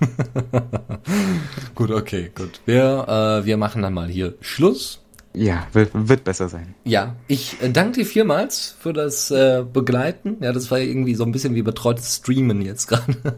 Gut, 1.74 1.90
okay, 1.90 2.30
gut. 2.34 2.60
Wir, 2.64 3.40
äh, 3.42 3.44
wir 3.44 3.56
machen 3.56 3.82
dann 3.82 3.92
mal 3.92 4.08
hier 4.08 4.34
Schluss. 4.40 5.00
Ja, 5.36 5.66
wird, 5.72 5.90
wird 5.92 6.22
besser 6.22 6.48
sein. 6.48 6.74
Ja, 6.84 7.16
ich 7.26 7.60
äh, 7.60 7.68
danke 7.68 8.00
dir 8.00 8.06
vielmals 8.06 8.76
für 8.78 8.92
das 8.92 9.32
äh, 9.32 9.64
Begleiten. 9.70 10.36
Ja, 10.40 10.52
das 10.52 10.70
war 10.70 10.78
irgendwie 10.78 11.16
so 11.16 11.24
ein 11.24 11.32
bisschen 11.32 11.56
wie 11.56 11.62
betreutes 11.62 12.16
Streamen 12.16 12.62
jetzt 12.62 12.86
gerade. 12.86 13.14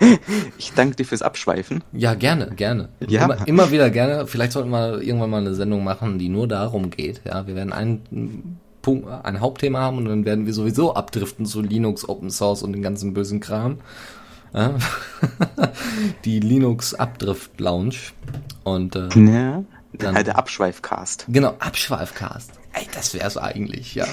Ich 0.58 0.72
danke 0.74 0.96
dir 0.96 1.04
fürs 1.04 1.22
Abschweifen. 1.22 1.82
ja, 1.92 2.14
gerne, 2.14 2.50
gerne. 2.56 2.88
Ja. 3.06 3.24
Immer, 3.24 3.46
immer 3.48 3.70
wieder 3.70 3.90
gerne. 3.90 4.26
Vielleicht 4.26 4.52
sollten 4.52 4.70
wir 4.70 5.00
irgendwann 5.02 5.30
mal 5.30 5.40
eine 5.40 5.54
Sendung 5.54 5.84
machen, 5.84 6.18
die 6.18 6.28
nur 6.28 6.48
darum 6.48 6.90
geht. 6.90 7.20
Ja, 7.24 7.46
wir 7.46 7.54
werden 7.54 7.72
einen 7.72 8.58
Punkt, 8.82 9.08
ein 9.08 9.40
Hauptthema 9.40 9.80
haben 9.80 9.98
und 9.98 10.06
dann 10.06 10.24
werden 10.24 10.46
wir 10.46 10.52
sowieso 10.52 10.94
abdriften 10.94 11.46
zu 11.46 11.62
Linux, 11.62 12.08
Open 12.08 12.30
Source 12.30 12.62
und 12.62 12.72
den 12.72 12.82
ganzen 12.82 13.14
bösen 13.14 13.40
Kram. 13.40 13.78
Ja. 14.54 14.74
die 16.24 16.40
Linux 16.40 16.94
Abdrift 16.94 17.60
Lounge. 17.60 17.96
Und 18.64 18.96
äh, 18.96 19.08
Ja. 19.14 19.62
Dann- 19.92 20.14
Halt 20.14 20.26
der 20.26 20.36
Abschweifcast. 20.36 21.24
Genau, 21.28 21.54
Abschweifcast. 21.58 22.50
Ey, 22.74 22.86
das 22.94 23.14
wär's 23.14 23.36
eigentlich, 23.36 23.94
ja. 23.94 24.06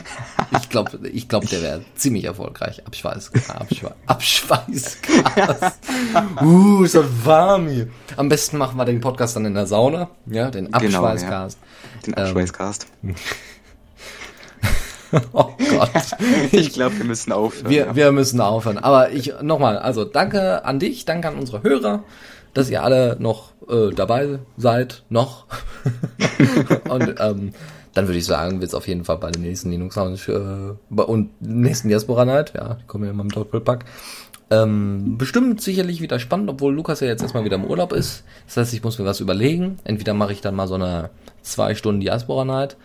Ich 0.60 0.70
glaube, 0.70 0.98
ich 1.10 1.28
glaub, 1.28 1.48
der 1.48 1.62
wäre 1.62 1.82
ziemlich 1.96 2.24
erfolgreich. 2.24 2.86
Abschweiß, 2.88 3.32
Abschwe 3.50 3.94
Abschweißcast. 4.08 5.80
Uh, 6.42 6.84
ist 6.84 6.96
das 6.96 7.06
warm 7.24 7.68
hier. 7.68 7.90
Am 8.16 8.30
besten 8.30 8.58
machen 8.58 8.78
wir 8.78 8.86
den 8.86 9.02
Podcast 9.02 9.36
dann 9.36 9.46
in 9.46 9.54
der 9.54 9.68
Sauna, 9.68 10.10
ja, 10.26 10.50
den 10.50 10.72
Genau, 10.72 10.78
Abschweißcast. 11.00 11.58
Den 12.08 12.14
Abschweißcast. 12.16 12.88
Oh 15.32 15.54
Gott. 15.58 15.92
Ich 16.52 16.74
glaube, 16.74 16.98
wir 16.98 17.06
müssen 17.06 17.32
aufhören. 17.32 17.70
Wir, 17.70 17.86
ja. 17.86 17.96
wir 17.96 18.12
müssen 18.12 18.42
aufhören. 18.42 18.78
Aber 18.78 19.12
ich 19.12 19.34
nochmal, 19.42 19.78
also 19.78 20.04
danke 20.04 20.66
an 20.66 20.80
dich, 20.80 21.06
danke 21.06 21.28
an 21.30 21.36
unsere 21.36 21.64
Hörer, 21.64 22.04
dass 22.56 22.70
ihr 22.72 22.84
alle 22.84 23.18
noch 23.20 23.52
äh, 23.70 23.92
dabei 23.94 24.40
seid, 24.58 25.04
noch. 25.10 25.46
und 26.90 27.16
ähm, 27.20 27.52
dann 27.94 28.08
würde 28.08 28.18
ich 28.18 28.26
sagen, 28.26 28.62
wird's 28.62 28.74
auf 28.74 28.88
jeden 28.88 29.04
Fall 29.04 29.18
bei 29.18 29.30
der 29.30 29.42
nächsten 29.42 29.70
Linux 29.70 29.96
Lounge 29.96 30.78
äh, 30.90 31.02
und 31.02 31.30
nächsten 31.42 31.90
Diaspora 31.90 32.26
Night, 32.26 32.54
ja, 32.56 32.76
die 32.76 32.86
kommen 32.88 33.04
ja 33.04 33.12
immer 33.12 33.24
im 33.24 33.30
Doppelpack. 33.30 33.86
Ähm, 34.50 35.18
bestimmt 35.18 35.62
sicherlich 35.62 36.02
wieder 36.02 36.18
spannend, 36.18 36.50
obwohl 36.50 36.74
Lukas 36.74 37.02
ja 37.02 37.08
jetzt 37.08 37.22
erstmal 37.22 37.44
wieder 37.44 37.56
im 37.56 37.66
Urlaub 37.66 37.92
ist. 37.92 38.24
Das 38.46 38.58
heißt, 38.58 38.74
ich 38.74 38.84
muss 38.84 39.00
mir 39.00 39.06
was 39.06 39.20
überlegen. 39.20 39.80
Entweder 39.84 40.14
mache 40.14 40.34
ich 40.34 40.42
dann 40.42 40.56
mal 40.56 40.68
so 40.68 40.76
eine 40.76 41.10
zwei 41.42 41.76
Stunden 41.76 42.00
Diaspora 42.00 42.46
Night 42.46 42.78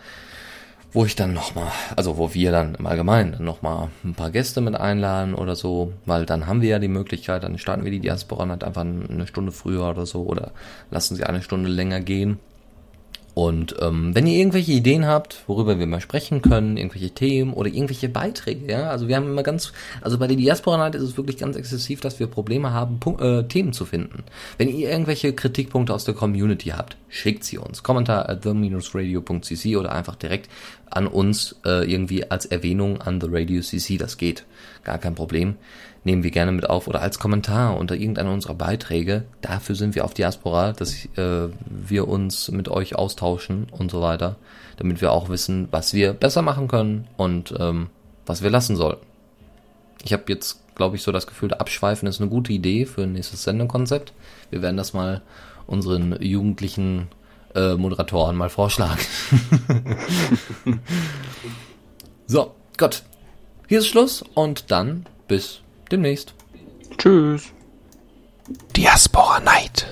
wo 0.92 1.04
ich 1.04 1.14
dann 1.14 1.32
nochmal, 1.32 1.70
also 1.96 2.18
wo 2.18 2.34
wir 2.34 2.50
dann 2.50 2.74
im 2.74 2.86
Allgemeinen 2.86 3.32
dann 3.32 3.44
nochmal 3.44 3.88
ein 4.04 4.14
paar 4.14 4.30
Gäste 4.30 4.60
mit 4.60 4.74
einladen 4.74 5.34
oder 5.34 5.54
so, 5.54 5.92
weil 6.06 6.26
dann 6.26 6.46
haben 6.46 6.62
wir 6.62 6.70
ja 6.70 6.78
die 6.78 6.88
Möglichkeit, 6.88 7.44
dann 7.44 7.58
starten 7.58 7.84
wir 7.84 7.90
die 7.90 8.00
Diaspora 8.00 8.48
halt 8.48 8.64
einfach 8.64 8.82
eine 8.82 9.26
Stunde 9.26 9.52
früher 9.52 9.88
oder 9.88 10.06
so 10.06 10.22
oder 10.22 10.52
lassen 10.90 11.14
sie 11.16 11.24
eine 11.24 11.42
Stunde 11.42 11.68
länger 11.68 12.00
gehen. 12.00 12.38
Und 13.34 13.76
ähm, 13.80 14.14
wenn 14.14 14.26
ihr 14.26 14.38
irgendwelche 14.38 14.72
Ideen 14.72 15.06
habt, 15.06 15.44
worüber 15.46 15.78
wir 15.78 15.86
mal 15.86 16.00
sprechen 16.00 16.42
können, 16.42 16.76
irgendwelche 16.76 17.10
Themen 17.10 17.52
oder 17.52 17.68
irgendwelche 17.68 18.08
Beiträge, 18.08 18.70
ja, 18.70 18.90
also 18.90 19.08
wir 19.08 19.16
haben 19.16 19.26
immer 19.26 19.42
ganz, 19.42 19.72
also 20.00 20.18
bei 20.18 20.26
der 20.26 20.36
Diaspora 20.36 20.78
Night 20.78 20.96
ist 20.96 21.02
es 21.02 21.16
wirklich 21.16 21.38
ganz 21.38 21.56
exzessiv, 21.56 22.00
dass 22.00 22.18
wir 22.18 22.26
Probleme 22.26 22.72
haben, 22.72 22.98
Punk 22.98 23.20
äh, 23.20 23.44
Themen 23.44 23.72
zu 23.72 23.84
finden. 23.84 24.24
Wenn 24.58 24.68
ihr 24.68 24.90
irgendwelche 24.90 25.32
Kritikpunkte 25.32 25.94
aus 25.94 26.04
der 26.04 26.14
Community 26.14 26.70
habt, 26.70 26.96
schickt 27.08 27.44
sie 27.44 27.58
uns. 27.58 27.82
Kommentar 27.82 28.28
at 28.28 28.42
the-radio.cc 28.42 29.76
oder 29.76 29.92
einfach 29.92 30.16
direkt 30.16 30.48
an 30.90 31.06
uns 31.06 31.56
äh, 31.64 31.90
irgendwie 31.90 32.28
als 32.30 32.46
Erwähnung 32.46 33.00
an 33.00 33.20
The 33.20 33.28
Radio 33.30 33.62
CC, 33.62 33.96
das 33.96 34.16
geht. 34.16 34.44
Gar 34.82 34.98
kein 34.98 35.14
Problem. 35.14 35.56
Nehmen 36.02 36.22
wir 36.22 36.30
gerne 36.30 36.52
mit 36.52 36.68
auf 36.68 36.88
oder 36.88 37.02
als 37.02 37.18
Kommentar 37.18 37.76
unter 37.76 37.94
irgendeiner 37.94 38.32
unserer 38.32 38.54
Beiträge. 38.54 39.24
Dafür 39.42 39.74
sind 39.74 39.94
wir 39.94 40.04
auf 40.04 40.14
Diaspora, 40.14 40.72
dass 40.72 41.04
äh, 41.16 41.48
wir 41.66 42.08
uns 42.08 42.50
mit 42.50 42.68
euch 42.68 42.96
austauschen 42.96 43.66
und 43.70 43.90
so 43.90 44.00
weiter, 44.00 44.36
damit 44.78 45.02
wir 45.02 45.12
auch 45.12 45.28
wissen, 45.28 45.68
was 45.70 45.92
wir 45.92 46.14
besser 46.14 46.40
machen 46.40 46.68
können 46.68 47.06
und 47.18 47.54
ähm, 47.58 47.90
was 48.24 48.42
wir 48.42 48.48
lassen 48.48 48.76
sollten. 48.76 49.04
Ich 50.02 50.14
habe 50.14 50.24
jetzt, 50.28 50.62
glaube 50.74 50.96
ich, 50.96 51.02
so 51.02 51.12
das 51.12 51.26
Gefühl, 51.26 51.52
Abschweifen 51.52 52.08
ist 52.08 52.20
eine 52.20 52.30
gute 52.30 52.52
Idee 52.54 52.86
für 52.86 53.02
ein 53.02 53.12
nächstes 53.12 53.42
Sendekonzept. 53.42 54.14
Wir 54.48 54.62
werden 54.62 54.78
das 54.78 54.94
mal 54.94 55.20
unseren 55.66 56.20
jugendlichen 56.22 57.08
äh, 57.54 57.74
Moderatoren 57.74 58.36
mal 58.36 58.48
vorschlagen. 58.48 59.00
so, 62.26 62.54
Gott. 62.78 63.02
Hier 63.68 63.80
ist 63.80 63.86
Schluss 63.86 64.24
und 64.34 64.70
dann 64.70 65.04
bis 65.28 65.60
demnächst. 65.90 66.34
Tschüss. 66.98 67.52
Diaspora 68.76 69.40
Night. 69.40 69.86